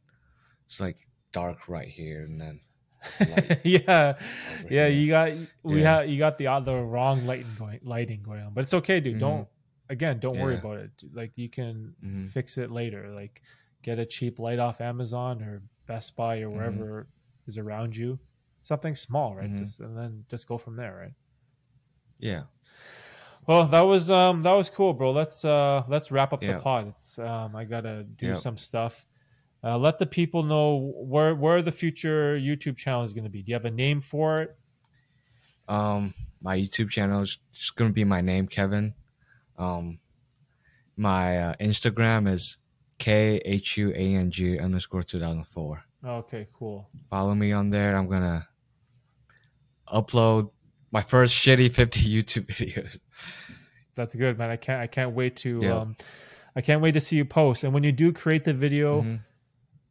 It's 0.67 0.81
like 0.81 0.97
dark 1.33 1.69
right 1.69 1.89
here, 1.89 2.23
and 2.23 2.41
then 2.41 2.61
yeah, 3.65 3.65
yeah. 3.65 4.15
here. 4.69 4.89
You 4.89 5.09
got 5.09 5.33
we 5.63 5.83
Yeah. 5.83 5.99
have 6.01 6.09
you 6.09 6.19
got 6.19 6.39
the 6.39 6.47
the 6.65 6.79
wrong 6.79 7.27
lighting 7.27 7.55
going 7.59 7.81
lighting 7.83 8.23
going 8.23 8.43
on, 8.43 8.55
but 8.55 8.63
it's 8.63 8.73
okay, 8.75 9.01
dude. 9.01 9.17
Mhm. 9.17 9.21
Don't 9.21 9.49
again. 9.91 10.21
Don't 10.21 10.39
worry 10.39 10.55
about 10.55 10.79
it. 10.79 10.91
Like 11.13 11.33
you 11.37 11.51
can 11.51 11.95
Mhm. 12.03 12.31
fix 12.31 12.57
it 12.57 12.71
later. 12.71 13.11
Like 13.11 13.43
get 13.83 13.99
a 13.99 14.07
cheap 14.07 14.39
light 14.39 14.59
off 14.59 14.81
Amazon 14.81 15.43
or 15.43 15.63
Best 15.87 16.17
Buy 16.17 16.41
or 16.41 16.49
Mhm. 16.49 16.55
wherever 16.55 17.07
is 17.47 17.59
around 17.59 17.95
you. 17.95 18.19
Something 18.63 18.95
small, 18.95 19.37
right? 19.37 19.51
Mhm. 19.51 19.61
Just, 19.61 19.81
and 19.81 19.95
then 19.95 20.25
just 20.31 20.49
go 20.49 20.57
from 20.57 20.77
there, 20.77 20.97
right? 20.97 21.13
Yeah. 22.19 22.45
Well, 23.47 23.67
that 23.69 23.83
was 23.83 24.11
um 24.11 24.43
that 24.43 24.53
was 24.53 24.71
cool, 24.71 24.93
bro. 24.95 25.13
Let's 25.13 25.45
uh 25.45 25.83
let's 25.89 26.11
wrap 26.11 26.33
up 26.33 26.41
the 26.41 26.47
Yeah. 26.49 26.61
pod. 26.61 26.89
It's 26.89 27.19
um 27.19 27.55
I 27.55 27.65
gotta 27.65 28.05
do 28.05 28.29
Yep. 28.29 28.37
some 28.39 28.57
stuff. 28.57 29.07
Uh, 29.63 29.79
let 29.79 29.99
the 29.99 30.07
people 30.07 30.43
know 30.43 30.93
where 30.97 31.35
where 31.35 31.63
the 31.63 31.73
future 31.73 32.37
YouTube 32.39 32.77
channel 32.77 33.03
is 33.03 33.15
going 33.15 33.25
to 33.25 33.31
be. 33.31 33.43
Do 33.43 33.49
you 33.51 33.55
have 33.55 33.65
a 33.65 33.71
name 33.71 34.03
for 34.03 34.43
it? 34.43 34.59
Um, 35.69 36.13
my 36.43 36.59
YouTube 36.59 36.91
channel 36.91 37.23
is 37.23 37.39
just 37.55 37.75
gonna 37.75 37.89
be 37.93 38.05
my 38.05 38.21
name, 38.21 38.47
Kevin. 38.47 38.93
Um, 39.57 40.01
my 40.99 41.39
uh, 41.39 41.55
Instagram 41.61 42.29
is 42.31 42.59
K 42.99 43.41
H 43.45 43.79
U 43.79 43.91
A 43.91 44.15
N 44.17 44.31
G 44.31 44.59
underscore 44.59 45.03
two 45.03 45.19
thousand 45.19 45.45
four. 45.47 45.83
Okay, 46.05 46.47
cool. 46.53 46.91
Follow 47.09 47.35
me 47.35 47.53
on 47.53 47.71
there. 47.71 47.97
I'm 47.97 48.07
gonna 48.09 48.47
upload 49.93 50.51
my 50.93 51.01
first 51.01 51.35
shitty 51.35 51.71
fifty 51.73 52.01
YouTube 52.23 52.47
videos. 52.47 52.99
That's 53.95 54.15
good, 54.15 54.39
man. 54.39 54.51
I 54.51 54.57
can't 54.57 54.81
I 54.81 54.87
can't 54.87 55.13
wait 55.15 55.37
to 55.37 55.61
Yeah. 55.63 55.77
um 55.81 55.97
I 56.57 56.61
can't 56.61 56.81
wait 56.81 56.93
to 56.93 57.01
see 57.01 57.17
you 57.17 57.25
post. 57.25 57.65
And 57.65 57.73
when 57.75 57.83
you 57.83 57.93
do 57.93 58.13
create 58.13 58.45
the 58.45 58.55
video 58.55 59.03
Mhm. 59.03 59.21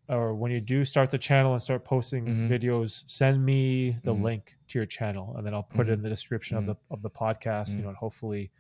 or 0.10 0.34
when 0.34 0.52
you 0.52 0.62
do 0.62 0.84
start 0.86 1.10
the 1.12 1.18
channel 1.18 1.54
and 1.54 1.62
start 1.62 1.84
posting 1.86 2.26
Mhm. 2.26 2.50
videos, 2.50 3.04
send 3.08 3.44
me 3.46 3.92
the 4.04 4.14
Mhm. 4.14 4.22
link 4.24 4.58
to 4.70 4.80
your 4.80 4.86
channel 4.86 5.36
and 5.38 5.46
then 5.46 5.54
I'll 5.54 5.64
put 5.64 5.88
it 5.88 5.92
Mhm. 5.92 5.94
in 5.96 6.02
the 6.04 6.10
description 6.10 6.58
of 6.58 6.66
the 6.66 6.76
of 6.90 7.02
the 7.02 7.10
podcast, 7.10 7.70
you 7.72 7.78
Mhm. 7.80 7.82
know, 7.84 7.90
and 7.90 7.98
hopefully 7.98 8.52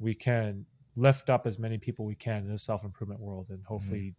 we 0.00 0.14
can 0.14 0.66
lift 0.96 1.28
up 1.30 1.46
as 1.46 1.58
many 1.58 1.76
people 1.78 2.04
we 2.04 2.14
can 2.14 2.44
in 2.44 2.50
the 2.50 2.58
self-improvement 2.58 3.20
world 3.20 3.50
and 3.50 3.64
hopefully 3.64 4.14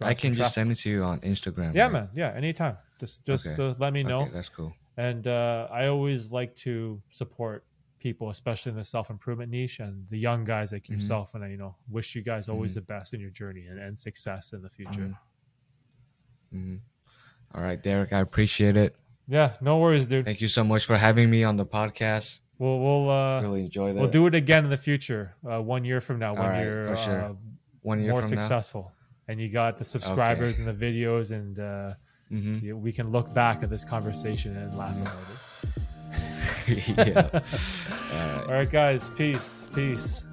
I 0.00 0.14
can 0.14 0.34
just 0.34 0.54
send 0.54 0.70
it 0.70 0.76
to 0.80 0.90
you 0.90 1.02
on 1.02 1.20
Instagram. 1.20 1.74
Yeah, 1.74 1.84
right? 1.84 1.92
man. 1.92 2.08
Yeah, 2.14 2.32
anytime. 2.34 2.76
Just 3.00 3.24
just 3.24 3.46
Okay. 3.48 3.62
uh, 3.70 3.74
let 3.78 3.92
me 3.92 4.02
know. 4.02 4.22
Okay, 4.22 4.32
that's 4.32 4.48
cool. 4.48 4.72
And 4.96 5.26
uh, 5.26 5.66
I 5.72 5.86
always 5.86 6.30
like 6.30 6.54
to 6.56 7.02
support 7.10 7.64
people, 8.04 8.28
especially 8.30 8.70
in 8.70 8.76
the 8.76 8.84
self 8.84 9.08
improvement 9.10 9.50
niche 9.50 9.80
and 9.80 10.06
the 10.10 10.18
young 10.18 10.44
guys 10.44 10.70
like 10.72 10.84
Mhm. 10.84 10.90
yourself. 10.96 11.34
And 11.34 11.42
I, 11.42 11.48
you 11.48 11.56
know, 11.56 11.74
wish 11.88 12.14
you 12.14 12.22
guys 12.22 12.48
always 12.50 12.72
Mhm. 12.72 12.74
the 12.74 12.80
best 12.82 13.14
in 13.14 13.20
your 13.20 13.30
journey 13.30 13.64
and, 13.66 13.78
and 13.80 13.98
success 13.98 14.52
in 14.52 14.60
the 14.62 14.68
future. 14.68 15.16
Mhm. 16.52 16.80
All 17.54 17.62
right, 17.62 17.82
Derek, 17.82 18.12
I 18.12 18.20
appreciate 18.20 18.76
it. 18.76 18.94
Yeah, 19.26 19.56
no 19.62 19.78
worries, 19.78 20.06
dude. 20.06 20.26
Thank 20.26 20.42
you 20.42 20.48
so 20.48 20.62
much 20.62 20.84
for 20.84 20.96
having 20.98 21.30
me 21.30 21.44
on 21.44 21.56
the 21.56 21.64
podcast. 21.66 22.42
We'll 22.58 22.78
we'll 22.78 23.08
uh, 23.10 23.40
really 23.40 23.64
enjoy 23.64 23.92
that. 23.94 23.98
we'll 24.00 24.10
do 24.10 24.26
it 24.26 24.34
again 24.34 24.64
in 24.64 24.70
the 24.70 24.76
future, 24.76 25.34
uh, 25.50 25.62
one 25.62 25.82
year 25.84 26.00
from 26.02 26.18
now, 26.18 26.34
when 26.34 26.42
right, 26.42 26.62
you're 26.62 26.96
sure. 26.96 27.20
uh, 27.22 27.34
One 27.82 28.00
year 28.00 28.10
more 28.12 28.22
from 28.22 28.32
now. 28.36 28.40
successful 28.40 28.92
and 29.28 29.40
you 29.40 29.48
got 29.48 29.78
the 29.78 29.84
subscribers 29.84 30.58
and 30.58 30.68
the 30.68 30.78
videos, 30.86 31.30
and 31.30 31.58
uh, 31.58 31.94
hmm 32.28 32.58
we 32.86 32.92
can 32.92 33.10
look 33.10 33.32
back 33.34 33.62
at 33.62 33.70
this 33.70 33.84
conversation 33.84 34.54
and 34.56 34.76
laugh 34.76 34.96
about 35.00 35.30
it. 35.32 35.43
yeah. 36.68 37.28
All 37.32 38.28
right. 38.28 38.46
All 38.46 38.52
right, 38.54 38.70
guys. 38.70 39.08
Peace. 39.10 39.68
Peace. 39.74 40.24